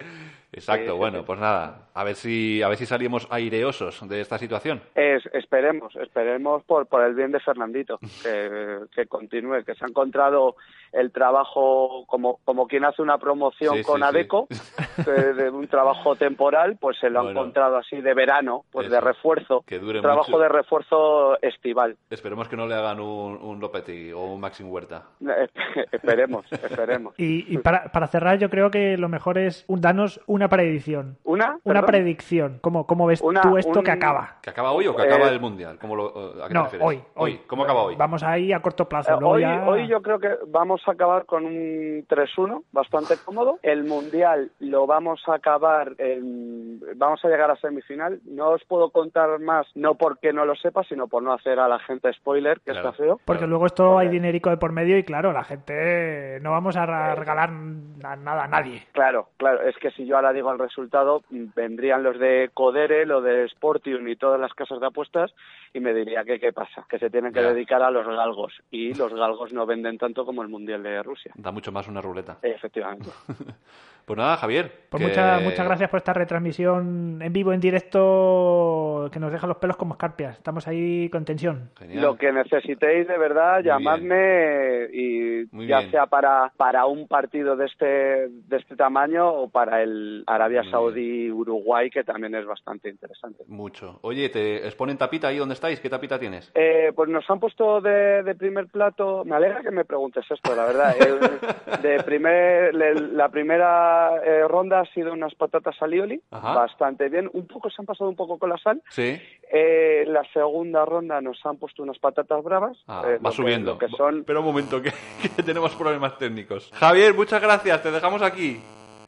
Exacto, 0.53 0.93
Sí, 0.93 0.99
bueno, 0.99 1.25
pues 1.25 1.41
nada, 1.41 1.89
a 1.95 2.05
ver 2.05 2.15
si 2.15 2.63
a 2.63 2.69
ver 2.69 2.77
si 2.79 2.87
salimos 2.87 3.27
aireosos 3.31 4.07
de 4.09 4.21
esta 4.21 4.39
situación. 4.39 4.81
Es- 4.95 5.27
esperemos, 5.35 5.95
esperemos 5.97 6.63
por, 6.65 6.87
por 6.87 7.03
el 7.05 7.15
bien 7.15 7.33
de 7.33 7.41
Fernandito, 7.41 7.99
que, 8.23 8.79
que 8.95 9.07
continúe, 9.07 9.65
que 9.65 9.75
se 9.75 9.85
ha 9.85 9.89
encontrado 9.89 10.57
el 10.93 11.11
trabajo 11.11 12.05
como, 12.07 12.39
como 12.45 12.67
quien 12.67 12.85
hace 12.85 13.01
una 13.01 13.17
promoción 13.19 13.77
Sí, 13.77 13.83
con 13.83 13.97
sí, 14.01 14.03
sí. 14.03 14.09
Adeco, 14.09 14.47
de, 15.07 15.33
de 15.35 15.51
un 15.51 15.67
trabajo 15.69 16.17
temporal, 16.17 16.77
pues 16.81 16.99
se 16.99 17.09
lo 17.09 17.21
ha 17.21 17.23
Bueno. 17.23 17.41
encontrado 17.41 17.77
así 17.79 18.01
de 18.01 18.13
verano, 18.15 18.65
pues 18.71 18.91
de 18.91 18.99
Eso, 18.99 19.07
refuerzo, 19.07 19.65
que 19.67 19.79
dure 19.79 20.01
trabajo 20.03 20.31
mucho. 20.33 20.43
de 20.43 20.49
refuerzo 20.51 21.41
estival. 21.43 21.97
Esperemos 22.11 22.49
que 22.49 22.57
no 22.57 22.67
le 22.67 22.75
hagan 22.75 23.01
un, 23.01 23.37
un 23.41 23.59
Lopetegui 23.61 24.13
o 24.13 24.21
un 24.25 24.41
Maxim 24.41 24.71
Huerta. 24.71 25.05
esperemos, 25.93 26.45
esperemos. 26.53 27.15
Y, 27.19 27.53
y 27.53 27.59
para, 27.59 27.91
para 27.93 28.07
cerrar, 28.07 28.39
yo 28.39 28.51
creo 28.51 28.71
que 28.71 28.97
lo 28.97 29.09
mejor 29.09 29.39
es 29.39 29.65
un- 29.69 29.81
danos 29.81 30.21
una 30.27 30.49
predicción. 30.49 31.17
¿Una? 31.25 31.59
Una 31.65 31.82
Perdón. 31.87 32.01
predicción. 32.03 32.59
¿Cómo, 32.63 32.87
cómo 32.87 33.07
ves 33.07 33.21
Una- 33.21 33.41
tú 33.43 33.57
esto 33.59 33.79
un- 33.81 33.85
que 33.85 33.91
acaba? 33.91 34.37
¿Que 34.43 34.51
acaba 34.51 34.73
hoy 34.73 34.87
o 34.87 34.97
que 34.97 35.03
acaba 35.03 35.27
Eh, 35.29 35.33
el 35.35 35.41
Mundial? 35.41 35.79
¿Cómo 35.81 35.97
lo, 35.97 36.07
¿A 36.43 36.43
qué 36.45 36.49
te 36.49 36.55
No, 36.55 36.63
refieres? 36.65 36.87
hoy, 36.89 37.01
hoy. 37.15 37.41
¿Cómo 37.47 37.65
acaba 37.65 37.83
hoy? 37.83 37.97
Vamos 37.97 38.23
ahí 38.23 38.53
a 38.53 38.61
corto 38.61 38.89
plazo. 38.89 39.13
Eh, 39.13 39.19
hoy, 39.23 39.41
ya- 39.43 39.65
hoy 39.69 39.87
yo 39.89 40.01
creo 40.03 40.19
que 40.19 40.31
vamos 40.49 40.81
a 40.87 40.93
acabar 40.93 41.27
con 41.27 41.45
un 41.47 42.05
3-1 42.09 42.63
bastante 42.73 43.15
cómodo. 43.25 43.59
El 43.63 43.85
Mundial 43.85 44.51
lo 44.61 44.87
vamos 44.87 45.23
a 45.29 45.35
acabar, 45.35 45.93
en- 45.99 46.81
vamos 46.97 47.25
a 47.25 47.29
llegar 47.29 47.51
a 47.51 47.57
semifinal. 47.57 48.21
No 48.25 48.51
os 48.51 48.65
puedo 48.65 48.91
contar 48.91 49.39
más, 49.41 49.67
no 49.75 49.95
porque 49.95 50.33
no 50.33 50.45
lo 50.45 50.55
sepa, 50.57 50.83
sino 50.85 51.07
por 51.09 51.23
no 51.23 51.33
hacer 51.33 51.59
a 51.59 51.69
la 51.69 51.79
gente 51.81 52.13
spoiler, 52.13 52.61
que 52.61 52.73
Claro. 52.73 52.91
está 52.91 53.03
feo. 53.03 53.21
Porque 53.25 53.39
Claro. 53.41 53.51
luego 53.51 53.67
esto 53.67 53.99
hay 53.99 54.09
dinerico 54.09 54.51
de 54.51 54.57
por 54.57 54.73
medio 54.73 54.97
y 54.99 55.05
claro, 55.05 55.33
la 55.33 55.45
gente 55.45 56.39
no 56.41 56.51
vamos 56.51 56.77
a 56.77 57.15
regalar 57.15 57.51
na- 57.53 58.17
nada 58.17 58.45
a 58.45 58.49
nadie. 58.49 58.83
Claro, 58.93 59.29
claro, 59.37 59.63
es 59.63 59.77
que 59.79 59.91
si 59.93 60.07
yo 60.07 60.17
ahora 60.17 60.33
digo 60.33 60.51
el 60.53 60.59
resultado, 60.59 61.23
mm, 61.31 61.47
vendrían 61.73 62.03
los 62.03 62.19
de 62.19 62.51
Codere, 62.53 63.07
lo 63.07 63.23
de 63.23 63.49
Sportium 63.49 64.07
y 64.07 64.17
todas 64.17 64.39
las 64.39 64.53
casas 64.53 64.79
de 64.79 64.87
apuestas 64.87 65.33
y 65.73 65.81
me 65.81 65.95
diría 65.95 66.23
que 66.23 66.39
qué 66.39 66.53
pasa, 66.53 66.85
que 66.89 66.99
se 66.99 67.09
tienen 67.09 67.33
que 67.33 67.41
dedicar 67.41 67.83
a 67.83 67.91
los 67.91 68.07
galgos 68.07 68.53
y 68.71 68.93
los 68.93 69.15
galgos 69.15 69.55
no 69.55 69.65
venden 69.65 69.97
tanto 69.97 70.27
como 70.27 70.43
el 70.43 70.49
Mundial 70.49 70.83
de 70.83 71.03
Rusia. 71.03 71.33
Da 71.35 71.51
mucho 71.51 71.73
más 71.73 71.89
una 71.89 72.03
ruleta. 72.03 72.37
Efectivamente. 72.43 73.09
Pues 74.05 74.17
nada, 74.19 74.37
Javier. 74.37 74.71
Pues 74.91 75.01
que- 75.03 75.09
muchas, 75.09 75.43
muchas 75.43 75.65
gracias 75.67 75.89
por 75.91 75.99
esta 75.99 76.13
retransmisión 76.13 77.21
en 77.23 77.33
vivo, 77.33 77.53
en 77.53 77.61
directo, 77.61 79.09
que 79.13 79.19
nos 79.19 79.33
deja 79.33 79.47
los 79.47 79.57
pelos 79.57 79.77
como 79.77 79.95
escarpias. 79.95 80.37
Estamos 80.37 80.67
ahí 80.69 81.09
con 81.09 81.25
tensión. 81.25 81.71
Genial. 81.79 82.03
Lo 82.03 82.17
que 82.17 82.31
necesitéis 82.33 83.09
de 83.09 83.17
verdad, 83.17 83.57
Muy 83.57 83.65
llamadme 83.65 84.87
y 84.93 85.45
Muy 85.51 85.67
ya 85.67 85.79
bien. 85.79 85.91
sea 85.93 86.07
para, 86.07 86.53
para 86.57 86.85
un 86.87 87.09
partido 87.09 87.57
de 87.57 87.67
este, 87.67 87.87
de 88.29 88.57
este 88.57 88.77
tamaño 88.77 89.29
o 89.33 89.49
para 89.49 89.83
el 89.83 90.25
Arabia 90.27 90.63
Saudí-Uruguay, 90.71 91.91
que 91.91 92.05
también 92.05 92.35
es 92.35 92.45
bastante 92.47 92.89
interesante. 92.91 93.45
Mucho. 93.49 93.99
Oye, 94.03 94.29
¿te 94.29 94.67
exponen 94.67 94.99
tapita 94.99 95.29
ahí 95.29 95.39
donde 95.39 95.55
estáis? 95.55 95.81
¿Qué 95.81 95.89
tapita 95.89 96.19
tienes? 96.19 96.51
Eh, 96.55 96.93
pues 96.95 97.09
nos 97.09 97.29
han 97.31 97.41
puesto 97.41 97.81
de, 97.81 98.23
de 98.23 98.35
primer 98.35 98.67
plato. 98.67 99.25
Me 99.25 99.37
alegra 99.37 99.63
que 99.63 99.71
me 99.71 99.85
preguntes 99.85 100.25
esto, 100.31 100.55
la 100.55 100.67
verdad. 100.67 100.95
El- 101.01 101.83
de 101.83 102.03
primer, 102.03 102.75
le- 102.75 102.95
la 102.95 103.29
primera 103.29 103.92
eh, 104.25 104.47
ronda 104.49 104.81
ha 104.81 104.87
sido 104.93 105.13
unas 105.13 105.35
patatas 105.35 105.77
alioli, 105.81 106.21
Ajá. 106.31 106.55
bastante 106.55 107.09
bien. 107.09 107.31
Un 107.33 107.47
poco 107.47 107.71
se 107.71 107.77
han 107.81 107.87
pasado 107.87 108.09
un 108.11 108.17
poco 108.17 108.39
con 108.39 108.51
la 108.51 108.59
sal. 108.59 108.83
Sí. 108.91 109.21
Eh, 109.53 110.05
la 110.07 110.23
segunda 110.33 110.85
ronda 110.85 111.21
nos 111.21 111.39
han 111.45 111.57
puesto 111.57 111.83
unas 111.83 111.99
patatas 111.99 112.43
bravas. 112.43 112.77
Ah, 112.89 113.03
eh, 113.07 113.17
va 113.19 113.23
lo 113.25 113.31
que- 113.31 113.37
subiendo. 113.37 113.73
lo 113.73 113.79
que 113.79 113.89
son 113.89 114.25
Pero 114.25 114.41
un 114.41 114.47
momento, 114.47 114.81
que, 114.83 114.93
que 115.37 115.43
tenemos 115.43 115.75
problemas 115.75 116.17
técnicos. 116.19 116.71
Javier, 116.75 117.15
muchas 117.15 117.41
gracias. 117.43 117.83
Te 117.83 117.91
dejamos 117.91 118.23
aquí. 118.23 118.61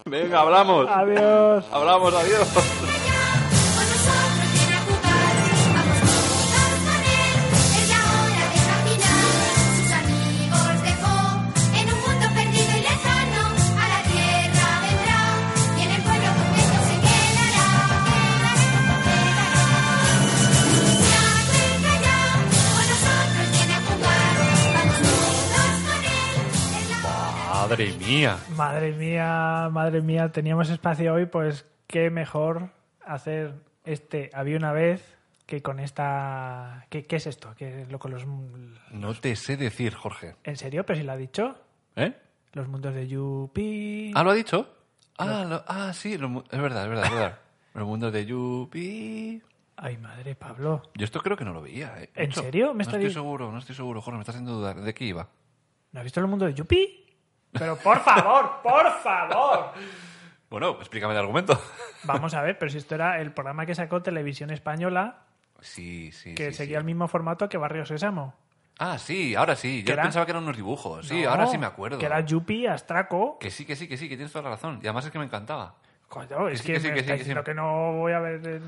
Venga, 0.07 0.41
hablamos. 0.41 0.87
Adiós. 0.89 1.67
Hablamos, 1.73 2.15
adiós. 2.15 3.04
Mía. 28.15 28.39
Madre 28.57 28.93
mía, 28.93 29.69
madre 29.71 30.01
mía, 30.01 30.31
teníamos 30.33 30.71
espacio 30.71 31.15
hoy, 31.15 31.27
pues 31.27 31.67
qué 31.87 32.11
mejor 32.11 32.71
hacer 33.05 33.55
este 33.85 34.31
Había 34.33 34.57
una 34.57 34.73
vez 34.73 35.17
que 35.47 35.61
con 35.63 35.79
esta... 35.79 36.87
¿Qué, 36.89 37.05
qué 37.05 37.17
es 37.17 37.27
esto? 37.27 37.55
¿Qué 37.57 37.83
es 37.83 37.91
lo 37.93 37.99
con 37.99 38.11
los... 38.13 38.25
No 38.91 39.15
te 39.15 39.37
sé 39.37 39.57
decir, 39.57 39.95
Jorge. 39.95 40.37
¿En 40.45 40.57
serio? 40.57 40.87
¿Pero 40.87 40.99
si 40.99 41.05
lo 41.05 41.13
ha 41.13 41.17
dicho? 41.17 41.55
¿Eh? 41.97 42.15
Los 42.53 42.67
mundos 42.69 42.95
de 42.95 43.07
Yupi... 43.09 44.13
¿Ah, 44.15 44.23
lo 44.25 44.31
ha 44.31 44.35
dicho? 44.35 44.69
Ah, 45.19 45.45
lo- 45.49 45.63
ah 45.69 45.93
sí, 45.93 46.17
lo 46.17 46.45
es 46.51 46.61
verdad, 46.61 46.85
es 46.85 46.89
verdad, 46.91 47.05
es 47.07 47.11
verdad. 47.13 47.39
Los 47.75 47.87
mundos 47.89 48.13
de 48.13 48.25
Yupi. 48.25 49.43
Ay, 49.77 49.97
madre, 49.99 50.37
Pablo. 50.37 50.83
Yo 50.95 51.05
esto 51.05 51.21
creo 51.21 51.37
que 51.37 51.45
no 51.45 51.53
lo 51.53 51.61
veía. 51.61 51.93
¿eh? 52.01 52.11
¿En 52.15 52.29
Mucho. 52.29 52.43
serio? 52.43 52.69
¿Me 52.73 52.85
no 52.85 52.91
estoy 52.91 53.05
di- 53.07 53.13
seguro, 53.13 53.51
no 53.51 53.59
estoy 53.59 53.75
seguro, 53.75 54.01
Jorge, 54.01 54.17
me 54.17 54.23
estás 54.23 54.37
haciendo 54.37 54.53
dudar. 54.55 54.81
¿De 54.81 54.95
qué 54.95 55.05
iba? 55.05 55.29
¿No 55.91 55.99
has 56.01 56.05
visto 56.05 56.21
el 56.21 56.27
mundo 56.29 56.47
de 56.47 56.55
Yupi? 56.55 57.04
Pero 57.59 57.77
por 57.77 58.01
favor, 58.01 58.61
por 58.63 58.91
favor. 59.03 59.71
Bueno, 60.51 60.71
explícame 60.81 61.15
el 61.15 61.21
argumento. 61.21 61.61
Vamos 62.05 62.35
a 62.35 62.43
ver, 62.43 62.59
pero 62.59 62.71
si 62.71 62.79
esto 62.79 62.95
era 62.95 63.21
el 63.21 63.33
programa 63.33 63.65
que 63.67 63.75
sacó 63.75 64.03
Televisión 64.03 64.51
Española, 64.51 65.21
Sí, 65.61 66.13
sí, 66.13 66.35
que 66.35 66.51
sí, 66.51 66.59
seguía 66.59 66.77
sí. 66.77 66.81
el 66.81 66.85
mismo 66.85 67.09
formato 67.09 67.49
que 67.49 67.57
Barrio 67.57 67.87
Sésamo. 67.87 68.35
Ah, 68.79 68.99
sí, 68.99 69.35
ahora 69.35 69.57
sí. 69.57 69.83
Yo 69.85 69.95
era- 69.95 70.03
pensaba 70.03 70.27
que 70.27 70.33
eran 70.33 70.43
unos 70.43 70.57
dibujos. 70.57 71.07
Sí, 71.09 71.23
No, 71.23 71.31
ahora 71.31 71.47
sí 71.47 71.57
me 71.57 71.67
acuerdo. 71.67 71.97
Que 71.99 72.07
era 72.07 72.21
Yupi, 72.21 72.67
Astraco. 72.67 73.39
Que 73.39 73.51
sí, 73.51 73.65
que 73.65 73.75
sí, 73.77 73.89
que 73.89 73.97
sí, 73.97 74.09
que 74.09 74.17
tienes 74.17 74.33
toda 74.33 74.43
la 74.45 74.51
razón. 74.51 74.81
Y 74.83 74.87
además 74.87 75.07
es 75.07 75.11
que 75.13 75.19
me 75.19 75.25
encantaba. 75.25 75.75
Coño, 76.09 76.49
es 76.49 76.61
que, 76.61 76.75
que 76.75 76.81
sí, 76.81 76.89
me 76.89 76.95
que 76.95 77.01
sí, 77.01 77.01
está 77.01 77.13
que 77.13 77.19
sí. 77.19 77.19
diciendo 77.21 77.45
que 77.45 77.55
no 77.55 77.93
voy 77.93 78.13
a 78.13 78.19
ver... 78.19 78.61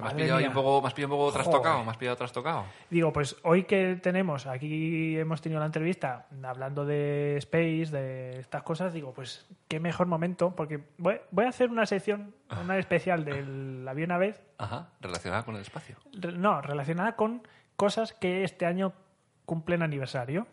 Que 0.00 0.04
me 0.04 0.08
has 0.08 0.14
pillado 0.14 0.46
un 0.48 0.52
poco, 0.52 0.82
me 0.82 0.88
has 0.88 0.94
pillado 0.94 1.14
un 1.14 1.20
poco 1.20 1.32
trastocado, 1.32 1.84
me 1.84 1.90
has 1.90 1.96
pillado 1.96 2.16
trastocado. 2.16 2.64
Digo, 2.90 3.12
pues 3.12 3.36
hoy 3.42 3.64
que 3.64 3.96
tenemos, 4.02 4.46
aquí 4.46 5.16
hemos 5.18 5.40
tenido 5.40 5.60
la 5.60 5.66
entrevista 5.66 6.26
hablando 6.42 6.84
de 6.84 7.36
Space, 7.38 7.86
de 7.90 8.40
estas 8.40 8.62
cosas, 8.62 8.92
digo, 8.92 9.12
pues 9.14 9.46
qué 9.68 9.80
mejor 9.80 10.06
momento, 10.06 10.54
porque 10.56 10.80
voy, 10.98 11.20
voy 11.30 11.44
a 11.44 11.48
hacer 11.50 11.70
una 11.70 11.86
sección, 11.86 12.34
una 12.62 12.78
especial 12.78 13.24
del 13.24 13.86
Había 13.88 14.04
una 14.06 14.18
vez, 14.18 14.40
Ajá, 14.58 14.88
relacionada 15.00 15.44
con 15.44 15.56
el 15.56 15.62
espacio. 15.62 15.96
re- 16.12 16.32
no, 16.32 16.60
relacionada 16.62 17.16
con 17.16 17.42
cosas 17.76 18.12
que 18.12 18.44
este 18.44 18.66
año 18.66 18.92
cumplen 19.46 19.82
aniversario. 19.82 20.46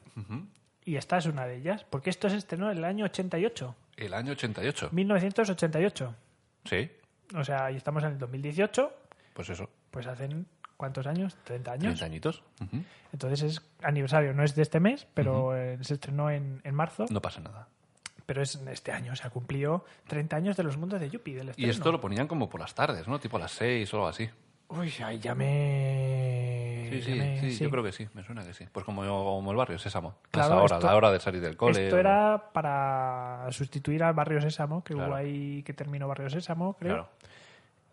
Y 0.84 0.96
esta 0.96 1.18
es 1.18 1.26
una 1.26 1.46
de 1.46 1.58
ellas, 1.58 1.84
porque 1.90 2.10
esto 2.10 2.30
se 2.30 2.38
estrenó 2.38 2.72
en 2.72 2.78
el 2.78 2.86
año 2.86 3.04
88, 3.06 3.76
El 3.98 4.14
año 4.14 4.32
88. 4.32 4.90
1988. 4.94 6.16
Sí, 6.64 6.90
O 7.36 7.44
sea, 7.44 7.70
y 7.72 7.76
estamos 7.76 8.04
en 8.04 8.12
el 8.14 8.18
2018, 8.18 8.92
pues 9.38 9.50
eso. 9.52 9.70
pues 9.92 10.06
hacen, 10.08 10.48
¿cuántos 10.76 11.06
años? 11.08 11.38
30 11.46 11.72
años. 11.72 11.84
30 11.84 12.06
añitos. 12.06 12.44
Entonces 13.14 13.44
es 13.44 13.62
aniversario, 13.84 14.34
no 14.34 14.44
es 14.44 14.56
de 14.56 14.64
este 14.64 14.80
mes, 14.80 15.08
pero 15.14 15.56
eh, 15.56 15.78
se 15.82 15.94
estrenó 15.94 16.30
en, 16.30 16.60
en 16.64 16.76
marzo, 16.76 17.06
No 17.10 17.22
pasa 17.22 17.40
nada. 17.40 17.68
pero 18.26 18.42
es 18.42 18.56
este 18.56 18.92
año, 18.92 19.14
o 19.14 19.16
sea, 19.16 19.30
cumplió 19.30 19.86
30 20.08 20.36
años 20.36 20.58
de 20.58 20.64
los 20.64 20.76
mundos 20.78 21.00
de 21.00 21.10
Yuppie, 21.10 21.36
del 21.36 21.54
Y 21.56 21.70
esto 21.70 21.92
lo 21.92 22.02
ponían 22.02 22.28
como 22.28 22.50
por 22.50 22.60
las 22.60 22.74
tardes, 22.76 23.08
¿no? 23.08 23.20
Tipo 23.20 23.38
a 23.38 23.42
las 23.42 23.52
6 23.52 23.94
o 23.94 23.98
algo 23.98 24.08
así. 24.10 24.30
Uy, 24.70 24.92
ahí 25.06 25.18
ya 25.20 25.34
me... 25.34 26.90
Sí, 26.92 27.02
sí, 27.02 27.12
me- 27.14 27.40
sí, 27.40 27.52
sí. 27.54 27.64
yo 27.64 27.70
creo 27.70 27.84
que 27.84 27.92
sí, 27.92 28.08
me 28.14 28.24
suena 28.24 28.44
que 28.46 28.54
sí. 28.54 28.66
Pues 28.72 28.86
como, 28.86 29.02
como 29.06 29.52
el 29.52 29.58
barrio 29.58 29.78
Sésamo. 29.80 30.16
Claro, 30.32 30.64
hora, 30.64 30.76
esto- 30.78 30.88
la 30.88 30.96
hora 30.96 31.12
de 31.12 31.20
salir 31.20 31.42
del 31.42 31.56
cole. 31.58 31.86
Esto 31.86 31.96
o- 31.96 32.00
era 32.00 32.50
para 32.54 33.48
sustituir 33.52 34.04
al 34.04 34.14
Barrio 34.14 34.42
Sésamo, 34.42 34.84
que 34.84 34.94
Claro. 34.94 35.10
hubo 35.10 35.16
ahí 35.16 35.64
que 35.64 35.74
terminó 35.74 36.08
Barrio 36.08 36.30
Sésamo, 36.30 36.74
creo. 36.74 36.94
Claro. 36.96 37.10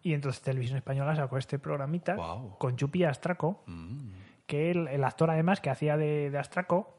Y 0.04 0.14
entonces 0.14 0.40
Televisión 0.42 0.76
Española 0.76 1.16
sacó 1.16 1.38
este 1.38 1.58
programita 1.58 2.14
con 2.58 2.76
Yupi 2.76 3.02
Astraco, 3.04 3.64
Mm. 3.66 4.10
que 4.46 4.70
el, 4.70 4.86
el 4.88 5.02
actor 5.02 5.30
además 5.30 5.60
que 5.60 5.70
hacía 5.70 5.96
de, 5.96 6.30
de 6.30 6.38
Astraco 6.38 6.98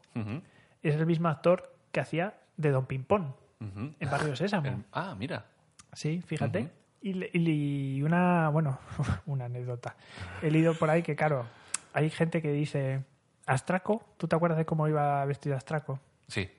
es 0.84 0.96
el 0.96 1.06
mismo 1.06 1.28
actor 1.30 1.74
que 1.92 2.00
hacía 2.00 2.34
de 2.58 2.72
Don 2.72 2.86
Pimpón 2.88 3.36
en 3.60 4.10
Barrio 4.12 4.36
Sésamo. 4.36 4.68
El- 4.68 4.84
Ah, 4.92 5.16
mira. 5.18 5.46
Sí, 5.94 6.22
fíjate. 6.26 6.70
y, 7.02 8.02
una, 8.02 8.50
bueno, 8.50 8.80
una 9.28 9.46
anécdota. 9.46 9.96
He 10.42 10.50
leído 10.52 10.74
por 10.74 10.90
ahí 10.90 11.04
que, 11.04 11.16
claro, 11.16 11.46
hay 11.94 12.10
gente 12.10 12.42
que 12.42 12.52
dice, 12.52 13.04
Astraco, 13.46 14.04
¿tú 14.18 14.28
te 14.28 14.36
acuerdas 14.36 14.58
de 14.58 14.66
cómo 14.66 14.88
iba 14.88 15.24
vestido 15.26 15.56
Astraco? 15.56 16.00
Sí, 16.28 16.50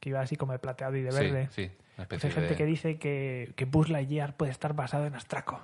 Que 0.00 0.08
iba 0.10 0.20
así 0.20 0.34
como 0.36 0.50
de 0.52 0.58
plateado 0.58 0.96
y 0.96 1.02
de 1.02 1.10
verde. 1.12 1.48
sí. 1.52 1.70
Una 1.96 2.06
Pues 2.08 2.22
hay 2.24 2.30
gente 2.32 2.50
de... 2.50 2.56
que 2.56 2.64
dice 2.66 2.98
que, 2.98 3.52
que 3.56 3.64
Buzz 3.64 3.88
Lightyear 3.88 4.36
puede 4.36 4.50
estar 4.50 4.74
basado 4.74 5.06
en 5.06 5.14
Astraco. 5.14 5.60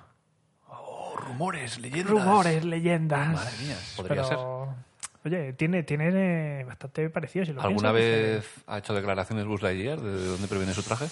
Rumores, 1.27 1.79
leyendas. 1.79 2.09
Rumores, 2.11 2.65
leyendas. 2.65 3.27
Madre 3.33 3.51
mía, 3.65 3.75
podría 3.95 4.23
Pero, 4.23 4.75
Oye, 5.25 5.53
tiene, 5.53 5.83
tiene 5.83 6.09
eh, 6.61 6.63
bastante 6.65 7.09
parecido. 7.09 7.45
Si 7.45 7.53
lo 7.53 7.61
¿Alguna 7.61 7.93
piensas, 7.93 7.95
dice- 8.15 8.33
vez 8.35 8.63
ha 8.67 8.77
hecho 8.79 8.93
declaraciones 8.93 9.45
Buzz 9.45 9.61
Lightyear 9.61 10.01
de 10.01 10.25
dónde 10.27 10.47
proviene 10.49 10.73
su 10.73 10.83
traje? 10.83 11.05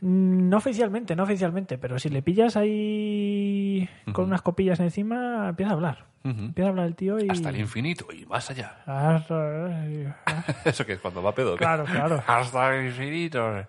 Mm, 0.00 0.48
No 0.48 0.56
oficialmente, 0.56 1.14
no 1.14 1.24
oficialmente, 1.24 1.76
pero 1.76 1.98
si 1.98 2.08
le 2.08 2.22
pillas 2.22 2.56
ahí 2.56 3.86
con 4.12 4.24
unas 4.26 4.40
copillas 4.42 4.80
encima, 4.80 5.50
empieza 5.50 5.72
a 5.72 5.74
hablar. 5.74 6.06
Ujú. 6.24 6.40
Empieza 6.40 6.68
a 6.68 6.70
hablar 6.70 6.86
el 6.86 6.96
tío 6.96 7.18
y... 7.18 7.28
Hasta 7.28 7.50
el 7.50 7.60
infinito 7.60 8.06
y 8.12 8.24
más 8.26 8.50
allá. 8.50 8.78
¿Eso 10.64 10.86
que 10.86 10.94
es 10.94 11.00
cuando 11.00 11.22
va 11.22 11.34
pedo? 11.34 11.52
qué? 11.54 11.58
Claro, 11.58 11.84
claro. 11.84 12.22
Hasta 12.26 12.76
el 12.76 12.86
infinito. 12.86 13.66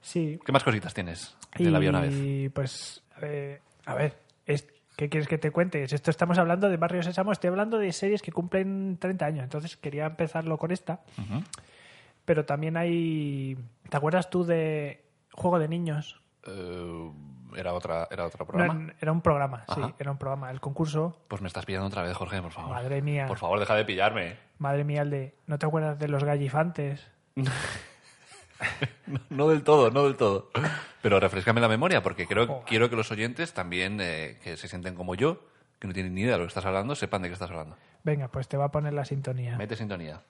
Sí. 0.00 0.38
¿Qué 0.44 0.50
más 0.52 0.64
cositas 0.64 0.92
tienes 0.94 1.36
de 1.56 1.70
la 1.70 1.78
vida 1.78 1.90
una 1.90 2.00
vez? 2.00 2.12
Y 2.14 2.48
pues, 2.48 3.02
a 3.16 3.20
ver, 3.20 3.60
a 3.86 3.94
ver, 3.94 4.16
es- 4.46 4.66
¿qué 5.02 5.08
quieres 5.08 5.26
que 5.26 5.36
te 5.38 5.50
cuente? 5.50 5.82
Esto 5.82 6.12
estamos 6.12 6.38
hablando 6.38 6.68
de 6.68 6.76
Barrio 6.76 7.02
Sésamo, 7.02 7.32
estoy 7.32 7.48
hablando 7.48 7.76
de 7.78 7.92
series 7.92 8.22
que 8.22 8.30
cumplen 8.30 8.98
30 9.00 9.26
años, 9.26 9.42
entonces 9.42 9.76
quería 9.76 10.06
empezarlo 10.06 10.58
con 10.58 10.70
esta. 10.70 11.00
Pero 12.24 12.44
también 12.44 12.76
hay... 12.76 13.58
¿Te 13.88 13.96
acuerdas 13.96 14.30
tú 14.30 14.44
de 14.44 15.04
Juego 15.32 15.58
de 15.58 15.66
Niños? 15.66 16.22
Eh, 16.46 17.10
era, 17.56 17.72
otra, 17.74 18.06
era 18.12 18.26
otro 18.26 18.44
No, 18.44 18.46
programa. 18.46 18.92
era 19.00 19.10
un 19.10 19.20
programa, 19.22 19.64
sí, 19.74 19.80
era 19.98 20.12
un 20.12 20.18
programa. 20.18 20.52
El 20.52 20.60
concurso, 20.60 21.16
Pues 21.26 21.42
me 21.42 21.48
estás 21.48 21.66
pillando 21.66 21.88
otra 21.88 22.02
vez, 22.02 22.16
Jorge, 22.16 22.40
por 22.40 22.52
favor. 22.52 22.70
Madre 22.70 23.02
mía. 23.02 23.26
Por 23.26 23.38
favor, 23.38 23.58
deja 23.58 23.74
de 23.74 23.84
pillarme. 23.84 24.36
madre 24.58 24.84
mía, 24.84 25.02
el 25.02 25.10
de. 25.10 25.34
¿No 25.48 25.58
te 25.58 25.66
acuerdas 25.66 25.98
de 25.98 26.06
los 26.06 26.22
gallifantes? 26.22 27.10
No, 29.06 29.20
no 29.30 29.48
del 29.48 29.62
todo, 29.62 29.90
no 29.90 30.04
del 30.04 30.16
todo. 30.16 30.50
Pero 31.02 31.20
refrescame 31.20 31.60
la 31.60 31.68
memoria, 31.68 32.02
porque 32.02 32.26
creo, 32.26 32.46
Joder. 32.46 32.62
quiero 32.64 32.88
que 32.88 32.96
los 32.96 33.10
oyentes 33.10 33.52
también, 33.52 33.98
eh, 34.00 34.38
que 34.42 34.56
se 34.56 34.68
sienten 34.68 34.94
como 34.94 35.14
yo, 35.14 35.44
que 35.78 35.88
no 35.88 35.92
tienen 35.92 36.14
ni 36.14 36.22
idea 36.22 36.32
de 36.32 36.38
lo 36.38 36.44
que 36.44 36.48
estás 36.48 36.64
hablando, 36.64 36.94
sepan 36.94 37.22
de 37.22 37.28
qué 37.28 37.34
estás 37.34 37.50
hablando. 37.50 37.76
Venga, 38.04 38.28
pues 38.28 38.48
te 38.48 38.56
va 38.56 38.66
a 38.66 38.70
poner 38.70 38.94
la 38.94 39.04
sintonía. 39.04 39.56
Mete 39.56 39.76
sintonía. 39.76 40.22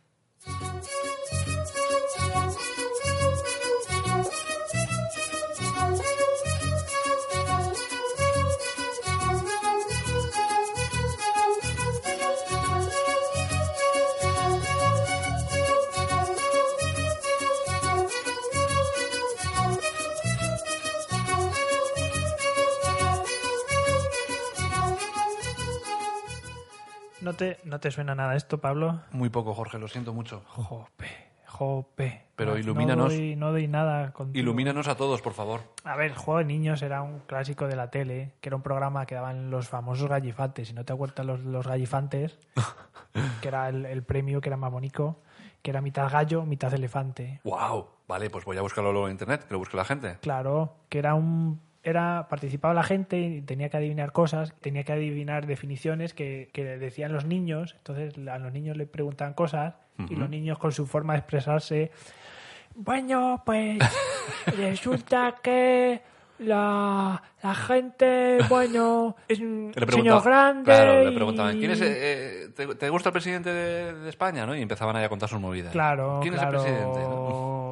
¿No 27.33 27.37
te, 27.39 27.59
¿No 27.65 27.81
te 27.81 27.91
suena 27.91 28.15
nada 28.15 28.37
esto, 28.37 28.59
Pablo? 28.61 29.01
Muy 29.11 29.31
poco, 29.31 29.55
Jorge, 29.55 29.79
lo 29.79 29.89
siento 29.89 30.13
mucho. 30.13 30.43
Jope, 30.49 31.09
jope. 31.47 32.27
Pero 32.37 32.53
No- 32.53 32.59
ilumínanos. 32.59 33.07
No 33.11 33.19
doy, 33.19 33.37
no 33.37 33.53
doy 33.53 33.69
nada 33.69 34.13
contigo. 34.13 34.39
Ilumínanos 34.39 34.87
a 34.87 34.97
todos, 34.97 35.23
por 35.23 35.33
favor. 35.33 35.63
A 35.85 35.97
ver, 35.97 36.15
Juego 36.15 36.39
de 36.41 36.45
Niños 36.45 36.83
era 36.83 37.01
un 37.01 37.21
clásico 37.21 37.67
de 37.69 37.77
la 37.77 37.91
tele, 37.91 38.35
que 38.43 38.51
era 38.51 38.57
un 38.57 38.63
programa 38.63 39.07
que 39.07 39.15
daban 39.15 39.51
los 39.51 39.67
famosos 39.67 40.11
gallifantes. 40.11 40.69
Si 40.69 40.75
no 40.75 40.85
te 40.85 40.93
acuerdas 40.93 41.25
los, 41.25 41.41
los 41.41 41.67
gallifantes, 41.67 42.39
que 43.41 43.49
era 43.49 43.71
el, 43.71 43.87
el 43.87 44.03
premio 44.03 44.43
que 44.43 44.51
era 44.51 44.59
más 44.59 44.71
bonito, 44.71 45.23
que 45.63 45.71
era 45.71 45.81
mitad 45.81 46.11
gallo, 46.13 46.45
mitad 46.45 46.75
elefante. 46.75 47.41
¡Wow! 47.45 47.87
Vale, 48.09 48.29
pues 48.29 48.45
voy 48.45 48.59
a 48.59 48.63
buscarlo 48.63 48.93
luego 48.93 49.07
en 49.09 49.13
internet, 49.13 49.45
que 49.49 49.55
lo 49.55 49.59
busque 49.59 49.77
la 49.79 49.87
gente. 49.87 50.19
Claro, 50.21 50.75
que 50.91 50.99
era 50.99 51.15
un 51.15 51.63
era 51.83 52.29
participaba 52.29 52.75
la 52.75 52.83
gente 52.83 53.19
y 53.21 53.43
tenía 53.43 53.69
que 53.69 53.77
adivinar 53.77 54.13
cosas, 54.13 54.55
tenía 54.61 54.85
que 54.85 54.93
adivinar 54.93 55.47
definiciones 55.47 56.15
que, 56.15 56.49
que 56.53 56.65
decían 56.65 57.13
los 57.13 57.25
niños, 57.25 57.75
entonces 57.79 58.15
a 58.29 58.39
los 58.39 58.53
niños 58.53 58.77
le 58.77 58.87
preguntaban 58.87 59.35
cosas 59.35 59.75
y 60.09 60.17
los 60.17 60.29
niños 60.29 60.59
con 60.59 60.73
su 60.73 60.87
forma 60.87 61.13
de 61.13 61.21
expresarse, 61.21 61.91
bueno, 62.75 63.43
pues 63.45 63.79
resulta 64.57 65.37
que 65.43 66.01
la, 66.39 67.23
la 67.43 67.55
gente, 67.55 68.39
bueno, 68.49 69.17
es 69.29 69.39
un 69.41 69.73
señor 69.89 70.23
grande. 70.23 70.65
Claro, 70.65 71.05
le 71.05 71.13
preguntaban, 71.13 71.59
¿quién 71.59 71.71
es, 71.73 71.81
eh, 71.81 72.45
eh, 72.45 72.49
te, 72.55 72.75
te 72.75 72.89
gusta 72.89 73.11
el 73.11 73.13
presidente 73.13 73.53
de, 73.53 73.95
de 73.95 74.09
España? 74.09 74.47
¿no? 74.47 74.57
Y 74.57 74.63
empezaban 74.63 74.97
ahí 74.97 75.05
a 75.05 75.09
contar 75.09 75.29
sus 75.29 75.41
movidas. 75.41 75.73
Claro, 75.73 76.21
¿Quién 76.23 76.35
claro, 76.35 76.59
es 76.59 76.67
el 76.67 76.73
presidente? 76.73 77.01
¿no? 77.01 77.72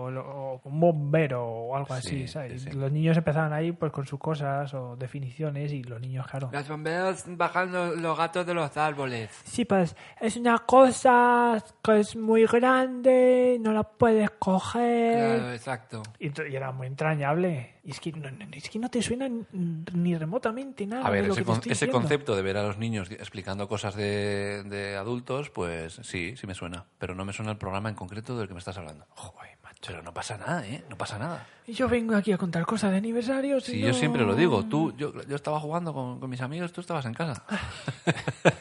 Un 0.70 0.80
bombero 0.80 1.44
o 1.46 1.76
algo 1.76 1.94
así, 1.94 2.08
Sí, 2.22 2.28
¿sabes? 2.28 2.62
sí, 2.62 2.70
sí. 2.70 2.76
Los 2.76 2.90
niños 2.92 3.16
empezaban 3.16 3.52
ahí 3.52 3.72
pues 3.72 3.92
con 3.92 4.06
sus 4.06 4.18
cosas 4.18 4.72
o 4.74 4.96
definiciones 4.96 5.72
y 5.72 5.82
los 5.82 6.00
niños, 6.00 6.26
claro. 6.26 6.48
Las 6.52 6.68
bomberas 6.68 7.24
bajan 7.26 7.72
los, 7.72 7.96
los 7.98 8.16
gatos 8.16 8.46
de 8.46 8.54
los 8.54 8.76
árboles. 8.76 9.30
Sí, 9.44 9.64
pues 9.64 9.96
es 10.20 10.36
una 10.36 10.58
cosa 10.58 11.62
que 11.82 12.00
es 12.00 12.16
muy 12.16 12.46
grande, 12.46 13.58
no 13.60 13.72
la 13.72 13.82
puedes 13.82 14.30
coger. 14.32 15.36
Claro, 15.38 15.52
exacto. 15.52 16.02
Y, 16.18 16.30
era 16.54 16.72
muy 16.72 16.86
entrañable. 16.86 17.74
Y 17.84 17.92
es 17.92 18.00
que 18.00 18.12
no, 18.12 18.30
no- 18.30 18.46
es 18.52 18.68
que 18.68 18.78
no 18.78 18.90
te 18.90 19.00
suena 19.02 19.28
ni 19.52 20.16
remotamente 20.16 20.86
nada. 20.86 21.06
A 21.06 21.10
ver, 21.10 21.22
de 21.22 21.28
lo 21.28 21.32
ese, 21.34 21.40
que 21.40 21.44
te 21.44 21.46
con- 21.46 21.54
estoy 21.56 21.72
ese 21.72 21.86
diciendo. 21.86 22.00
concepto 22.00 22.36
de 22.36 22.42
ver 22.42 22.56
a 22.58 22.62
los 22.62 22.78
niños 22.78 23.10
explicando 23.10 23.68
cosas 23.68 23.94
de, 23.94 24.62
de 24.64 24.96
adultos, 24.96 25.50
pues 25.50 25.98
sí, 26.02 26.34
sí 26.36 26.46
me 26.46 26.54
suena. 26.54 26.84
Pero 26.98 27.14
no 27.14 27.24
me 27.24 27.32
suena 27.32 27.52
el 27.52 27.58
programa 27.58 27.88
en 27.88 27.94
concreto 27.94 28.36
del 28.38 28.48
que 28.48 28.54
me 28.54 28.58
estás 28.58 28.76
hablando. 28.78 29.06
Joder. 29.10 29.58
Pero 29.86 30.02
no 30.02 30.12
pasa 30.12 30.36
nada, 30.36 30.66
¿eh? 30.66 30.84
No 30.90 30.96
pasa 30.96 31.18
nada. 31.18 31.46
Y 31.66 31.72
yo 31.72 31.88
vengo 31.88 32.14
aquí 32.14 32.32
a 32.32 32.38
contar 32.38 32.66
cosas 32.66 32.92
de 32.92 33.00
Sí, 33.00 33.80
no- 33.80 33.86
yo 33.88 33.94
siempre 33.94 34.24
lo 34.24 34.34
digo. 34.34 34.64
Tú, 34.64 34.94
yo, 34.96 35.12
yo 35.24 35.36
estaba 35.36 35.58
jugando 35.58 35.94
con, 35.94 36.20
con 36.20 36.28
mis 36.28 36.40
amigos, 36.42 36.72
tú 36.72 36.80
estabas 36.80 37.06
en 37.06 37.14
casa. 37.14 37.42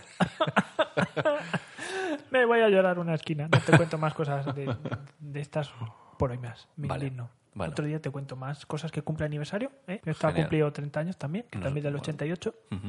Me 2.32 2.46
voy 2.46 2.60
a 2.62 2.70
llorar 2.70 3.00
una 3.00 3.16
esquina. 3.16 3.48
No 3.52 3.60
te 3.60 3.76
cuento 3.76 3.98
más 3.98 4.14
cosas 4.14 4.46
de, 4.56 4.76
de 5.20 5.40
estas 5.42 5.72
por 6.18 6.32
hoy 6.32 6.38
más. 6.38 6.68
Me 6.76 6.88
Vale. 6.88 7.12
Bueno. 7.56 7.72
Otro 7.72 7.86
día 7.86 8.00
te 8.00 8.10
cuento 8.12 8.36
más 8.36 8.66
cosas 8.66 8.92
que 8.92 9.02
cumple 9.02 9.26
aniversario. 9.26 9.72
¿eh? 9.88 10.00
Ha 10.06 10.14
Genial. 10.14 10.34
cumplido 10.36 10.72
30 10.72 11.00
años 11.00 11.18
también, 11.18 11.46
que 11.50 11.58
No, 11.58 11.66
también 11.66 11.84
del 11.84 11.94
bueno. 11.94 12.04
88. 12.04 12.54
Ujú. 12.72 12.88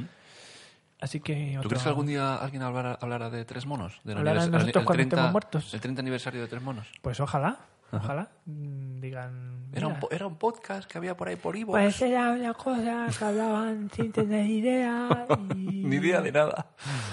Así 1.01 1.19
que. 1.19 1.57
¿Tú 1.61 1.67
crees 1.67 1.81
que 1.83 1.89
algún 1.89 2.05
día 2.05 2.35
alguien 2.35 2.61
hablara, 2.61 2.97
hablara 3.01 3.29
de 3.31 3.43
tres 3.43 3.65
monos? 3.65 3.99
Hablarán 4.05 4.49
anivers- 4.49 4.51
nosotros 4.51 4.67
el 4.67 4.73
cuando 4.85 4.93
30 4.93 5.15
estemos 5.15 5.31
muertos. 5.31 5.73
El 5.73 5.81
30 5.81 5.99
aniversario 6.01 6.41
de 6.41 6.47
tres 6.47 6.61
monos. 6.61 6.87
Pues 7.01 7.19
ojalá, 7.19 7.57
ojalá. 7.91 8.29
mm, 8.45 8.99
Digan. 8.99 9.51
Era 9.73 9.87
un, 9.87 9.93
"Mira, 9.93 9.99
po- 10.01 10.09
era 10.11 10.27
un 10.27 10.35
podcast 10.37 10.89
que 10.91 10.97
había 10.97 11.15
por 11.15 11.27
ahí 11.29 11.35
por 11.37 11.55
Ivo. 11.55 11.71
Pues 11.71 12.01
era 12.01 12.31
una 12.31 12.53
cosa 12.53 13.07
que 13.17 13.23
hablaban 13.25 13.89
sin 13.95 14.11
tener 14.11 14.45
idea. 14.45 15.27
Y... 15.55 15.55
Ni 15.85 15.95
idea 15.97 16.21
de 16.21 16.31
nada. 16.31 16.67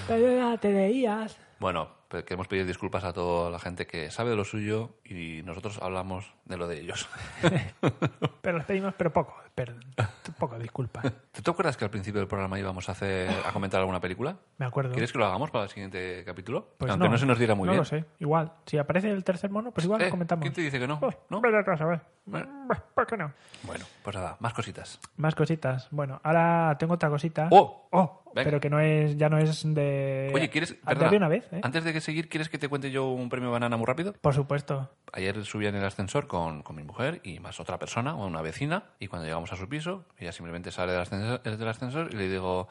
Pero 0.07 0.35
ya 0.35 0.57
te 0.57 0.71
veías. 0.73 1.37
Bueno, 1.59 1.89
pues 2.07 2.23
queremos 2.23 2.47
pedir 2.47 2.65
disculpas 2.65 3.03
a 3.03 3.13
toda 3.13 3.49
la 3.49 3.59
gente 3.59 3.85
que 3.85 4.09
sabe 4.11 4.29
de 4.31 4.35
lo 4.35 4.45
suyo 4.45 4.95
y 5.05 5.41
nosotros 5.43 5.79
hablamos 5.81 6.33
de 6.45 6.57
lo 6.57 6.67
de 6.67 6.79
ellos. 6.81 7.07
Pero 8.41 8.57
les 8.57 8.65
pedimos, 8.65 8.93
pero 8.97 9.11
poco. 9.13 9.35
Pero, 9.59 9.73
poco, 10.39 10.57
disculpa. 10.57 11.01
¿Tú 11.33 11.41
te 11.41 11.51
acuerdas 11.51 11.75
que 11.75 11.83
al 11.83 11.91
principio 11.91 12.21
del 12.21 12.29
programa 12.29 12.57
íbamos 12.57 12.87
a 12.87 12.93
hacer 12.93 13.29
a 13.45 13.51
comentar 13.51 13.81
alguna 13.81 13.99
película? 13.99 14.37
Me 14.57 14.65
acuerdo. 14.65 14.93
¿Quieres 14.93 15.11
que 15.11 15.17
lo 15.19 15.25
hagamos 15.25 15.51
para 15.51 15.65
el 15.65 15.69
siguiente 15.69 16.23
capítulo? 16.25 16.75
Pues 16.77 16.89
Aunque 16.89 17.09
no. 17.09 17.17
se 17.17 17.25
nos 17.25 17.37
diera 17.37 17.55
muy 17.55 17.65
no 17.65 17.73
bien. 17.73 17.79
lo 17.79 17.83
sé. 17.85 18.05
Igual. 18.19 18.53
Si 18.65 18.77
aparece 18.77 19.09
el 19.11 19.21
tercer 19.25 19.49
mono, 19.49 19.71
pues 19.71 19.83
igual 19.83 20.01
Eh, 20.01 20.05
lo 20.05 20.11
comentamos. 20.11 20.43
¿Quién 20.43 20.53
te 20.53 20.61
dice 20.61 20.79
que 20.79 20.87
no? 20.87 20.97
Oh, 21.01 21.11
¿No? 21.29 21.39
a 21.39 21.85
ver. 21.85 22.01
¿Por 22.93 23.07
qué 23.07 23.17
no? 23.17 23.33
Bueno, 23.63 23.83
pues 24.03 24.15
nada, 24.15 24.37
más 24.39 24.53
cositas. 24.53 24.99
Más 25.17 25.35
cositas. 25.35 25.87
Bueno, 25.91 26.21
ahora 26.23 26.75
tengo 26.77 26.93
otra 26.93 27.09
cosita. 27.09 27.47
¡Oh! 27.51 27.87
Oh, 27.91 28.23
Venga. 28.35 28.45
pero 28.45 28.59
que 28.59 28.69
no 28.69 28.79
es, 28.79 29.17
ya 29.17 29.29
no 29.29 29.39
es 29.39 29.63
de. 29.73 30.31
Oye, 30.33 30.49
¿quieres...? 30.51 30.73
perdona, 30.75 31.09
de 31.09 31.17
una 31.17 31.27
vez, 31.27 31.51
¿eh? 31.51 31.61
Antes 31.63 31.83
de 31.83 31.91
que 31.91 32.01
seguir, 32.01 32.29
¿quieres 32.29 32.47
que 32.47 32.59
te 32.59 32.69
cuente 32.69 32.91
yo 32.91 33.07
un 33.09 33.29
premio 33.29 33.49
banana 33.49 33.75
muy 33.77 33.87
rápido? 33.87 34.13
Por 34.13 34.35
supuesto. 34.35 34.91
Ayer 35.11 35.43
subí 35.43 35.65
en 35.65 35.73
el 35.75 35.83
ascensor 35.83 36.27
con, 36.27 36.61
con 36.61 36.75
mi 36.75 36.83
mujer 36.83 37.19
y 37.23 37.39
más 37.39 37.59
otra 37.59 37.79
persona, 37.79 38.15
o 38.15 38.27
una 38.27 38.43
vecina, 38.43 38.83
y 38.99 39.07
cuando 39.07 39.25
llegamos 39.25 39.48
a 39.51 39.55
su 39.55 39.67
piso, 39.67 40.05
ella 40.17 40.31
simplemente 40.31 40.71
sale 40.71 40.91
del 40.91 41.01
ascensor, 41.01 41.41
del 41.41 41.67
ascensor 41.67 42.09
y 42.11 42.15
le 42.15 42.29
digo, 42.29 42.67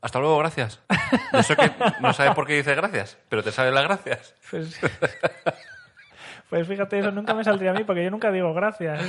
hasta 0.00 0.20
luego, 0.20 0.38
gracias. 0.38 0.80
Yo 1.32 1.42
sé 1.42 1.56
que 1.56 1.70
no 2.00 2.12
sabes 2.12 2.34
por 2.34 2.46
qué 2.46 2.54
dice 2.54 2.74
gracias, 2.74 3.18
pero 3.28 3.42
te 3.42 3.50
salen 3.50 3.74
las 3.74 3.84
gracias. 3.84 4.34
Pues, 4.50 4.80
pues 6.48 6.66
fíjate, 6.66 7.00
eso 7.00 7.10
nunca 7.10 7.34
me 7.34 7.44
saldría 7.44 7.72
a 7.72 7.74
mí 7.74 7.84
porque 7.84 8.02
yo 8.04 8.10
nunca 8.10 8.30
digo 8.30 8.54
gracias. 8.54 9.02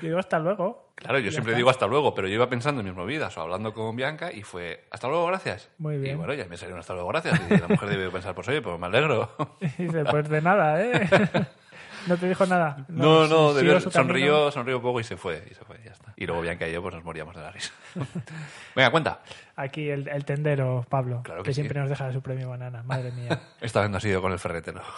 Digo 0.00 0.18
hasta 0.18 0.38
luego. 0.38 0.92
Claro, 0.94 1.18
yo 1.18 1.30
siempre 1.32 1.52
está. 1.52 1.56
digo 1.56 1.70
hasta 1.70 1.86
luego, 1.86 2.14
pero 2.14 2.28
yo 2.28 2.34
iba 2.34 2.48
pensando 2.48 2.82
en 2.82 2.86
mis 2.86 2.94
movidas 2.94 3.36
o 3.36 3.40
hablando 3.40 3.72
con 3.74 3.96
Bianca 3.96 4.30
y 4.32 4.42
fue 4.42 4.84
hasta 4.90 5.08
luego, 5.08 5.26
gracias. 5.26 5.70
Muy 5.78 5.96
bien. 5.96 6.14
Y 6.14 6.18
bueno, 6.18 6.34
ya 6.34 6.44
me 6.44 6.56
salió 6.56 6.74
un 6.74 6.80
hasta 6.80 6.92
luego, 6.94 7.08
gracias. 7.08 7.40
Y 7.50 7.56
la 7.56 7.66
mujer 7.66 7.88
debe 7.88 8.10
pensar, 8.10 8.34
pues 8.34 8.46
oye, 8.48 8.62
pues 8.62 8.78
me 8.78 8.86
alegro. 8.86 9.30
Y 9.60 9.84
dice, 9.84 10.04
pues 10.04 10.28
de 10.28 10.40
nada, 10.40 10.80
¿eh? 10.84 11.08
No 12.06 12.16
te 12.16 12.28
dijo 12.28 12.44
nada. 12.46 12.84
No, 12.88 13.26
no, 13.26 13.52
de 13.54 13.60
siguió 13.60 13.74
ver- 13.74 13.90
sonrió, 13.92 14.50
sonrió 14.50 14.76
un 14.76 14.82
poco 14.82 15.00
y 15.00 15.04
se 15.04 15.16
fue, 15.16 15.46
y 15.50 15.54
se 15.54 15.64
fue, 15.64 15.80
ya 15.84 15.92
está. 15.92 16.12
Y 16.16 16.26
luego 16.26 16.42
Bianca 16.42 16.68
y 16.68 16.72
yo 16.72 16.82
pues 16.82 16.94
nos 16.94 17.04
moríamos 17.04 17.34
de 17.34 17.42
la 17.42 17.50
risa. 17.50 17.72
Venga, 18.76 18.90
cuenta. 18.90 19.20
Aquí 19.56 19.88
el, 19.88 20.08
el 20.08 20.24
tendero, 20.24 20.84
Pablo, 20.88 21.22
Claro 21.22 21.42
que, 21.42 21.48
que 21.50 21.54
sí. 21.54 21.60
siempre 21.62 21.80
nos 21.80 21.88
deja 21.88 22.12
su 22.12 22.20
premio 22.22 22.48
banana. 22.48 22.82
Madre 22.82 23.10
mía. 23.12 23.40
Esta 23.60 23.80
vez 23.80 23.90
no 23.90 23.96
ha 23.96 24.00
sido 24.00 24.20
con 24.20 24.32
el 24.32 24.38
ferretero. 24.38 24.82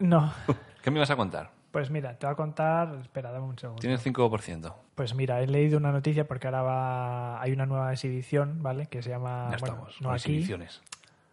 No. 0.00 0.34
¿Qué 0.82 0.90
me 0.90 0.96
ibas 0.98 1.10
a 1.10 1.14
contar? 1.14 1.50
Pues 1.70 1.88
mira, 1.88 2.18
te 2.18 2.26
voy 2.26 2.32
a 2.32 2.36
contar. 2.36 2.96
Espera, 3.00 3.30
dame 3.30 3.44
un 3.46 3.56
segundo. 3.56 3.80
Tienes 3.80 4.04
5%. 4.04 4.74
Pues 4.96 5.14
mira, 5.14 5.40
he 5.40 5.46
leído 5.46 5.78
una 5.78 5.92
noticia 5.92 6.26
porque 6.26 6.48
ahora 6.48 6.62
va, 6.62 7.40
hay 7.40 7.52
una 7.52 7.64
nueva 7.64 7.92
exhibición, 7.92 8.60
¿vale? 8.60 8.86
Que 8.86 9.02
se 9.02 9.10
llama. 9.10 9.50
Ya 9.52 9.58
bueno, 9.58 9.74
estamos, 9.76 10.00
no 10.00 10.08
aquí. 10.10 10.16
exhibiciones. 10.16 10.80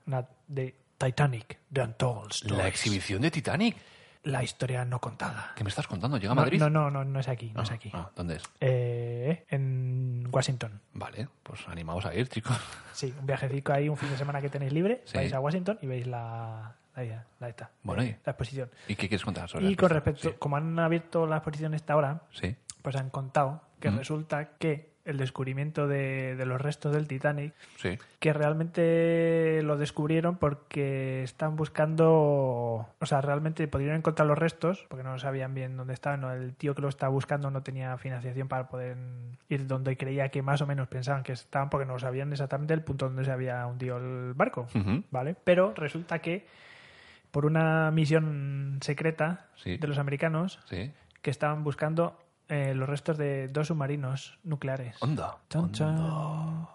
Una 0.06 0.28
de 0.48 0.76
Titanic, 1.00 1.58
The 1.74 1.82
Untold 1.82 2.32
Stories. 2.34 2.58
La 2.58 2.68
exhibición 2.68 3.22
de 3.24 3.32
Titanic. 3.32 3.78
La 4.26 4.44
historia 4.44 4.84
no 4.86 5.00
contada. 5.00 5.52
¿Qué 5.56 5.64
me 5.64 5.70
estás 5.70 5.88
contando? 5.88 6.18
¿Llega 6.18 6.32
a 6.32 6.36
Madrid? 6.36 6.60
No, 6.60 6.70
no, 6.70 6.90
no, 6.90 7.04
no 7.06 7.20
es 7.20 7.28
aquí, 7.28 7.52
no 7.56 7.62
es 7.62 7.70
Ah, 7.72 7.76
aquí. 7.76 7.92
ah, 7.94 8.10
¿Dónde 8.16 8.38
es? 8.38 8.44
Eh, 8.60 9.46
en 9.50 10.28
Washington. 10.32 10.82
Vale, 10.94 11.28
pues 11.44 11.68
animaos 11.68 12.06
a 12.08 12.14
ir, 12.16 12.28
chicos. 12.28 12.58
Sí, 12.92 13.14
un 13.20 13.28
viajecito 13.28 13.72
ahí, 13.72 13.88
un 13.88 13.98
fin 13.98 14.10
de 14.10 14.18
semana 14.18 14.42
que 14.42 14.50
tenéis 14.50 14.74
libre, 14.74 15.04
Sí. 15.06 15.18
vais 15.18 15.32
a 15.34 15.40
Washington 15.40 15.78
y 15.82 15.86
veis 15.88 16.08
la, 16.08 16.74
la, 16.96 17.26
la 17.40 17.50
esta, 17.50 17.70
Bueno, 17.84 18.02
y- 18.04 18.16
la 18.26 18.32
exposición. 18.32 18.70
¿Y 18.88 18.96
qué 18.96 19.08
quieres 19.08 19.24
contar 19.24 19.48
sobre 19.48 19.66
Y 19.68 19.72
la 19.72 19.76
con 19.78 19.92
exposición? 19.92 20.16
respecto, 20.16 20.40
como 20.40 20.58
han 20.58 20.80
abierto 20.80 21.28
la 21.28 21.38
exposición 21.38 21.74
esta 21.76 21.96
hora, 21.96 22.22
Sí. 22.32 22.48
sí. 22.50 22.56
pues 22.82 22.96
han 22.96 23.10
contado 23.12 23.62
que 23.80 23.92
resulta 23.92 24.58
que 24.58 24.95
el 25.06 25.18
descubrimiento 25.18 25.88
de, 25.88 26.36
de 26.36 26.46
los 26.46 26.60
restos 26.60 26.92
del 26.94 27.08
Titanic, 27.08 27.54
Sí. 27.78 27.98
que 28.20 28.34
realmente 28.34 29.62
lo 29.64 29.78
descubrieron 29.78 30.38
porque 30.38 31.22
están 31.24 31.56
buscando, 31.56 32.88
o 33.00 33.06
sea, 33.06 33.22
realmente 33.22 33.68
pudieron 33.68 33.98
encontrar 33.98 34.28
los 34.28 34.38
restos 34.38 34.86
porque 34.90 35.04
no 35.04 35.18
sabían 35.20 35.54
bien 35.54 35.78
dónde 35.78 35.94
estaban, 35.94 36.24
el 36.24 36.54
tío 36.56 36.74
que 36.76 36.82
lo 36.82 36.90
estaba 36.90 37.12
buscando 37.12 37.52
no 37.52 37.62
tenía 37.62 37.96
financiación 37.98 38.48
para 38.48 38.68
poder 38.68 38.98
ir 39.50 39.68
donde 39.68 39.96
creía 39.96 40.30
que 40.30 40.42
más 40.42 40.62
o 40.62 40.68
menos 40.68 40.88
pensaban 40.88 41.24
que 41.24 41.34
estaban 41.34 41.70
porque 41.70 41.86
no 41.86 42.00
sabían 42.00 42.32
exactamente 42.32 42.74
el 42.74 42.82
punto 42.82 43.06
donde 43.06 43.26
se 43.26 43.32
había 43.32 43.66
hundido 43.68 43.98
el 43.98 44.34
barco. 44.34 44.68
¿vale? 45.12 45.36
Pero 45.44 45.74
resulta 45.76 46.20
que 46.20 46.46
por 47.32 47.46
una 47.46 47.92
misión 47.92 48.80
secreta 48.82 49.48
Sí. 49.56 49.78
de 49.78 49.88
los 49.88 49.98
americanos 50.00 50.60
Sí. 50.66 50.92
que 51.22 51.30
estaban 51.32 51.64
buscando 51.64 52.18
eh, 52.50 52.74
los 52.76 52.88
restos 52.90 53.18
de 53.18 53.48
dos 53.48 53.68
submarinos 53.68 54.38
nucleares. 54.44 55.02
Onda. 55.02 55.38
Chan, 55.50 55.72
chan. 55.72 56.68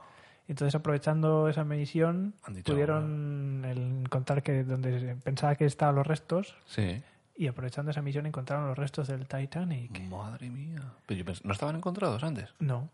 Entonces, 0.48 0.74
aprovechando 0.74 1.48
esa 1.48 1.62
misión, 1.64 2.34
dicho, 2.48 2.72
pudieron 2.72 3.64
el- 3.64 4.02
encontrar 4.04 4.42
que 4.42 4.64
donde 4.64 5.16
pensaba 5.22 5.54
que 5.54 5.64
estaban 5.64 5.94
los 5.94 6.06
restos 6.06 6.56
Sí. 6.66 7.00
y 7.36 7.46
aprovechando 7.46 7.92
esa 7.92 8.02
misión 8.02 8.26
encontraron 8.26 8.66
los 8.66 8.76
restos 8.76 9.06
del 9.06 9.28
Titanic. 9.28 10.00
Madre 10.08 10.50
mía. 10.50 10.82
Pero 11.06 11.22
yo 11.24 11.32
¿No 11.44 11.52
estaban 11.52 11.76
encontrados 11.76 12.24
antes? 12.24 12.52
No, 12.58 12.88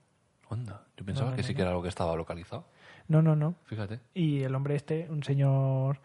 Onda. 0.49 0.85
Yo 0.97 1.05
pensaba 1.05 1.31
no, 1.31 1.37
que 1.37 1.43
no, 1.43 1.49
sí 1.49 1.55
que 1.55 1.63
era 1.63 1.71
algo 1.71 1.83
que 1.83 1.89
estaba 1.89 2.15
localizado. 2.15 2.67
no, 3.09 3.23
no, 3.23 3.35
no. 3.35 3.55
Fíjate. 3.65 4.01
Y 4.15 4.43
el 4.43 4.55
hombre 4.55 4.77
este, 4.77 5.07
un 5.11 5.23
señor 5.23 5.99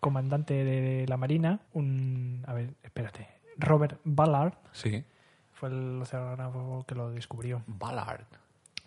comandante 0.00 0.54
de 0.64 1.04
la 1.08 1.16
Marina, 1.16 1.60
un... 1.72 2.44
A 2.46 2.52
ver, 2.52 2.74
espérate. 2.82 3.28
Robert 3.58 3.98
Ballard 4.04 4.54
Sí. 4.72 5.02
Fue 5.56 5.68
el 5.70 6.00
oceanógrafo 6.02 6.84
que 6.86 6.94
lo 6.94 7.10
descubrió. 7.10 7.62
Ballard. 7.66 8.24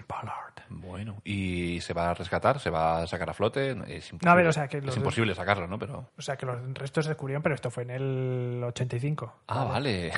Ballard. 0.08 0.54
Bueno. 0.70 1.18
¿Y 1.26 1.82
se 1.82 1.94
va 1.94 2.12
a 2.12 2.14
rescatar? 2.14 2.60
¿Se 2.60 2.70
va 2.70 3.02
a 3.02 3.08
sacar 3.08 3.30
a 3.30 3.34
flote? 3.34 3.72
Es 3.72 4.12
imposible, 4.12 4.20
No, 4.24 4.32
a 4.32 4.36
ver, 4.36 4.48
o 4.48 4.54
sea, 4.54 4.68
que 4.68 4.78
es 4.78 4.86
los- 4.86 4.98
imposible 4.98 5.36
sacarlo, 5.36 5.68
¿no? 5.68 5.78
Pero... 5.78 6.10
O 6.18 6.22
sea, 6.22 6.38
que 6.38 6.46
los 6.46 6.58
restos 6.74 7.06
se 7.06 7.12
descubrieron, 7.12 7.44
pero 7.44 7.54
esto 7.56 7.70
fue 7.70 7.84
en 7.84 7.90
el 7.92 8.64
85. 8.64 9.42
Ah, 9.48 9.66
vale. 9.66 10.12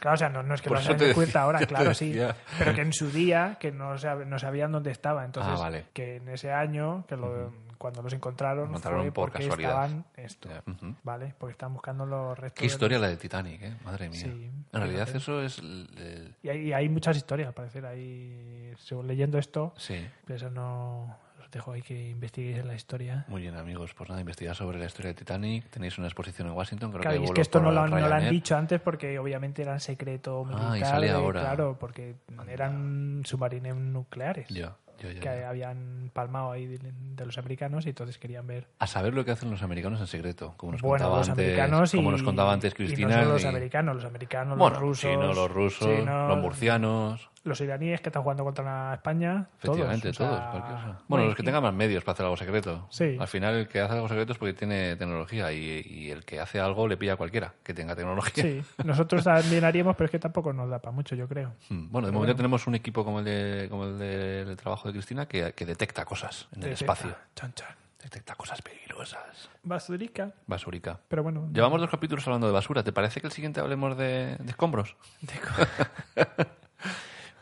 Claro, 0.00 0.14
o 0.14 0.18
sea, 0.18 0.28
no, 0.28 0.42
no 0.42 0.54
es 0.54 0.60
que 0.62 0.68
Por 0.68 0.78
lo 0.78 0.84
hayan 0.84 0.98
descubierto 0.98 1.38
ahora, 1.38 1.60
claro, 1.66 1.94
sí. 1.94 2.18
Pero 2.58 2.74
que 2.74 2.80
en 2.80 2.92
su 2.92 3.10
día, 3.10 3.56
que 3.60 3.70
no 3.70 3.96
sabían 3.96 4.72
dónde 4.72 4.90
estaba. 4.90 5.24
Entonces, 5.24 5.52
Ah, 5.56 5.60
vale. 5.60 5.86
que 5.92 6.16
en 6.16 6.28
ese 6.28 6.50
año, 6.52 7.04
que 7.06 7.16
lo, 7.16 7.52
cuando 7.82 8.00
los 8.00 8.12
encontraron, 8.12 8.68
Encontraron 8.68 9.00
fue 9.02 9.10
por 9.12 9.30
porque 9.32 9.42
casualidad. 9.44 9.70
estaban 9.86 10.04
esto, 10.16 10.48
Ya, 10.48 10.62
ujú. 10.72 10.94
¿vale? 11.02 11.34
Porque 11.36 11.50
estaban 11.52 11.72
buscando 11.72 12.06
los 12.06 12.38
restos. 12.38 12.60
Qué 12.60 12.66
historia 12.66 12.98
los- 12.98 13.02
la 13.02 13.08
de 13.08 13.16
Titanic, 13.16 13.60
¿eh? 13.62 13.74
Madre 13.84 14.08
mía. 14.08 14.20
Sí, 14.20 14.50
en 14.72 14.80
realidad 14.80 15.08
eso 15.14 15.42
es... 15.42 15.58
el- 15.58 16.36
Y 16.44 16.48
hay, 16.48 16.58
y 16.68 16.72
hay 16.72 16.88
muchas 16.88 17.16
historias, 17.16 17.48
al 17.48 17.54
parecer. 17.54 17.84
Hay, 17.86 18.72
según 18.78 19.08
leyendo 19.08 19.36
esto, 19.36 19.74
Sí. 19.76 19.96
pero 20.24 20.36
eso 20.36 20.48
no... 20.50 21.18
Os 21.42 21.50
dejo 21.50 21.72
ahí 21.72 21.82
que 21.82 22.08
investiguéis 22.10 22.58
en 22.58 22.68
la 22.68 22.74
historia. 22.74 23.24
Muy 23.28 23.42
bien, 23.42 23.56
amigos. 23.56 23.92
Pues 23.94 24.08
nada, 24.08 24.20
investigad 24.20 24.54
sobre 24.54 24.78
la 24.78 24.86
historia 24.86 25.08
de 25.08 25.14
Titanic. 25.14 25.68
Tenéis 25.68 25.98
una 25.98 26.06
exposición 26.06 26.46
en 26.48 26.54
Washington. 26.54 26.90
Creo 26.92 27.02
Claro, 27.02 27.16
que 27.18 27.22
y 27.22 27.24
es 27.24 27.30
que 27.32 27.40
esto 27.42 27.60
no 27.60 27.72
lo, 27.72 27.80
han- 27.82 27.90
no 27.90 27.98
lo 27.98 28.04
han 28.06 28.10
Ryanair. 28.10 28.30
dicho 28.30 28.56
antes 28.56 28.80
porque 28.80 29.18
obviamente 29.18 29.60
era 29.60 29.78
secreto 29.80 30.44
militar. 30.44 30.68
Ah, 30.70 30.78
y 30.78 30.80
sale 30.80 31.10
ahora. 31.10 31.40
Claro, 31.40 31.76
porque 31.78 32.14
eran 32.48 33.22
submarinos 33.24 33.76
nucleares 33.76 34.48
Ya, 34.48 34.76
ya, 35.08 35.12
ya, 35.14 35.20
que 35.20 35.44
habían 35.44 36.10
palmado 36.12 36.52
ahí 36.52 36.66
de, 36.66 36.78
de 36.92 37.26
los 37.26 37.38
americanos 37.38 37.86
y 37.86 37.90
entonces 37.90 38.18
querían 38.18 38.46
ver. 38.46 38.66
A 38.78 38.86
saber 38.86 39.14
lo 39.14 39.24
que 39.24 39.30
hacen 39.32 39.50
los 39.50 39.62
americanos 39.62 40.00
en 40.00 40.06
secreto, 40.06 40.54
como 40.56 40.72
nos 40.72 40.82
bueno, 40.82 41.04
contaba 41.04 41.18
los 41.18 41.28
antes, 41.28 41.44
americanos 41.44 41.94
y, 41.94 41.96
como 41.96 42.10
nos 42.10 42.22
contaba 42.22 42.52
antes 42.52 42.72
y 42.72 42.76
Cristina. 42.76 43.08
no 43.08 43.22
solo 43.22 43.32
los 43.34 43.44
y- 43.44 43.46
americanos, 43.46 43.96
los 43.96 44.04
americanos, 44.04 44.58
bueno, 44.58 44.74
los 44.74 44.80
rusos, 44.82 45.10
sí, 45.10 45.16
no, 45.16 45.32
los 45.34 45.50
rusos, 45.50 45.88
chinos, 45.88 46.28
los 46.28 46.38
murcianos, 46.38 47.30
los 47.44 47.60
iraníes 47.60 48.00
que 48.00 48.08
están 48.08 48.22
jugando 48.22 48.44
contra 48.44 48.94
España. 48.94 49.48
efectivamente, 49.58 50.12
todos. 50.12 50.30
o 50.30 50.36
sea. 50.36 50.76
Bueno, 50.76 50.98
bueno, 51.08 51.24
los 51.26 51.34
que 51.34 51.42
tengan 51.42 51.62
más 51.62 51.74
medios 51.74 52.04
para 52.04 52.12
hacer 52.14 52.24
algo 52.26 52.36
secreto. 52.36 52.86
Sí. 52.90 53.16
Al 53.18 53.26
final, 53.28 53.54
el 53.56 53.68
que 53.68 53.80
hace 53.80 53.94
algo 53.94 54.08
secreto 54.08 54.32
es 54.32 54.38
porque 54.38 54.54
tiene 54.54 54.96
tecnología 54.96 55.52
y, 55.52 55.82
y 55.84 56.10
el 56.10 56.24
que 56.24 56.40
hace 56.40 56.60
algo 56.60 56.86
le 56.86 56.96
pilla 56.96 57.14
a 57.14 57.16
cualquiera 57.16 57.54
que 57.62 57.74
tenga 57.74 57.96
tecnología. 57.96 58.44
Sí, 58.44 58.62
nosotros 58.84 59.24
también 59.24 59.64
haríamos, 59.64 59.96
pero 59.96 60.04
es 60.06 60.10
que 60.12 60.18
tampoco 60.18 60.52
nos 60.52 60.70
da 60.70 60.78
para 60.78 60.92
mucho, 60.92 61.14
yo 61.16 61.26
creo. 61.28 61.52
Mm, 61.68 61.90
Bueno, 61.90 62.06
de 62.06 62.12
momento 62.12 62.36
tenemos 62.36 62.66
un 62.66 62.74
equipo 62.76 63.04
como 63.04 63.18
el, 63.18 63.24
de, 63.24 63.66
como 63.68 63.84
el 63.86 63.98
del 63.98 64.56
trabajo 64.56 64.88
de 64.88 64.94
Cristina 64.94 65.26
que, 65.26 65.52
que 65.52 65.66
detecta 65.66 66.04
cosas 66.04 66.48
en 66.54 66.62
el 66.62 66.72
espacio. 66.72 67.14
Chan, 67.34 67.52
chan. 67.54 67.74
Detecta 68.02 68.34
cosas 68.34 68.60
peligrosas. 68.62 69.48
Basurica. 69.62 70.32
Basurica. 70.48 70.98
Pero 71.06 71.22
bueno, 71.22 71.48
Llevamos 71.52 71.80
dos 71.80 71.88
capítulos 71.88 72.26
hablando 72.26 72.48
de 72.48 72.52
basura. 72.52 72.82
¿Te 72.82 72.92
parece 72.92 73.20
que 73.20 73.28
el 73.28 73.32
siguiente 73.32 73.60
hablemos 73.60 73.96
de, 73.96 74.36
de 74.38 74.50
escombros? 74.50 74.96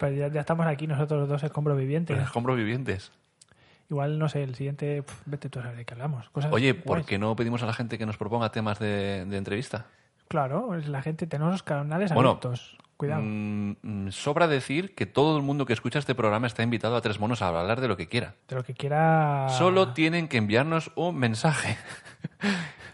pues 0.01 0.17
ya, 0.17 0.29
ya 0.29 0.41
estamos 0.41 0.67
aquí 0.67 0.87
nosotros 0.87 1.21
los 1.21 1.29
dos 1.29 1.43
escombros 1.43 1.77
vivientes. 1.77 2.17
Los 2.17 2.27
escombros 2.27 2.57
vivientes. 2.57 3.13
Igual, 3.91 4.19
no 4.19 4.31
sé, 4.31 4.43
el 4.43 4.55
siguiente, 4.55 5.03
pf, 5.03 5.23
vete 5.27 5.51
tú 5.51 5.59
a 5.59 5.63
saber 5.63 5.77
de 5.77 5.85
qué 5.85 5.93
hablamos. 5.93 6.31
Cosas 6.31 6.51
Oye, 6.53 6.73
¿por 6.75 6.99
guays. 6.99 7.07
qué 7.07 7.19
no 7.19 7.37
pedimos 7.37 7.63
a 7.63 7.67
la 7.67 7.75
gente 7.75 7.99
que 7.99 8.07
nos 8.07 8.17
proponga 8.17 8.51
temas 8.51 8.79
de, 8.79 9.27
de 9.27 9.37
entrevista? 9.37 9.87
Claro, 10.29 10.75
la 10.75 11.03
gente, 11.03 11.27
tenemos 11.27 11.53
los 11.53 11.63
canales 11.63 12.15
Bueno, 12.15 12.31
abiertos. 12.31 12.79
Cuidado. 13.01 13.23
Mm, 13.25 13.77
mm, 13.83 14.11
sobra 14.13 14.47
decir 14.47 14.95
que 14.95 15.07
todo 15.07 15.37
el 15.39 15.43
mundo 15.43 15.65
que 15.65 15.73
escucha 15.73 15.99
este 15.99 16.15
programa 16.15 16.47
está 16.47 16.63
invitado 16.63 16.97
a 16.97 17.01
Tres 17.01 17.19
Monos 17.19 17.41
a 17.41 17.49
hablar 17.49 17.81
de 17.81 17.89
lo 17.89 17.97
que 17.97 18.09
quiera. 18.09 18.35
de 18.47 18.57
lo 18.57 18.63
que 18.63 18.75
quiera. 18.75 19.49
Solo 19.49 19.95
tienen 19.95 20.29
que 20.29 20.37
enviarnos 20.37 20.93
un 20.97 21.17
mensaje. 21.17 21.77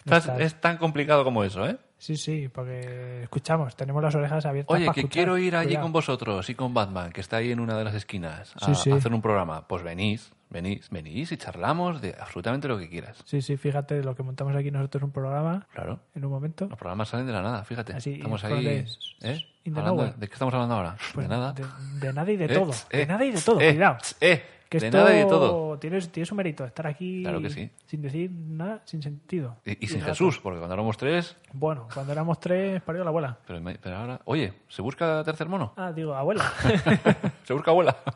Es, 0.07 0.29
es 0.39 0.61
tan 0.61 0.77
complicado 0.77 1.25
como 1.25 1.43
eso, 1.43 1.67
¿eh? 1.67 1.79
Sí, 1.99 2.17
sí, 2.17 2.49
porque 2.49 3.25
escuchamos, 3.25 3.75
tenemos 3.75 4.01
las 4.01 4.15
orejas 4.15 4.47
abiertas. 4.47 4.73
Oye, 4.73 4.85
para 4.87 4.95
que 4.95 5.01
escuchar. 5.01 5.13
quiero 5.13 5.37
ir 5.37 5.57
allí 5.57 5.67
Cuidado. 5.71 5.83
con 5.83 5.93
vosotros 5.93 6.49
y 6.49 6.55
con 6.55 6.73
Batman, 6.73 7.11
que 7.11 7.21
está 7.21 7.39
ahí 7.39 7.51
en 7.51 7.59
una 7.59 7.77
de 7.77 7.83
las 7.83 7.93
esquinas, 7.95 8.55
a, 8.61 8.67
Sí, 8.67 8.75
sí. 8.77 8.91
a 8.93 8.95
hacer 8.95 9.13
un 9.13 9.21
programa. 9.21 9.67
Pues 9.67 9.83
venís, 9.83 10.33
venís, 10.49 10.89
venís 10.91 11.33
y 11.33 11.37
charlamos 11.37 12.01
de 12.01 12.15
absolutamente 12.21 12.69
lo 12.69 12.79
que 12.79 12.89
quieras. 12.89 13.19
Sí, 13.25 13.43
sí, 13.43 13.57
fíjate, 13.57 14.01
lo 14.05 14.15
que 14.15 14.23
montamos 14.23 14.55
aquí 14.55 14.71
nosotros 14.71 15.03
un 15.03 15.11
programa 15.11 15.67
Claro. 15.75 15.99
en 16.15 16.25
un 16.25 16.31
momento. 16.31 16.67
Los 16.69 16.79
programas 16.79 17.09
salen 17.09 17.27
de 17.27 17.33
la 17.33 17.43
nada, 17.43 17.65
fíjate. 17.65 17.93
Así, 17.95 18.13
estamos 18.15 18.45
ahí. 18.45 18.87
¿eh? 19.23 19.45
In 19.67 19.75
the 19.75 19.81
Hablando- 19.81 20.03
nowhere. 20.03 20.19
¿De 20.19 20.27
qué 20.29 20.33
estamos 20.35 20.55
hablando 20.55 20.75
ahora? 20.75 20.97
Pues, 21.15 21.29
de 21.29 21.35
nada. 21.35 21.53
De, 21.53 21.65
de 22.07 22.13
nada 22.13 22.31
y 22.33 22.37
de 22.37 22.45
Eh, 22.45 22.49
todo. 22.49 22.73
eh, 22.91 22.97
de 22.99 23.07
nada 23.07 23.25
y 23.25 23.31
de 23.33 23.41
todo, 23.41 23.61
eh, 23.61 23.71
cuidado. 23.73 23.97
eh, 24.21 24.45
Que 24.69 24.81
de 24.81 24.87
esto 24.87 24.99
nada 24.99 25.15
y 25.15 25.19
de 25.19 25.25
todo. 25.27 25.79
Tiene, 25.79 26.01
tiene 26.01 26.27
su 26.27 26.35
mérito 26.35 26.65
estar 26.65 26.87
aquí 26.87 27.23
Claro 27.23 27.41
que 27.41 27.51
sí. 27.51 27.71
sin 27.87 28.03
decir 28.03 28.31
nada, 28.33 28.81
sin 28.85 29.03
sentido. 29.03 29.57
Y, 29.65 29.85
y 29.85 29.89
sin 29.89 30.01
rato. 30.01 30.13
Jesús, 30.13 30.39
porque 30.41 30.59
cuando 30.59 30.75
éramos 30.75 30.97
tres. 30.97 31.37
Bueno, 31.53 31.87
cuando 31.93 32.13
éramos 32.13 32.41
tres, 32.41 32.81
parió 32.83 33.05
la 33.05 33.11
abuela. 33.11 33.39
Pero, 33.47 33.61
me- 33.61 33.77
pero 33.79 33.97
ahora. 33.97 34.21
Oye, 34.25 34.53
¿se 34.69 34.83
busca 34.83 35.23
tercer 35.23 35.49
mono? 35.49 35.73
Ah, 35.77 35.93
digo, 35.93 36.15
abuela. 36.15 36.51
¿Se 37.45 37.53
busca 37.53 37.71
abuela? 37.71 37.97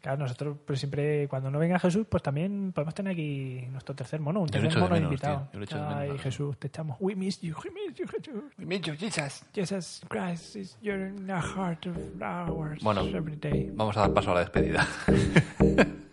claro, 0.00 0.18
nosotros 0.18 0.56
pues 0.64 0.78
siempre, 0.80 1.28
cuando 1.28 1.50
no 1.50 1.58
venga 1.58 1.78
Jesús, 1.78 2.06
pues 2.08 2.22
también 2.22 2.72
podemos 2.72 2.94
tener 2.94 3.12
aquí 3.12 3.66
nuestro 3.70 3.94
tercer 3.94 4.20
mono, 4.20 4.40
un 4.40 4.48
tercer 4.48 4.74
mono 4.78 4.94
menos, 4.94 5.10
invitado. 5.10 5.48
tío. 5.50 5.60
Menos, 5.60 5.72
Ay. 5.96 6.18
Jesús, 6.18 6.56
te 6.58 6.68
echamos. 6.68 6.96
We 7.00 7.14
miss 7.14 7.40
you, 7.40 7.54
we 7.64 7.70
miss 7.70 7.98
you, 7.98 8.06
Jesús. 8.06 8.42
We 8.58 8.66
meet 8.66 8.82
you, 8.86 8.94
Jesus. 8.94 9.44
Jesus 9.54 10.02
Christ, 10.08 10.56
is 10.56 10.76
the 10.82 11.40
heart 11.40 11.86
of 11.86 11.96
ours 12.22 12.82
Bueno. 12.82 13.02
every 13.02 13.36
day. 13.36 13.70
Vamos 13.74 13.96
a 13.96 14.00
dar 14.00 14.12
paso 14.14 14.32
a 14.32 14.34
la 14.34 14.40
despedida. 14.40 14.86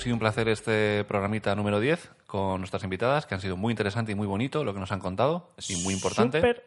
sido 0.00 0.14
un 0.14 0.20
placer 0.20 0.48
este 0.48 1.04
programita 1.04 1.54
número 1.54 1.78
10 1.80 2.10
con 2.26 2.60
nuestras 2.60 2.82
invitadas, 2.84 3.26
que 3.26 3.34
han 3.34 3.40
sido 3.40 3.56
muy 3.56 3.72
interesante 3.72 4.12
y 4.12 4.14
muy 4.14 4.26
bonito 4.26 4.64
lo 4.64 4.74
que 4.74 4.80
nos 4.80 4.92
han 4.92 5.00
contado, 5.00 5.52
y 5.68 5.76
muy 5.76 5.94
importante. 5.94 6.38
Súper 6.38 6.64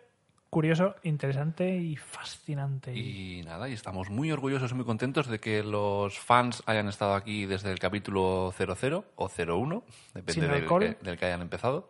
curioso, 0.49 0.95
interesante 1.03 1.75
y 1.75 1.95
fascinante. 1.95 2.95
Y 2.95 3.41
nada, 3.43 3.67
y 3.67 3.73
estamos 3.73 4.09
muy 4.09 4.31
orgullosos 4.31 4.71
y 4.71 4.75
muy 4.75 4.85
contentos 4.85 5.27
de 5.27 5.39
que 5.39 5.63
los 5.63 6.19
fans 6.19 6.61
hayan 6.67 6.87
estado 6.87 7.15
aquí 7.15 7.45
desde 7.45 7.71
el 7.71 7.79
capítulo 7.79 8.53
00 8.55 9.05
o 9.15 9.29
01, 9.29 9.83
depende 10.13 10.47
del 10.47 10.67
que, 10.67 10.97
del 11.01 11.17
que 11.17 11.25
hayan 11.25 11.41
empezado. 11.41 11.87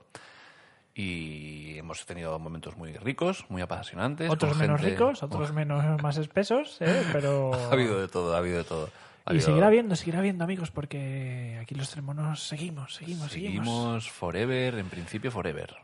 Y 0.95 1.77
hemos 1.79 2.05
tenido 2.05 2.37
momentos 2.37 2.77
muy 2.77 2.93
ricos, 2.93 3.45
muy 3.49 3.63
apasionantes. 3.63 4.29
Otros 4.29 4.55
menos 4.55 4.79
gente- 4.79 4.95
ricos, 4.95 5.23
otros 5.23 5.51
menos 5.51 6.01
más 6.01 6.17
espesos, 6.17 6.77
¿eh? 6.81 7.03
pero... 7.11 7.51
Ha 7.53 7.73
habido 7.73 7.99
de 7.99 8.07
todo, 8.07 8.35
ha 8.35 8.37
habido 8.37 8.59
de 8.59 8.63
todo. 8.63 8.89
Y 9.31 9.39
seguirá 9.39 9.69
viendo, 9.69 9.95
seguirá 9.95 10.19
viendo, 10.21 10.43
amigos, 10.43 10.71
porque 10.71 11.57
aquí 11.61 11.75
los 11.75 11.89
tremonos 11.89 12.43
seguimos, 12.45 12.93
seguimos, 12.95 13.31
seguimos. 13.31 13.65
Seguimos 13.65 14.11
forever, 14.11 14.75
en 14.75 14.87
principio 14.89 15.31
forever. 15.31 15.75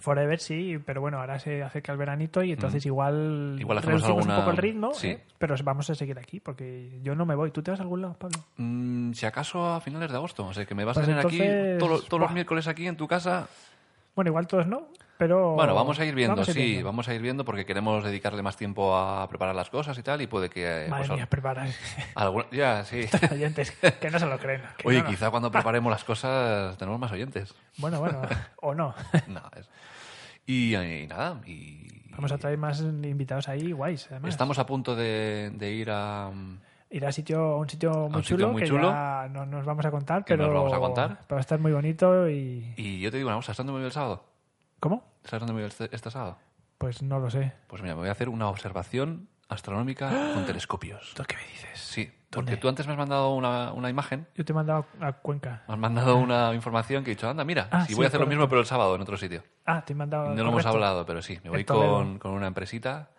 Forever 0.00 0.38
sí, 0.38 0.78
pero 0.86 1.00
bueno, 1.00 1.18
ahora 1.18 1.38
se 1.40 1.60
acerca 1.62 1.90
el 1.92 1.98
veranito 1.98 2.42
y 2.44 2.52
entonces 2.52 2.86
igual, 2.86 3.56
Mm. 3.56 3.60
Igual 3.60 3.78
hacemos 3.78 4.00
reducimos 4.00 4.18
alguna- 4.22 4.34
un 4.38 4.40
poco 4.40 4.50
el 4.52 4.56
ritmo, 4.56 4.94
sí. 4.94 5.08
¿eh? 5.08 5.24
pero 5.38 5.56
vamos 5.64 5.90
a 5.90 5.94
seguir 5.96 6.18
aquí 6.18 6.38
porque 6.40 7.00
yo 7.02 7.14
no 7.16 7.26
me 7.26 7.34
voy. 7.34 7.50
¿Tú 7.50 7.62
te 7.62 7.72
vas 7.72 7.80
a 7.80 7.82
algún 7.82 8.02
lado, 8.02 8.14
Pablo? 8.14 8.38
Mm, 8.58 9.12
si 9.12 9.26
acaso 9.26 9.66
a 9.74 9.80
finales 9.80 10.10
de 10.10 10.16
agosto. 10.16 10.46
O 10.46 10.54
sea, 10.54 10.64
que 10.66 10.74
me 10.76 10.84
vas 10.84 10.94
Pues 10.94 11.04
a 11.04 11.10
tener 11.10 11.24
entonces, 11.24 11.72
aquí 11.72 11.78
todo- 11.80 12.00
todos 12.02 12.20
los 12.22 12.32
miércoles 12.32 12.68
aquí 12.68 12.86
en 12.86 12.96
tu 12.96 13.08
casa. 13.08 13.48
Bueno, 14.14 14.28
igual 14.30 14.46
todos 14.46 14.66
no, 14.68 14.88
pero... 15.18 15.54
Bueno, 15.54 15.74
vamos 15.74 15.98
a 15.98 16.04
ir 16.06 16.14
viendo, 16.14 16.36
vamos 16.36 16.46
sí, 16.46 16.52
viendo. 16.58 16.86
vamos 16.86 17.08
a 17.08 17.14
ir 17.14 17.20
viendo 17.20 17.44
porque 17.44 17.66
queremos 17.66 18.02
dedicarle 18.04 18.42
más 18.42 18.56
tiempo 18.56 18.96
a 18.96 19.28
preparar 19.28 19.54
las 19.54 19.68
cosas 19.68 19.98
y 19.98 20.02
tal 20.02 20.22
y 20.22 20.26
puede 20.26 20.48
que... 20.48 20.86
eh, 20.86 20.88
Madre 20.88 21.08
pues, 21.08 21.16
mía, 21.18 21.26
preparar 21.28 21.68
ya, 22.52 22.84
sí. 22.84 23.04
oyentes 23.32 23.72
que 23.72 24.10
no 24.10 24.18
se 24.18 24.26
lo 24.26 24.38
creen. 24.38 24.62
Oye, 24.84 24.98
no, 24.98 25.04
no. 25.04 25.10
quizá 25.10 25.30
cuando 25.30 25.50
preparemos 25.50 25.90
las 25.90 26.04
cosas 26.04 26.78
tenemos 26.78 26.98
más 26.98 27.12
oyentes. 27.12 27.54
Bueno, 27.76 27.98
bueno, 28.00 28.22
o 28.62 28.74
no. 28.74 28.94
No, 29.26 29.42
es- 29.56 29.68
y, 30.46 30.74
y 30.74 31.06
nada, 31.06 31.40
y... 31.46 31.86
Vamos 32.12 32.32
a 32.32 32.38
traer 32.38 32.56
más 32.58 32.80
invitados 32.80 33.48
ahí, 33.48 33.70
guays, 33.72 34.06
además. 34.10 34.30
Estamos 34.30 34.58
a 34.58 34.64
punto 34.66 34.96
de, 34.96 35.50
de 35.54 35.72
ir 35.72 35.90
a... 35.90 36.30
Ir 36.90 37.04
a, 37.04 37.12
sitio, 37.12 37.38
a 37.38 37.56
un 37.58 37.68
sitio 37.68 37.90
muy 37.92 38.16
un 38.16 38.22
sitio 38.22 38.36
chulo 38.38 38.52
muy 38.52 38.62
que 38.62 38.68
chulo. 38.68 38.90
ya 38.90 39.28
no 39.30 39.44
nos 39.44 39.66
vamos 39.66 39.84
a 39.84 39.90
contar, 39.90 40.24
pero 40.26 40.46
os 40.48 40.54
vamos 40.54 40.72
a 40.72 40.78
contar. 40.78 41.08
pero 41.26 41.36
va 41.36 41.36
a 41.36 41.40
estar 41.40 41.58
muy 41.58 41.70
bonito 41.72 42.28
y... 42.30 42.72
Y 42.78 42.98
yo 43.00 43.10
te 43.10 43.18
digo 43.18 43.28
una 43.28 43.36
cosa, 43.36 43.52
¿sabes 43.52 43.58
dónde 43.58 43.72
me 43.72 43.78
voy 43.80 43.86
el 43.86 43.92
sábado? 43.92 44.24
¿Cómo? 44.80 45.02
¿Sabes 45.24 45.40
dónde 45.40 45.52
me 45.54 45.60
voy 45.60 45.68
este, 45.68 45.88
este 45.94 46.10
sábado? 46.10 46.38
Pues 46.78 47.02
no 47.02 47.18
lo 47.18 47.30
sé. 47.30 47.52
Pues 47.66 47.82
mira, 47.82 47.94
me 47.94 48.00
voy 48.02 48.08
a 48.08 48.12
hacer 48.12 48.28
una 48.28 48.48
observación 48.48 49.28
astronómica 49.48 50.10
con 50.34 50.44
telescopios. 50.46 51.12
¿Tú 51.14 51.24
qué 51.26 51.36
me 51.36 51.42
dices? 51.46 51.78
Sí, 51.80 52.04
porque 52.30 52.52
¿Dónde? 52.52 52.56
tú 52.58 52.68
antes 52.68 52.86
me 52.86 52.92
has 52.92 52.98
mandado 52.98 53.34
una, 53.34 53.72
una 53.72 53.90
imagen, 53.90 54.28
Yo 54.36 54.44
te 54.44 54.52
he 54.52 54.54
mandado 54.54 54.86
a 55.00 55.12
Cuenca. 55.12 55.64
me 55.66 55.74
has 55.74 55.80
mandado 55.80 56.16
una 56.18 56.54
información 56.54 57.02
que 57.02 57.10
he 57.10 57.14
dicho, 57.14 57.28
anda, 57.28 57.44
mira, 57.44 57.68
Ah, 57.72 57.80
si 57.82 57.88
sí, 57.88 57.94
voy 57.94 58.04
a 58.04 58.08
hacer 58.08 58.20
lo 58.20 58.26
correcto. 58.26 58.38
mismo 58.42 58.48
pero 58.48 58.60
el 58.60 58.66
sábado 58.66 58.94
en 58.94 59.00
otro 59.02 59.16
sitio. 59.16 59.42
Ah, 59.66 59.82
te 59.84 59.94
he 59.94 59.96
mandado... 59.96 60.28
No 60.28 60.34
lo 60.34 60.40
hemos 60.42 60.52
correcto. 60.52 60.68
hablado, 60.68 61.06
pero 61.06 61.22
sí, 61.22 61.40
me 61.42 61.50
voy 61.50 61.60
En 61.60 61.66
Toledo. 61.66 61.94
con, 61.94 62.18
con 62.18 62.30
una 62.32 62.46
empresita 62.46 63.10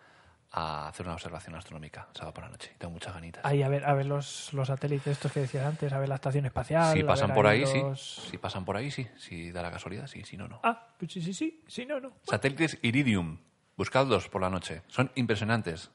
a 0.52 0.88
hacer 0.88 1.06
una 1.06 1.14
observación 1.14 1.54
astronómica 1.54 2.08
sábado 2.12 2.34
por 2.34 2.44
la 2.44 2.50
noche. 2.50 2.72
Tengo 2.78 2.92
muchas 2.92 3.14
ganitas. 3.14 3.44
Ahí 3.44 3.62
a 3.62 3.68
ver, 3.68 3.84
a 3.84 3.94
ver 3.94 4.06
los, 4.06 4.52
los 4.52 4.66
satélites 4.68 5.06
estos 5.06 5.30
que 5.30 5.40
decías 5.40 5.64
antes, 5.64 5.92
a 5.92 5.98
ver 5.98 6.08
la 6.08 6.16
estación 6.16 6.44
espacial. 6.46 6.96
si 6.96 7.04
pasan 7.04 7.32
por 7.34 7.46
ahí, 7.46 7.64
sí. 7.66 7.80
los- 7.80 8.26
Si 8.30 8.36
pasan 8.38 8.64
por 8.64 8.76
ahí, 8.76 8.90
sí. 8.90 9.06
Si 9.16 9.52
da 9.52 9.62
la 9.62 9.70
casualidad, 9.70 10.06
sí. 10.08 10.24
Si 10.24 10.36
no, 10.36 10.48
no. 10.48 10.60
Ah, 10.64 10.88
pues 10.98 11.12
sí, 11.12 11.22
sí, 11.22 11.32
sí, 11.34 11.62
sí, 11.68 11.86
no, 11.86 12.00
no. 12.00 12.12
Satélites 12.24 12.78
Iridium. 12.82 13.38
Buscadlos 13.76 14.28
por 14.28 14.40
la 14.42 14.50
noche. 14.50 14.82
Son 14.88 15.10
impresionantes. 15.14 15.90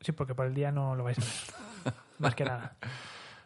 Sí, 0.00 0.10
porque 0.12 0.34
por 0.34 0.46
el 0.46 0.54
día 0.54 0.72
no 0.72 0.94
lo 0.96 1.04
vais 1.04 1.18
a 1.18 1.20
ver. 1.22 1.94
Más 2.18 2.34
que 2.34 2.44
nada. 2.44 2.74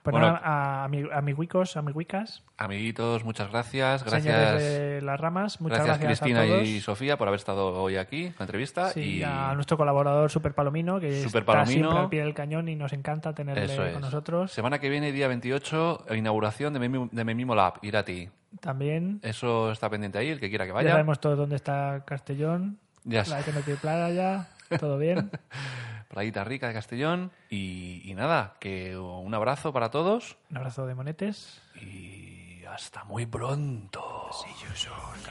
Pues 0.06 0.12
Bueno. 0.12 0.26
nada, 0.28 0.40
a, 0.44 0.84
a, 0.84 0.88
mi, 0.88 1.02
a 1.12 1.20
mi 1.20 1.32
wicos, 1.32 1.76
a 1.76 1.82
mi 1.82 1.90
wicas, 1.92 2.42
Amiguitos, 2.58 3.24
muchas 3.24 3.50
gracias. 3.50 4.04
Gracias, 4.04 4.62
de 4.62 5.00
las 5.02 5.18
ramas, 5.20 5.60
muchas 5.60 5.78
gracias, 5.84 5.98
gracias, 6.00 6.20
Cristina 6.20 6.42
a 6.42 6.46
todos. 6.46 6.68
y 6.68 6.80
Sofía 6.80 7.18
por 7.18 7.28
haber 7.28 7.38
estado 7.40 7.74
hoy 7.82 7.96
aquí 7.96 8.26
en 8.26 8.34
la 8.38 8.44
entrevista. 8.44 8.90
Sí, 8.90 9.00
y 9.18 9.22
a 9.24 9.52
nuestro 9.54 9.76
colaborador 9.76 10.30
Super 10.30 10.54
Palomino, 10.54 11.00
que 11.00 11.22
Super 11.22 11.42
está 11.42 11.52
Palomino. 11.52 11.88
siempre 11.88 11.98
al 12.04 12.08
pie 12.08 12.20
del 12.22 12.34
cañón 12.34 12.68
y 12.68 12.76
nos 12.76 12.92
encanta 12.92 13.34
tenerle 13.34 13.64
eso 13.64 13.84
es. 13.84 13.92
con 13.94 14.02
nosotros. 14.02 14.52
Semana 14.52 14.78
que 14.78 14.88
viene, 14.88 15.10
día 15.12 15.28
28, 15.28 16.06
inauguración 16.14 16.72
de 16.72 16.78
Memimo, 16.78 17.08
de 17.10 17.24
Memimo 17.24 17.54
Lab, 17.54 17.74
Irati. 17.82 18.28
También 18.60 19.18
Eso 19.22 19.70
está 19.72 19.90
pendiente 19.90 20.18
ahí, 20.18 20.28
el 20.30 20.40
que 20.40 20.48
quiera 20.48 20.64
que 20.64 20.70
ya 20.70 20.74
vaya. 20.74 20.90
sabemos 20.92 21.20
todos 21.20 21.36
dónde 21.36 21.56
está 21.56 22.04
Castellón, 22.06 22.78
Ya 23.04 23.24
la 23.24 23.42
que 23.42 23.52
no 23.52 23.60
tiene 23.60 23.78
playa, 23.80 24.48
todo 24.80 24.96
bien. 24.98 25.30
Playita 26.08 26.44
Rica 26.44 26.68
de 26.68 26.74
Castellón. 26.74 27.32
Y, 27.50 28.02
y 28.04 28.14
nada, 28.14 28.54
que 28.60 28.96
un 28.96 29.34
abrazo 29.34 29.72
para 29.72 29.90
todos 29.90 30.36
Un 30.50 30.58
abrazo 30.58 30.86
de 30.86 30.94
monetes. 30.94 31.60
y 31.80 32.64
hasta 32.64 33.04
muy 33.04 33.26
pronto. 33.26 34.30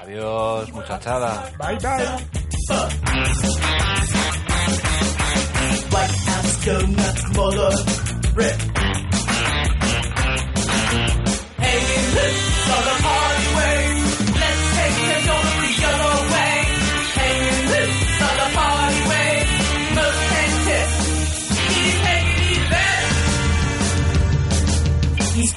Adiós, 0.02 0.72
muchachada. 0.72 1.50
Bye, 1.58 1.78
bye. 1.78 3.26
White 5.92 6.16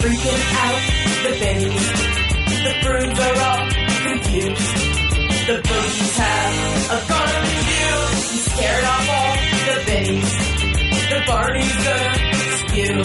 freaking 0.00 0.42
out 0.64 0.80
the 1.24 1.32
babies. 1.42 1.88
The 2.64 2.72
prunes 2.82 3.18
are 3.18 3.38
all 3.48 3.64
confused. 4.06 4.74
The 5.48 5.56
boogies 5.68 6.16
have 6.18 6.54
a 6.96 7.00
garden 7.08 7.46
view. 7.68 7.96
He's 8.30 8.44
scared 8.52 8.84
off 8.84 9.08
all 9.16 9.34
the 9.68 9.76
biddies. 9.86 10.32
The 11.10 11.20
Barney's 11.26 11.76
gonna 11.86 12.14
spew. 12.58 12.96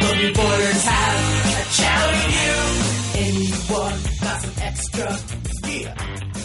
Boogie 0.00 0.34
boarders 0.34 0.84
have 0.84 1.20
a 1.52 1.64
challenge 1.78 2.34
you. 2.44 2.58
Anyone 3.26 3.96
got 4.20 4.40
some 4.42 4.56
extra? 4.60 5.08
Yeah. 5.68 6.35